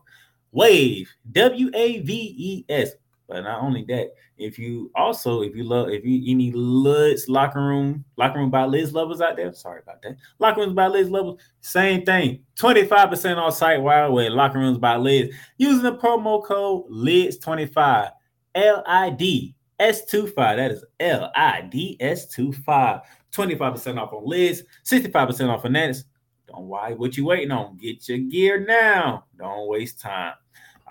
Wave, 0.51 1.11
W 1.31 1.69
A 1.73 1.99
V 1.99 2.35
E 2.37 2.65
S. 2.69 2.91
But 3.27 3.41
not 3.41 3.63
only 3.63 3.83
that, 3.85 4.11
if 4.37 4.59
you 4.59 4.91
also 4.95 5.41
if 5.41 5.55
you 5.55 5.63
love 5.63 5.89
if 5.89 6.05
you 6.05 6.31
any 6.31 6.51
Lids 6.51 7.27
locker 7.27 7.61
room 7.61 8.05
locker 8.17 8.37
room 8.37 8.51
by 8.51 8.65
Lids 8.65 8.93
lovers 8.93 9.19
out 9.19 9.35
there, 9.35 9.51
sorry 9.53 9.81
about 9.81 10.01
that. 10.03 10.17
Locker 10.37 10.61
rooms 10.61 10.73
by 10.73 10.87
Lids 10.87 11.09
lovers, 11.09 11.41
same 11.61 12.05
thing. 12.05 12.43
25% 12.59 13.37
off 13.37 13.55
site 13.55 13.81
wide 13.81 14.09
with 14.09 14.31
locker 14.31 14.59
rooms 14.59 14.77
by 14.77 14.95
Lids 14.95 15.35
using 15.57 15.83
the 15.83 15.97
promo 15.97 16.45
code 16.45 16.87
LIDS25 16.91 18.11
L 18.53 18.83
I 18.85 19.09
D 19.09 19.55
S25. 19.79 20.35
That 20.35 20.71
is 20.71 20.85
L 20.99 21.31
I 21.35 21.61
D 21.61 21.97
S25. 21.99 23.01
25% 23.35 23.99
off 23.99 24.13
on 24.13 24.25
Lids, 24.25 24.63
65% 24.85 25.49
off 25.49 25.65
on 25.65 25.73
that. 25.73 25.97
Don't 26.47 26.67
worry 26.67 26.95
what 26.95 27.17
you 27.17 27.25
waiting 27.25 27.51
on. 27.51 27.75
Get 27.77 28.07
your 28.07 28.19
gear 28.19 28.65
now. 28.65 29.25
Don't 29.37 29.67
waste 29.67 29.99
time. 29.99 30.33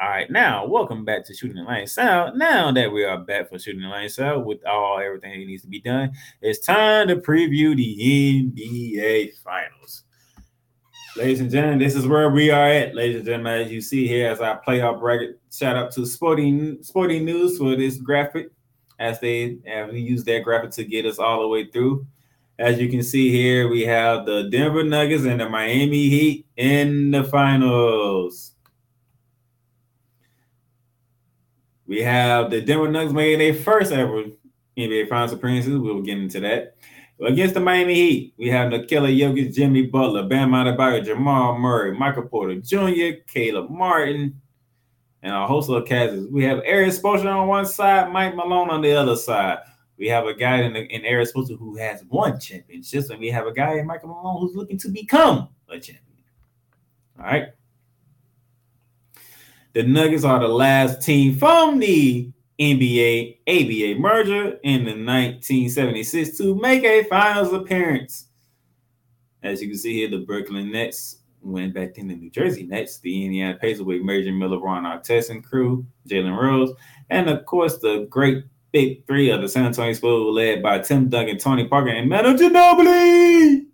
All 0.01 0.09
right, 0.09 0.29
now 0.29 0.67
welcome 0.67 1.05
back 1.05 1.25
to 1.27 1.35
Shooting 1.35 1.65
Lights 1.65 1.99
Out. 1.99 2.37
Now 2.37 2.73
that 2.73 2.91
we 2.91 3.05
are 3.05 3.17
back 3.17 3.49
for 3.49 3.61
Shooting 3.61 3.83
Lights 3.83 4.19
Out 4.19 4.45
with 4.45 4.59
all 4.67 4.99
everything 4.99 5.39
that 5.39 5.47
needs 5.47 5.63
to 5.63 5.69
be 5.69 5.81
done, 5.81 6.11
it's 6.43 6.67
time 6.67 7.07
to 7.09 7.17
preview 7.17 7.77
the 7.77 8.51
NBA 8.51 9.39
Finals. 9.39 10.03
Ladies 11.17 11.41
and 11.41 11.51
gentlemen, 11.51 11.79
this 11.79 11.95
is 11.95 12.09
where 12.09 12.29
we 12.29 12.51
are 12.51 12.67
at. 12.67 12.97
Ladies 12.97 13.19
and 13.19 13.25
gentlemen, 13.25 13.63
as 13.63 13.71
you 13.71 13.81
see 13.81 14.09
here, 14.09 14.33
as 14.33 14.41
our 14.41 14.61
bracket, 14.99 15.41
shout 15.53 15.77
out 15.77 15.93
to 15.93 16.05
Sporting 16.05 16.83
Sporting 16.83 17.25
News 17.25 17.57
for 17.57 17.77
this 17.77 17.97
graphic, 17.99 18.51
as 18.99 19.21
they 19.21 19.59
have 19.67 19.95
used 19.95 20.27
that 20.27 20.45
graphic 20.45 20.71
to 20.73 20.85
get 20.85 21.07
us 21.07 21.19
all 21.19 21.43
the 21.43 21.49
way 21.49 21.67
through. 21.67 22.07
As 22.59 22.79
you 22.79 22.89
can 22.89 23.03
see 23.03 23.31
here, 23.31 23.69
we 23.69 23.83
have 23.83 24.27
the 24.27 24.49
Denver 24.51 24.85
Nuggets 24.85 25.25
and 25.25 25.41
the 25.41 25.49
Miami 25.49 26.09
Heat 26.09 26.47
in 26.57 27.11
the 27.11 27.25
finals. 27.25 28.53
We 31.87 32.03
have 32.03 32.51
the 32.51 32.61
Denver 32.61 32.89
Nuggets 32.89 33.13
making 33.13 33.41
their 33.41 33.55
first 33.55 33.93
ever 33.93 34.25
NBA 34.77 35.09
Finals 35.09 35.33
appearances. 35.33 35.79
We'll 35.79 36.03
get 36.03 36.19
into 36.19 36.41
that. 36.41 36.77
Against 37.21 37.55
the 37.55 37.61
Miami 37.61 37.95
Heat, 37.95 38.35
we 38.37 38.49
have 38.49 38.71
Nikola 38.71 39.09
Jokic, 39.09 39.55
Jimmy 39.55 39.87
Butler, 39.87 40.25
Bam 40.25 40.51
Adebayo, 40.51 41.05
Jamal 41.05 41.59
Murray, 41.59 41.97
Michael 41.97 42.25
Porter 42.25 42.57
Jr., 42.57 43.21
Caleb 43.27 43.71
Martin, 43.71 44.41
and 45.25 45.35
a 45.35 45.47
host 45.47 45.71
of 45.71 45.87
cats. 45.87 46.15
We 46.31 46.45
have 46.45 46.61
Erik 46.65 46.93
Spoelstra 46.93 47.35
on 47.35 47.49
one 47.49 47.65
side, 47.65 48.13
Mike 48.13 48.37
Malone 48.37 48.69
on 48.69 48.83
the 48.83 48.93
other 48.93 49.17
side. 49.17 49.59
We 49.97 50.07
have 50.09 50.27
a 50.27 50.35
guy 50.35 50.61
in, 50.61 50.75
the, 50.75 50.83
in 50.95 51.03
Erik 51.05 51.33
Spoelstra 51.33 51.59
who 51.59 51.77
has 51.77 52.05
won 52.05 52.39
championships, 52.39 53.09
and 53.09 53.19
we 53.19 53.31
have 53.31 53.47
a 53.47 53.53
guy 53.53 53.79
in 53.79 53.87
Michael 53.87 54.11
Malone 54.11 54.41
who's 54.41 54.55
looking 54.55 54.79
to 54.79 54.89
become 54.89 55.49
a 55.69 55.81
champion. 55.81 56.05
All 57.19 57.25
right. 57.25 57.49
The 59.73 59.83
Nuggets 59.83 60.25
are 60.25 60.39
the 60.41 60.49
last 60.49 61.03
team 61.03 61.37
from 61.37 61.79
the 61.79 62.31
NBA 62.61 63.39
ABA 63.49 64.01
merger 64.01 64.59
in 64.63 64.85
the 64.85 64.93
1976 64.93 66.37
to 66.37 66.55
make 66.55 66.85
a 66.85 67.03
finals 67.05 67.53
appearance. 67.53 68.27
As 69.43 69.63
you 69.63 69.69
can 69.69 69.79
see 69.79 69.95
here, 69.95 70.11
the 70.11 70.19
Brooklyn 70.19 70.71
Nets 70.71 71.24
went 71.45 71.75
back 71.75 71.99
in 71.99 72.09
the 72.09 72.15
New 72.15 72.31
Jersey 72.31 72.65
Nets, 72.65 72.99
the 72.99 73.25
Indiana 73.25 73.59
Pacers 73.59 73.83
with 73.83 74.03
Reggie 74.05 74.31
Miller, 74.31 74.59
Ron 74.59 74.85
Artest 74.85 75.31
and 75.31 75.45
crew, 75.45 75.87
Jalen 76.09 76.37
Rose, 76.37 76.73
and 77.11 77.29
of 77.29 77.45
course 77.47 77.79
the 77.79 78.07
great 78.11 78.45
big 78.73 79.07
three 79.07 79.31
of 79.31 79.41
the 79.41 79.49
San 79.49 79.67
Antonio 79.67 79.93
Spurs 79.93 80.35
led 80.35 80.63
by 80.63 80.81
Tim 80.81 81.09
Duncan, 81.09 81.39
Tony 81.39 81.69
Parker, 81.69 81.91
and 81.91 82.09
Manu 82.09 82.37
Ginobili. 82.37 83.67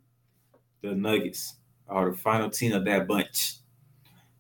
The 0.83 0.95
Nuggets 0.95 1.57
are 1.89 2.11
the 2.11 2.17
final 2.17 2.51
team 2.51 2.73
of 2.73 2.85
that 2.85 3.07
bunch 3.07 3.57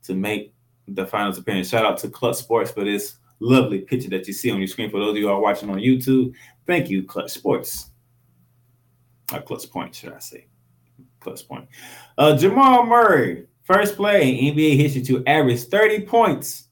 to 0.04 0.14
make 0.14 0.54
the 0.86 1.06
finals 1.06 1.38
appearance. 1.38 1.68
Shout 1.68 1.86
out 1.86 1.98
to 1.98 2.08
Clutch 2.08 2.36
Sports 2.36 2.70
for 2.70 2.84
this 2.84 3.16
lovely 3.40 3.80
picture 3.80 4.10
that 4.10 4.26
you 4.26 4.32
see 4.32 4.50
on 4.50 4.58
your 4.58 4.66
screen. 4.66 4.90
For 4.90 5.00
those 5.00 5.10
of 5.10 5.16
you 5.16 5.28
who 5.28 5.32
are 5.32 5.40
watching 5.40 5.70
on 5.70 5.78
YouTube, 5.78 6.34
thank 6.66 6.90
you, 6.90 7.04
Clutch 7.04 7.30
Sports. 7.30 7.90
Or 9.32 9.40
Clutch 9.40 9.70
Point, 9.70 9.94
should 9.94 10.12
I 10.12 10.18
say? 10.18 10.46
Clutch 11.20 11.46
Point. 11.46 11.68
Uh, 12.18 12.36
Jamal 12.36 12.84
Murray, 12.84 13.46
first 13.62 13.96
play 13.96 14.30
in 14.30 14.54
NBA 14.54 14.76
history 14.76 15.02
to 15.02 15.24
average 15.26 15.64
30 15.64 16.00
points 16.02 16.68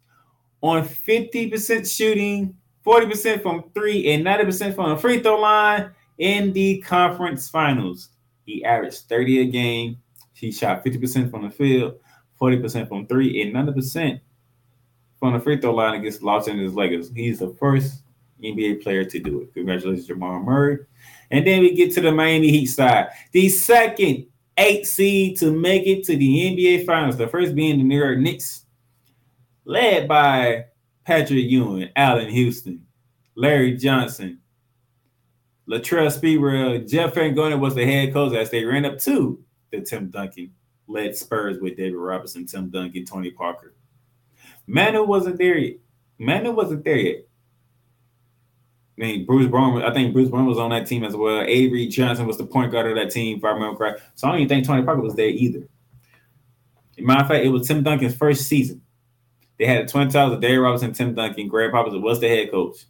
on 0.62 0.82
50% 0.82 1.96
shooting, 1.96 2.54
40% 2.84 3.42
from 3.42 3.70
three, 3.74 4.12
and 4.12 4.24
90% 4.24 4.74
from 4.74 4.90
the 4.90 4.96
free 4.96 5.20
throw 5.20 5.38
line 5.38 5.90
in 6.18 6.52
the 6.52 6.80
conference 6.80 7.48
finals. 7.48 8.10
He 8.44 8.64
averaged 8.64 9.02
30 9.08 9.42
a 9.42 9.44
game. 9.46 9.98
He 10.32 10.50
shot 10.50 10.84
50% 10.84 11.30
from 11.30 11.42
the 11.42 11.50
field, 11.50 11.94
40% 12.40 12.88
from 12.88 13.06
three, 13.06 13.42
and 13.42 13.54
90% 13.54 14.20
from 15.18 15.34
the 15.34 15.40
free 15.40 15.60
throw 15.60 15.74
line 15.74 15.94
against 15.94 16.22
Los 16.22 16.48
Angeles 16.48 16.74
Lakers. 16.74 17.10
He's 17.14 17.40
the 17.40 17.54
first 17.58 18.02
NBA 18.42 18.82
player 18.82 19.04
to 19.04 19.18
do 19.18 19.42
it. 19.42 19.54
Congratulations, 19.54 20.06
Jamal 20.06 20.40
Murray. 20.40 20.78
And 21.30 21.46
then 21.46 21.60
we 21.60 21.74
get 21.74 21.92
to 21.94 22.00
the 22.00 22.12
Miami 22.12 22.50
Heat 22.50 22.66
side. 22.66 23.08
The 23.32 23.48
second 23.48 24.26
eight 24.58 24.86
seed 24.86 25.38
to 25.38 25.52
make 25.52 25.86
it 25.86 26.04
to 26.04 26.16
the 26.16 26.50
NBA 26.50 26.84
Finals. 26.84 27.16
The 27.16 27.28
first 27.28 27.54
being 27.54 27.78
the 27.78 27.84
New 27.84 27.98
York 27.98 28.18
Knicks, 28.18 28.66
led 29.64 30.06
by 30.06 30.66
Patrick 31.04 31.46
Ewing, 31.46 31.90
Allan 31.96 32.28
Houston, 32.28 32.84
Larry 33.34 33.76
Johnson, 33.76 34.40
Latrell 35.68 36.10
Sprewell, 36.10 36.88
Jeff 36.88 37.14
Van 37.14 37.34
Gundy 37.34 37.58
was 37.58 37.74
the 37.74 37.84
head 37.86 38.12
coach 38.12 38.34
as 38.34 38.50
they 38.50 38.64
ran 38.64 38.84
up 38.84 38.98
to 39.00 39.42
the 39.70 39.80
Tim 39.80 40.10
Duncan 40.10 40.52
led 40.88 41.14
Spurs 41.14 41.60
with 41.60 41.76
David 41.76 41.96
Robinson, 41.96 42.46
Tim 42.46 42.70
Duncan, 42.70 43.04
Tony 43.04 43.30
Parker. 43.30 43.74
Manu 44.66 45.04
wasn't 45.04 45.38
there 45.38 45.58
yet. 45.58 45.76
Manu 46.18 46.52
wasn't 46.52 46.84
there 46.84 46.96
yet. 46.96 47.27
I 48.98 49.00
mean, 49.00 49.26
Bruce 49.26 49.48
Brown, 49.48 49.80
I 49.82 49.92
think 49.92 50.12
Bruce 50.12 50.28
Brown 50.28 50.46
was 50.46 50.58
on 50.58 50.70
that 50.70 50.88
team 50.88 51.04
as 51.04 51.14
well. 51.14 51.42
Avery 51.46 51.86
Johnson 51.86 52.26
was 52.26 52.36
the 52.36 52.46
point 52.46 52.72
guard 52.72 52.90
of 52.90 52.96
that 52.96 53.12
team, 53.12 53.38
if 53.38 53.44
I 53.44 53.50
remember. 53.50 54.00
So 54.16 54.26
I 54.26 54.32
don't 54.32 54.40
even 54.40 54.48
think 54.48 54.66
Tony 54.66 54.82
Parker 54.82 55.00
was 55.00 55.14
there 55.14 55.28
either. 55.28 55.68
Matter 56.98 57.22
of 57.22 57.28
fact, 57.28 57.44
it 57.44 57.50
was 57.50 57.68
Tim 57.68 57.84
Duncan's 57.84 58.16
first 58.16 58.48
season. 58.48 58.82
They 59.56 59.66
had 59.66 59.86
the 59.86 59.92
twin 59.92 60.08
towers 60.08 60.32
of 60.32 60.40
David 60.40 60.58
Robinson, 60.58 60.92
Tim 60.92 61.14
Duncan, 61.14 61.46
Gregg 61.46 61.70
Popovich 61.70 62.02
was 62.02 62.18
the 62.18 62.28
head 62.28 62.50
coach 62.50 62.86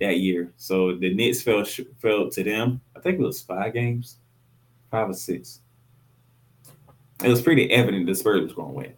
that 0.00 0.18
year. 0.18 0.52
So 0.56 0.96
the 0.96 1.14
Knicks 1.14 1.42
fell 1.42 1.64
fell 1.64 2.28
to 2.28 2.42
them. 2.42 2.80
I 2.96 3.00
think 3.00 3.20
it 3.20 3.22
was 3.22 3.40
five 3.40 3.72
games, 3.72 4.18
five 4.90 5.10
or 5.10 5.14
six. 5.14 5.60
It 7.22 7.28
was 7.28 7.40
pretty 7.40 7.70
evident 7.70 8.06
the 8.06 8.16
Spurs 8.16 8.42
was 8.42 8.52
going 8.52 8.68
to 8.68 8.74
win. 8.74 8.94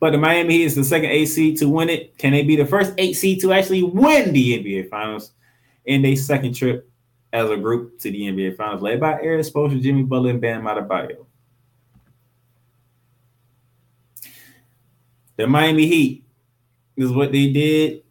But 0.00 0.10
the 0.10 0.18
Miami 0.18 0.58
Heat 0.58 0.64
is 0.64 0.74
the 0.74 0.84
second 0.84 1.10
AC 1.10 1.56
to 1.56 1.68
win 1.68 1.88
it. 1.88 2.16
Can 2.18 2.32
they 2.32 2.42
be 2.42 2.56
the 2.56 2.66
first 2.66 2.92
AC 2.98 3.38
to 3.40 3.52
actually 3.52 3.82
win 3.82 4.32
the 4.32 4.58
NBA 4.58 4.90
Finals 4.90 5.32
in 5.84 6.02
their 6.02 6.16
second 6.16 6.54
trip 6.54 6.90
as 7.32 7.50
a 7.50 7.56
group 7.56 7.98
to 8.00 8.10
the 8.10 8.22
NBA 8.22 8.56
Finals, 8.56 8.82
led 8.82 9.00
by 9.00 9.14
Erik 9.14 9.46
Spoelstra, 9.46 9.80
Jimmy 9.80 10.02
Butler, 10.02 10.30
and 10.30 10.40
Bam 10.40 10.64
Adebayo? 10.64 11.26
The 15.36 15.46
Miami 15.46 15.86
Heat 15.86 16.24
is 16.96 17.10
what 17.10 17.32
they 17.32 17.50
did 17.50 18.02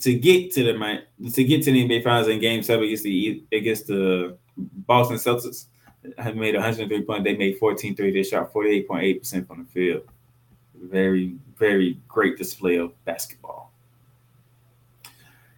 to 0.00 0.14
get 0.14 0.52
to 0.52 0.64
the 0.64 1.02
to 1.32 1.44
get 1.44 1.62
to 1.64 1.72
the 1.72 1.88
NBA 1.88 2.04
Finals 2.04 2.28
in 2.28 2.38
Game 2.40 2.62
Seven 2.62 2.84
against 2.84 3.04
the 3.04 3.44
against 3.52 3.86
the 3.86 4.36
Boston 4.56 5.16
Celtics. 5.16 5.66
Have 6.18 6.34
made 6.34 6.56
103 6.56 7.02
points. 7.02 7.24
They 7.24 7.36
made 7.36 7.58
14 7.58 7.94
three. 7.94 8.12
They 8.12 8.24
shot 8.24 8.52
48.8 8.52 9.18
percent 9.20 9.46
from 9.46 9.60
the 9.60 9.70
field 9.70 10.02
very, 10.82 11.36
very 11.56 11.98
great 12.08 12.36
display 12.36 12.76
of 12.76 12.92
basketball. 13.04 13.72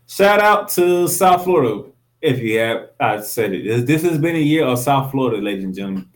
Shout 0.07 0.41
out 0.41 0.69
to 0.71 1.09
South 1.09 1.45
Florida. 1.45 1.91
If 2.21 2.39
you 2.39 2.59
have, 2.59 2.91
I 3.01 3.21
said 3.21 3.53
it. 3.53 3.87
This 3.87 4.03
has 4.03 4.19
been 4.19 4.37
a 4.37 4.39
year 4.39 4.65
of 4.65 4.79
South 4.79 5.11
Florida, 5.11 5.43
ladies 5.43 5.65
and 5.65 5.75
gentlemen. 5.75 6.09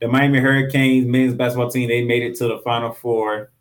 The 0.00 0.08
Miami 0.08 0.40
Hurricanes 0.40 1.06
men's 1.06 1.34
basketball 1.34 1.70
team, 1.70 1.88
they 1.88 2.02
made 2.02 2.22
it 2.22 2.34
to 2.38 2.48
the 2.48 2.58
final 2.64 2.92
four 2.92 3.52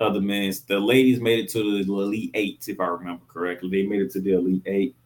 of 0.00 0.12
the 0.12 0.20
men's. 0.20 0.60
The 0.60 0.78
ladies 0.78 1.20
made 1.20 1.38
it 1.38 1.48
to 1.52 1.82
the 1.82 1.90
Elite 1.90 2.30
Eight, 2.34 2.64
if 2.68 2.80
I 2.80 2.86
remember 2.86 3.24
correctly. 3.28 3.70
They 3.70 3.86
made 3.86 4.02
it 4.02 4.10
to 4.12 4.20
the 4.20 4.32
Elite 4.32 4.62
Eight. 4.66 4.96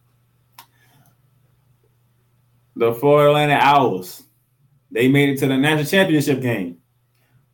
The 2.75 2.93
Florida 2.93 3.29
Atlantic 3.29 3.59
Owls, 3.61 4.23
they 4.91 5.07
made 5.07 5.29
it 5.29 5.37
to 5.39 5.47
the 5.47 5.55
national 5.55 5.85
championship 5.85 6.41
game. 6.41 6.78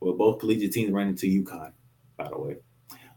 Well, 0.05 0.13
both 0.13 0.39
collegiate 0.39 0.71
teams 0.71 0.91
ran 0.91 1.07
into 1.07 1.25
UConn, 1.25 1.71
by 2.15 2.29
the 2.29 2.37
way. 2.37 2.57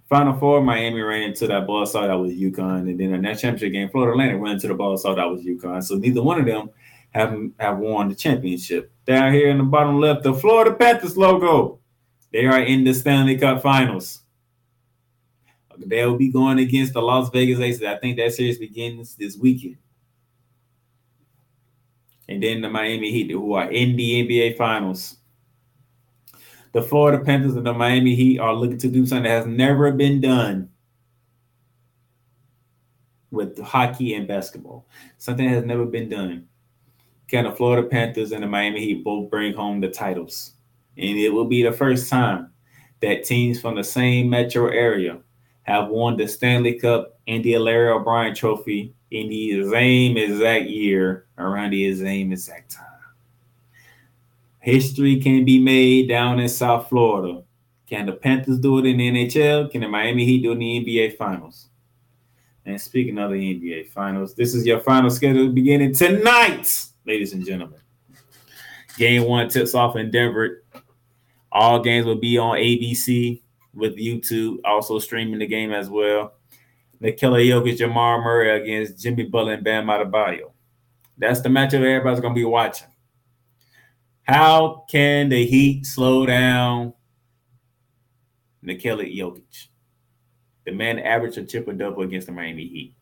Final 0.08 0.38
four, 0.38 0.62
Miami 0.62 1.02
ran 1.02 1.24
into 1.24 1.46
that 1.46 1.66
ball 1.66 1.84
saw 1.84 2.06
that 2.06 2.14
was 2.14 2.32
UConn, 2.32 2.88
and 2.88 2.98
then 2.98 3.12
in 3.12 3.20
that 3.20 3.38
championship 3.38 3.72
game, 3.72 3.90
Florida 3.90 4.12
Atlantic 4.12 4.40
ran 4.40 4.54
into 4.54 4.68
the 4.68 4.74
ball 4.74 4.96
saw 4.96 5.14
that 5.14 5.28
was 5.28 5.42
UConn. 5.42 5.84
So 5.84 5.96
neither 5.96 6.22
one 6.22 6.40
of 6.40 6.46
them 6.46 6.70
have 7.10 7.38
have 7.60 7.76
won 7.76 8.08
the 8.08 8.14
championship. 8.14 8.90
Down 9.04 9.34
here 9.34 9.50
in 9.50 9.58
the 9.58 9.64
bottom 9.64 10.00
left, 10.00 10.22
the 10.22 10.32
Florida 10.32 10.74
Panthers 10.74 11.18
logo. 11.18 11.78
They 12.32 12.46
are 12.46 12.62
in 12.62 12.84
the 12.84 12.94
Stanley 12.94 13.36
Cup 13.36 13.60
Finals. 13.60 14.22
They'll 15.76 16.16
be 16.16 16.32
going 16.32 16.58
against 16.58 16.94
the 16.94 17.02
Las 17.02 17.28
Vegas 17.28 17.60
Aces. 17.60 17.82
I 17.82 17.98
think 17.98 18.16
that 18.16 18.32
series 18.32 18.58
begins 18.58 19.14
this 19.14 19.36
weekend. 19.36 19.76
And 22.30 22.42
then 22.42 22.62
the 22.62 22.70
Miami 22.70 23.12
Heat, 23.12 23.30
who 23.30 23.52
are 23.52 23.70
in 23.70 23.94
the 23.94 24.26
NBA 24.26 24.56
Finals. 24.56 25.18
The 26.72 26.82
Florida 26.82 27.24
Panthers 27.24 27.56
and 27.56 27.66
the 27.66 27.72
Miami 27.72 28.14
Heat 28.14 28.38
are 28.38 28.54
looking 28.54 28.78
to 28.78 28.88
do 28.88 29.06
something 29.06 29.24
that 29.24 29.30
has 29.30 29.46
never 29.46 29.90
been 29.92 30.20
done 30.20 30.68
with 33.30 33.58
hockey 33.60 34.14
and 34.14 34.28
basketball. 34.28 34.86
Something 35.18 35.46
that 35.46 35.54
has 35.54 35.64
never 35.64 35.84
been 35.84 36.08
done. 36.08 36.46
Can 37.28 37.44
the 37.44 37.52
Florida 37.52 37.86
Panthers 37.86 38.32
and 38.32 38.42
the 38.42 38.46
Miami 38.46 38.80
Heat 38.80 39.04
both 39.04 39.30
bring 39.30 39.54
home 39.54 39.80
the 39.80 39.88
titles? 39.88 40.52
And 40.96 41.18
it 41.18 41.30
will 41.30 41.44
be 41.44 41.62
the 41.62 41.72
first 41.72 42.10
time 42.10 42.52
that 43.00 43.24
teams 43.24 43.60
from 43.60 43.76
the 43.76 43.84
same 43.84 44.28
metro 44.28 44.68
area 44.68 45.18
have 45.62 45.88
won 45.88 46.16
the 46.16 46.26
Stanley 46.26 46.78
Cup 46.78 47.18
and 47.26 47.44
the 47.44 47.58
Larry 47.58 47.90
O'Brien 47.90 48.34
Trophy 48.34 48.94
in 49.10 49.28
the 49.28 49.70
same 49.70 50.16
exact 50.16 50.64
year 50.64 51.26
around 51.36 51.70
the 51.70 51.94
same 51.94 52.32
exact 52.32 52.70
time. 52.70 52.87
History 54.60 55.20
can 55.20 55.44
be 55.44 55.58
made 55.58 56.08
down 56.08 56.40
in 56.40 56.48
South 56.48 56.88
Florida. 56.88 57.42
Can 57.88 58.06
the 58.06 58.12
Panthers 58.12 58.58
do 58.58 58.78
it 58.78 58.86
in 58.86 58.98
the 58.98 59.10
NHL? 59.10 59.70
Can 59.70 59.80
the 59.80 59.88
Miami 59.88 60.24
Heat 60.24 60.42
do 60.42 60.50
it 60.50 60.54
in 60.54 60.58
the 60.58 60.84
NBA 60.84 61.16
Finals? 61.16 61.68
And 62.66 62.78
speaking 62.78 63.18
of 63.18 63.30
the 63.30 63.36
NBA 63.36 63.88
Finals, 63.88 64.34
this 64.34 64.54
is 64.54 64.66
your 64.66 64.80
final 64.80 65.08
schedule 65.08 65.48
beginning 65.48 65.94
tonight, 65.94 66.84
ladies 67.06 67.32
and 67.32 67.46
gentlemen. 67.46 67.80
Game 68.98 69.22
one 69.24 69.48
tips 69.48 69.74
off 69.74 69.96
in 69.96 70.10
Denver. 70.10 70.64
All 71.50 71.80
games 71.80 72.04
will 72.04 72.16
be 72.16 72.36
on 72.36 72.56
ABC 72.56 73.40
with 73.72 73.96
YouTube, 73.96 74.58
also 74.64 74.98
streaming 74.98 75.38
the 75.38 75.46
game 75.46 75.72
as 75.72 75.88
well. 75.88 76.34
Nikola 77.00 77.38
Jokic, 77.38 77.78
Jamal 77.78 78.20
Murray 78.20 78.60
against 78.60 79.00
Jimmy 79.00 79.22
Butler 79.22 79.54
and 79.54 79.64
Bam 79.64 79.86
Adebayo. 79.86 80.50
That's 81.16 81.40
the 81.40 81.48
matchup 81.48 81.74
everybody's 81.74 82.20
going 82.20 82.34
to 82.34 82.38
be 82.38 82.44
watching. 82.44 82.88
How 84.28 84.84
can 84.90 85.30
the 85.30 85.46
Heat 85.46 85.86
slow 85.86 86.26
down 86.26 86.92
Nikola 88.60 89.04
Jokic? 89.04 89.68
The 90.66 90.72
man 90.72 90.98
averaged 90.98 91.38
a 91.38 91.46
triple 91.46 91.72
double 91.72 92.02
against 92.02 92.26
the 92.26 92.34
Miami 92.34 92.68
Heat. 92.68 92.94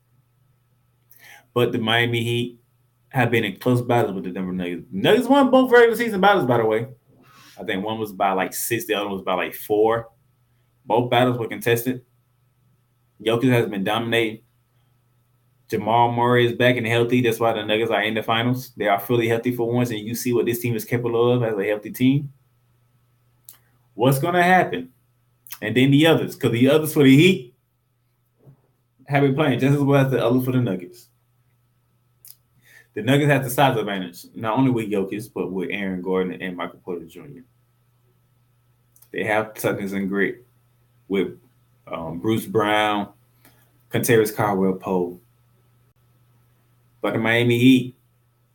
But 1.52 1.72
the 1.72 1.78
Miami 1.78 2.22
Heat 2.22 2.60
have 3.08 3.32
been 3.32 3.42
in 3.42 3.56
close 3.56 3.82
battles 3.82 4.14
with 4.14 4.22
the 4.22 4.30
Denver 4.30 4.52
Nuggets. 4.52 4.86
Nuggets 4.92 5.26
won 5.26 5.50
both 5.50 5.72
regular 5.72 5.96
season 5.96 6.20
battles, 6.20 6.46
by 6.46 6.58
the 6.58 6.64
way. 6.64 6.86
I 7.58 7.64
think 7.64 7.84
one 7.84 7.98
was 7.98 8.12
by 8.12 8.30
like 8.30 8.54
six, 8.54 8.86
the 8.86 8.94
other 8.94 9.08
was 9.08 9.22
by 9.22 9.34
like 9.34 9.54
four. 9.54 10.10
Both 10.84 11.10
battles 11.10 11.38
were 11.38 11.48
contested. 11.48 12.04
Jokic 13.20 13.50
has 13.50 13.66
been 13.66 13.82
dominating. 13.82 14.42
Jamal 15.68 16.12
Murray 16.12 16.46
is 16.46 16.52
back 16.52 16.76
and 16.76 16.86
healthy. 16.86 17.20
That's 17.20 17.40
why 17.40 17.52
the 17.52 17.64
Nuggets 17.64 17.90
are 17.90 18.02
in 18.02 18.14
the 18.14 18.22
finals. 18.22 18.70
They 18.76 18.86
are 18.86 19.00
fully 19.00 19.28
healthy 19.28 19.54
for 19.54 19.70
once, 19.70 19.90
and 19.90 19.98
you 19.98 20.14
see 20.14 20.32
what 20.32 20.46
this 20.46 20.60
team 20.60 20.76
is 20.76 20.84
capable 20.84 21.32
of 21.32 21.42
as 21.42 21.58
a 21.58 21.64
healthy 21.64 21.90
team. 21.90 22.32
What's 23.94 24.18
going 24.18 24.34
to 24.34 24.42
happen? 24.42 24.90
And 25.60 25.76
then 25.76 25.90
the 25.90 26.06
others, 26.06 26.34
because 26.34 26.52
the 26.52 26.68
others 26.68 26.92
for 26.92 27.02
the 27.02 27.16
Heat 27.16 27.54
have 29.08 29.22
been 29.22 29.34
playing 29.34 29.58
just 29.58 29.74
as 29.74 29.80
well 29.80 30.04
as 30.04 30.10
the 30.10 30.24
others 30.24 30.44
for 30.44 30.52
the 30.52 30.60
Nuggets. 30.60 31.08
The 32.94 33.02
Nuggets 33.02 33.30
have 33.30 33.44
the 33.44 33.50
size 33.50 33.76
advantage, 33.76 34.26
not 34.34 34.56
only 34.56 34.70
with 34.70 34.90
Jokic, 34.90 35.30
but 35.34 35.50
with 35.50 35.70
Aaron 35.70 36.00
Gordon 36.00 36.40
and 36.40 36.56
Michael 36.56 36.80
Porter 36.84 37.04
Jr. 37.04 37.40
They 39.12 39.24
have 39.24 39.54
toughness 39.54 39.92
and 39.92 40.08
grit 40.08 40.44
with 41.08 41.38
um, 41.86 42.18
Bruce 42.18 42.46
Brown, 42.46 43.08
Kentavious 43.90 44.34
Caldwell 44.34 44.74
Pope. 44.74 45.22
But 47.00 47.12
the 47.12 47.18
Miami 47.18 47.58
Heat, 47.58 47.96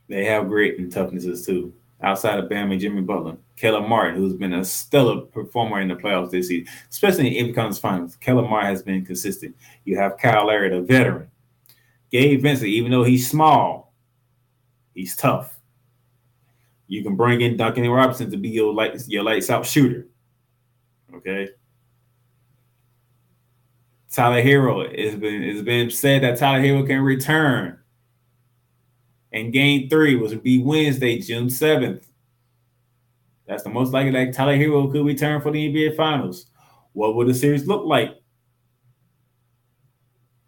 they 0.08 0.26
have 0.26 0.48
grit 0.48 0.80
and 0.80 0.92
toughnesses 0.92 1.46
too. 1.46 1.74
Outside 2.04 2.40
of 2.40 2.50
Bam 2.50 2.72
and 2.72 2.82
Jimmy 2.82 3.02
Butler, 3.02 3.38
Caleb 3.56 3.88
Martin, 3.88 4.16
who's 4.16 4.34
been 4.34 4.54
a 4.54 4.66
stellar 4.66 5.22
performer 5.22 5.82
in 5.82 5.88
the 5.88 5.96
playoffs 5.96 6.32
this 6.32 6.48
season, 6.48 6.74
especially 6.90 7.38
in 7.38 7.48
the 7.48 7.54
Conference 7.54 7.78
Finals. 7.78 8.16
Caleb 8.16 8.50
Martin 8.50 8.72
has 8.72 8.82
been 8.82 9.06
consistent. 9.06 9.56
You 9.86 9.98
have 9.98 10.18
Kyle 10.18 10.48
Lowry, 10.48 10.70
the 10.70 10.82
veteran. 10.82 11.30
Gabe 12.12 12.42
Vincent, 12.42 12.70
even 12.70 12.92
though 12.92 13.04
he's 13.04 13.30
small, 13.30 13.94
he's 14.96 15.16
tough. 15.16 15.60
You 16.88 17.04
can 17.04 17.16
bring 17.16 17.42
in 17.42 17.56
Duncan 17.56 17.88
Robinson 17.90 18.32
to 18.32 18.38
be 18.38 18.50
your 18.50 18.74
light, 18.74 19.00
your 19.08 19.24
lights 19.24 19.50
out 19.50 19.66
shooter. 19.66 20.08
Okay. 21.14 21.50
Tyler 24.12 24.44
Herro. 24.44 24.90
It's 24.92 25.16
been 25.16 25.42
it's 25.42 25.62
been 25.62 25.90
said 25.90 26.24
that 26.24 26.38
Tyler 26.38 26.62
Herro 26.62 26.86
can 26.86 27.00
return. 27.02 27.78
And 29.34 29.54
game 29.54 29.90
three 29.90 30.16
was 30.16 30.36
be 30.36 30.62
Wednesday, 30.62 31.20
June 31.20 31.48
7th. 31.48 32.04
That's 33.48 33.64
the 33.64 33.70
most 33.70 33.92
likely 33.92 34.12
that 34.12 34.34
Tyler 34.34 34.58
Herro 34.58 34.92
could 34.92 35.06
return 35.06 35.42
for 35.42 35.52
the 35.52 35.74
NBA 35.74 35.96
Finals. 35.96 36.48
What 36.94 37.16
would 37.16 37.28
the 37.28 37.34
series 37.34 37.68
look 37.68 37.86
like? 37.86 38.18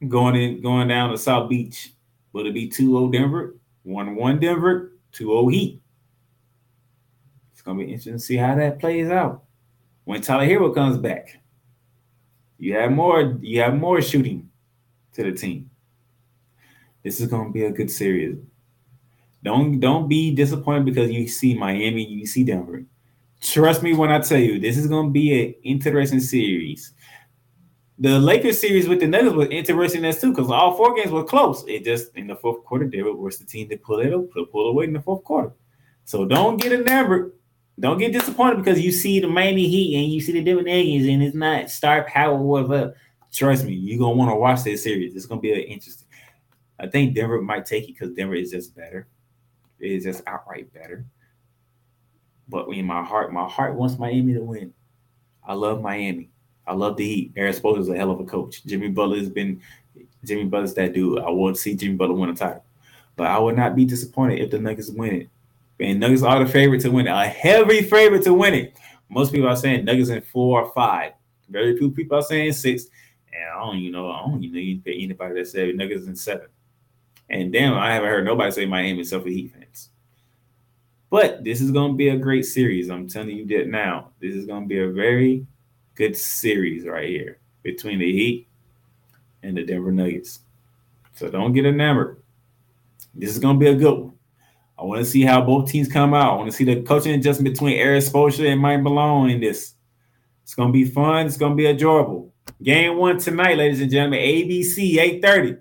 Going 0.07 0.36
in, 0.36 0.61
going 0.61 0.89
down 0.89 1.11
to 1.11 1.17
South 1.17 1.49
Beach. 1.49 1.93
Will 2.34 2.47
it 2.47 2.53
be 2.53 2.69
2-0 2.69 3.11
Denver? 3.11 3.55
1-1 3.86 4.41
Denver, 4.41 4.93
2-0 5.13 5.51
Heat. 5.51 5.81
It's 7.51 7.61
gonna 7.61 7.79
be 7.79 7.86
interesting 7.86 8.13
to 8.13 8.19
see 8.19 8.36
how 8.36 8.55
that 8.55 8.79
plays 8.79 9.09
out 9.09 9.43
when 10.03 10.21
Tyler 10.21 10.45
Herro 10.45 10.73
comes 10.73 10.97
back. 10.97 11.39
You 12.57 12.75
have 12.75 12.91
more. 12.91 13.38
You 13.41 13.61
have 13.61 13.75
more 13.75 14.01
shooting 14.01 14.49
to 15.13 15.23
the 15.23 15.31
team. 15.31 15.69
This 17.03 17.19
is 17.19 17.29
to 17.29 17.51
be 17.51 17.65
a 17.65 17.71
good 17.71 17.91
series. 17.91 18.38
Don't 19.43 19.79
don't 19.79 20.07
be 20.07 20.33
disappointed 20.33 20.85
because 20.85 21.11
you 21.11 21.27
see 21.27 21.53
Miami, 21.53 22.05
you 22.05 22.25
see 22.25 22.43
Denver. 22.43 22.83
Trust 23.41 23.83
me 23.83 23.93
when 23.93 24.11
I 24.11 24.19
tell 24.19 24.39
you, 24.39 24.59
this 24.59 24.77
is 24.77 24.87
going 24.87 25.07
to 25.07 25.11
be 25.11 25.43
an 25.43 25.55
interesting 25.63 26.21
series. 26.21 26.93
The 27.99 28.17
Lakers 28.17 28.59
series 28.59 28.87
with 28.87 29.01
the 29.01 29.07
Nuggets 29.07 29.35
was 29.35 29.49
interesting 29.49 30.05
as 30.05 30.19
too 30.19 30.33
because 30.33 30.49
all 30.49 30.75
four 30.75 30.95
games 30.95 31.11
were 31.11 31.23
close. 31.23 31.63
It 31.67 31.83
just 31.83 32.15
in 32.15 32.27
the 32.27 32.35
fourth 32.35 32.63
quarter, 32.63 32.89
they 32.89 33.03
were 33.03 33.31
the 33.31 33.45
team 33.45 33.67
that 33.69 33.83
pull 33.83 33.99
it 33.99 34.13
up, 34.13 34.23
pull 34.51 34.69
away 34.69 34.85
in 34.85 34.93
the 34.93 35.01
fourth 35.01 35.23
quarter. 35.23 35.51
So 36.05 36.25
don't 36.25 36.59
get 36.59 36.71
enamored 36.71 37.33
don't 37.79 37.97
get 37.97 38.13
disappointed 38.13 38.57
because 38.57 38.79
you 38.79 38.91
see 38.91 39.19
the 39.19 39.27
Miami 39.27 39.67
Heat 39.67 39.97
and 39.97 40.11
you 40.11 40.21
see 40.21 40.31
the 40.31 40.43
Denver 40.43 40.61
Nuggets 40.61 41.07
and 41.07 41.23
it's 41.23 41.35
not 41.35 41.69
star 41.69 42.03
power 42.03 42.37
whatever. 42.37 42.95
Trust 43.31 43.65
me, 43.65 43.73
you're 43.73 43.97
gonna 43.97 44.15
want 44.15 44.29
to 44.29 44.35
watch 44.35 44.63
this 44.63 44.83
series. 44.83 45.15
It's 45.15 45.25
gonna 45.25 45.41
be 45.41 45.59
interesting. 45.59 46.07
I 46.79 46.87
think 46.87 47.15
Denver 47.15 47.41
might 47.41 47.65
take 47.65 47.85
it 47.85 47.93
because 47.93 48.11
Denver 48.11 48.35
is 48.35 48.51
just 48.51 48.75
better. 48.75 49.07
Is 49.84 50.05
just 50.05 50.23
outright 50.27 50.73
better. 50.73 51.05
But 52.47 52.69
in 52.69 52.86
my 52.86 53.03
heart, 53.03 53.34
my 53.34 53.47
heart 53.47 53.75
wants 53.75 53.99
Miami 53.99 54.34
to 54.34 54.39
win. 54.39 54.73
I 55.45 55.53
love 55.53 55.81
Miami. 55.81 56.29
I 56.65 56.73
love 56.73 56.95
the 56.95 57.05
Heat. 57.05 57.34
Erik 57.36 57.55
Spoelstra 57.55 57.81
is 57.81 57.89
a 57.89 57.97
hell 57.97 58.11
of 58.11 58.19
a 58.19 58.23
coach. 58.23 58.63
Jimmy 58.65 58.88
Butler 58.88 59.17
has 59.17 59.29
been 59.29 59.61
Jimmy 60.23 60.45
Butler's 60.45 60.73
that 60.75 60.93
dude. 60.93 61.19
I 61.19 61.29
want 61.29 61.57
to 61.57 61.61
see 61.61 61.75
Jimmy 61.75 61.95
Butler 61.95 62.15
win 62.15 62.29
a 62.29 62.36
title. 62.36 62.63
But 63.15 63.27
I 63.27 63.38
would 63.38 63.57
not 63.57 63.75
be 63.75 63.86
disappointed 63.86 64.39
if 64.39 64.51
the 64.51 64.59
Nuggets 64.59 64.89
win 64.89 65.15
it. 65.15 65.29
And 65.79 65.99
Nuggets 65.99 66.23
are 66.23 66.43
the 66.43 66.49
favorite 66.49 66.81
to 66.81 66.91
win 66.91 67.07
it, 67.07 67.11
a 67.11 67.25
heavy 67.25 67.81
favorite 67.81 68.23
to 68.23 68.34
win 68.34 68.53
it. 68.53 68.77
Most 69.09 69.34
people 69.34 69.49
are 69.49 69.55
saying 69.55 69.84
Nuggets 69.84 70.09
in 70.09 70.21
four 70.21 70.61
or 70.61 70.71
five. 70.71 71.11
Very 71.49 71.77
few 71.77 71.91
people 71.91 72.17
are 72.17 72.23
saying 72.23 72.53
six. 72.53 72.86
And 73.34 73.43
I 73.53 73.65
don't, 73.65 73.79
you 73.79 73.91
know, 73.91 74.09
I 74.11 74.21
don't, 74.21 74.41
you 74.41 74.51
know, 74.51 74.59
you 74.59 74.81
anybody 74.86 75.36
that 75.36 75.47
said 75.47 75.75
Nuggets 75.75 76.07
in 76.07 76.15
seven. 76.15 76.47
And 77.30 77.51
damn, 77.51 77.74
I 77.74 77.93
haven't 77.93 78.09
heard 78.09 78.26
nobody 78.26 78.51
say 78.51 78.65
Miami 78.65 78.99
except 78.99 79.24
for 79.24 79.30
Heat 79.30 79.53
fans. 79.53 79.89
But 81.09 81.43
this 81.43 81.61
is 81.61 81.71
going 81.71 81.91
to 81.91 81.97
be 81.97 82.09
a 82.09 82.17
great 82.17 82.45
series. 82.45 82.89
I'm 82.89 83.07
telling 83.07 83.38
you 83.38 83.45
that 83.47 83.67
now. 83.67 84.11
This 84.19 84.36
is 84.36 84.45
going 84.45 84.63
to 84.63 84.67
be 84.67 84.80
a 84.80 84.89
very 84.89 85.45
good 85.95 86.17
series 86.17 86.86
right 86.86 87.07
here 87.07 87.39
between 87.61 87.99
the 87.99 88.11
Heat 88.11 88.47
and 89.43 89.55
the 89.55 89.63
Denver 89.63 89.91
Nuggets. 89.91 90.39
So 91.13 91.30
don't 91.30 91.53
get 91.53 91.65
enamored. 91.65 92.21
This 93.13 93.30
is 93.30 93.39
going 93.39 93.59
to 93.59 93.63
be 93.63 93.69
a 93.69 93.76
good 93.76 93.97
one. 93.97 94.13
I 94.78 94.84
want 94.84 94.99
to 94.99 95.05
see 95.05 95.21
how 95.21 95.41
both 95.41 95.69
teams 95.69 95.88
come 95.88 96.13
out. 96.13 96.34
I 96.34 96.36
want 96.36 96.49
to 96.49 96.57
see 96.57 96.65
the 96.65 96.82
coaching 96.82 97.13
adjustment 97.13 97.53
between 97.53 97.78
Erik 97.78 98.03
Spoelstra 98.03 98.51
and 98.51 98.59
Mike 98.59 98.82
Malone 98.82 99.30
in 99.30 99.39
this. 99.39 99.76
It's 100.43 100.55
gonna 100.55 100.74
be 100.74 100.86
fun. 100.86 101.26
It's 101.26 101.38
gonna 101.38 101.55
be 101.55 101.67
enjoyable. 101.67 102.34
Game 102.61 102.97
one 102.97 103.17
tonight, 103.17 103.57
ladies 103.57 103.82
and 103.82 103.89
gentlemen. 103.89 104.19
ABC 104.19 104.99
8:30. 104.99 105.57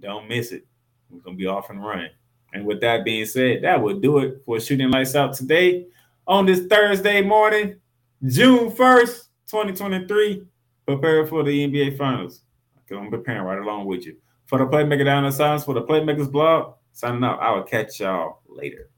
Don't 0.00 0.28
miss 0.28 0.52
it. 0.52 0.66
We're 1.10 1.20
gonna 1.20 1.36
be 1.36 1.46
off 1.46 1.70
and 1.70 1.84
running. 1.84 2.10
And 2.52 2.64
with 2.64 2.80
that 2.80 3.04
being 3.04 3.26
said, 3.26 3.62
that 3.62 3.80
will 3.80 4.00
do 4.00 4.18
it 4.18 4.42
for 4.44 4.58
shooting 4.60 4.90
lights 4.90 5.14
out 5.14 5.34
today 5.34 5.86
on 6.26 6.46
this 6.46 6.66
Thursday 6.66 7.22
morning, 7.22 7.76
June 8.24 8.70
1st, 8.72 9.28
2023. 9.48 10.44
Prepare 10.86 11.26
for 11.26 11.44
the 11.44 11.66
NBA 11.66 11.96
Finals. 11.96 12.42
I'm 12.90 13.10
preparing 13.10 13.42
right 13.42 13.58
along 13.58 13.86
with 13.86 14.04
you. 14.04 14.16
For 14.46 14.58
the 14.58 14.66
Playmaker 14.66 15.04
Down 15.04 15.22
the 15.22 15.30
Silence, 15.30 15.62
for 15.62 15.74
the 15.74 15.82
Playmakers 15.82 16.30
blog, 16.30 16.74
Signing 16.92 17.24
out. 17.24 17.40
I 17.40 17.52
will 17.52 17.62
catch 17.62 18.00
y'all 18.00 18.42
later. 18.48 18.90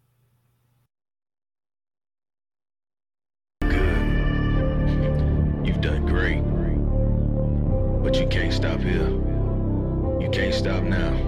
Good. 3.61 3.77
You've 5.65 5.81
done 5.81 6.07
great. 6.07 6.43
But 8.03 8.19
you 8.19 8.27
can't 8.27 8.53
stop 8.53 8.81
here. 8.81 9.09
You 10.21 10.29
can't 10.33 10.55
stop 10.55 10.83
now. 10.83 11.22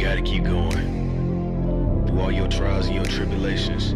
You 0.00 0.06
gotta 0.06 0.22
keep 0.22 0.44
going. 0.44 2.06
Through 2.06 2.20
all 2.20 2.32
your 2.32 2.48
trials 2.48 2.86
and 2.86 2.94
your 2.94 3.04
tribulations, 3.04 3.92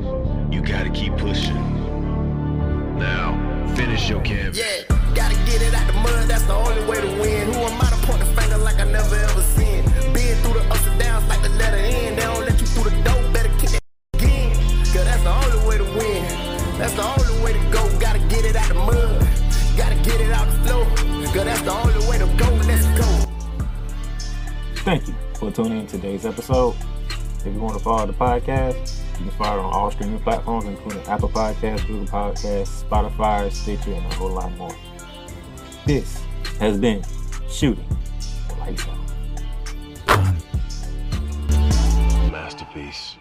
you 0.55 0.61
gotta 0.61 0.91
keep 0.91 1.17
pushing. 1.17 1.57
show, 3.97 4.21
Kev. 4.21 4.55
Yeah, 4.55 4.85
gotta 5.15 5.35
get 5.49 5.63
it 5.63 5.73
out 5.73 5.87
the 5.87 5.95
mud, 5.95 6.29
that's 6.29 6.45
the 6.45 6.53
only 6.53 6.85
way 6.85 7.01
to 7.01 7.09
win. 7.23 7.51
Who 7.51 7.61
am 7.61 7.81
I 7.81 7.89
to 7.89 7.97
point 8.07 8.21
the 8.21 8.27
finger 8.39 8.59
like 8.59 8.79
I 8.81 8.85
never 8.85 9.17
ever 9.17 9.41
seen? 9.57 9.83
Been 10.13 10.37
through 10.43 10.61
the 10.61 10.67
ups 10.69 10.87
and 10.87 11.01
downs 11.01 11.27
like 11.27 11.41
the 11.41 11.49
letter 11.57 11.79
N. 11.79 12.17
They 12.17 12.21
don't 12.21 12.45
let 12.45 12.61
you 12.61 12.67
through 12.67 12.91
the 12.91 13.03
door, 13.03 13.23
better 13.33 13.49
kick 13.57 13.71
that 13.71 13.81
again. 14.13 14.53
Cause 14.93 15.07
that's 15.09 15.23
the 15.23 15.33
only 15.33 15.67
way 15.67 15.79
to 15.79 15.85
win. 15.85 16.23
That's 16.77 16.93
the 16.93 17.07
only 17.17 17.43
way 17.43 17.55
to 17.55 17.63
go. 17.73 17.81
Gotta 17.99 18.19
get 18.29 18.45
it 18.45 18.57
out 18.57 18.69
the 18.69 18.75
mud. 18.75 19.27
Gotta 19.75 19.97
get 20.05 20.21
it 20.21 20.33
out 20.33 20.53
the 20.53 20.69
flow. 20.69 20.85
Cause 21.33 21.45
that's 21.49 21.63
the 21.63 21.73
only 21.73 22.07
way 22.11 22.19
to 22.19 22.29
go. 22.37 22.49
Let's 22.69 22.85
go. 22.93 23.09
Thank 24.85 25.09
you 25.09 25.24
for 25.37 25.51
tuning 25.51 25.80
in 25.80 25.87
today's 25.87 26.24
episode. 26.26 26.74
If 27.39 27.47
you 27.47 27.61
want 27.61 27.76
to 27.76 27.82
follow 27.82 28.07
the 28.07 28.12
podcast, 28.12 29.01
you 29.18 29.26
can 29.28 29.30
follow 29.32 29.61
it 29.61 29.64
on 29.64 29.72
all 29.72 29.91
streaming 29.91 30.20
platforms, 30.20 30.66
including 30.66 31.03
Apple 31.07 31.28
Podcasts, 31.28 31.87
Google 31.87 32.07
Podcasts, 32.07 32.85
Spotify, 32.85 33.53
Stitcher, 33.53 33.93
and 33.93 34.07
a 34.07 34.14
whole 34.14 34.30
lot 34.30 34.51
more. 34.57 34.74
This 35.87 36.22
has 36.59 36.78
been 36.78 37.03
Shooting 37.49 37.85
Lights 38.59 38.87
Out. 38.89 38.99
Masterpiece. 42.30 43.16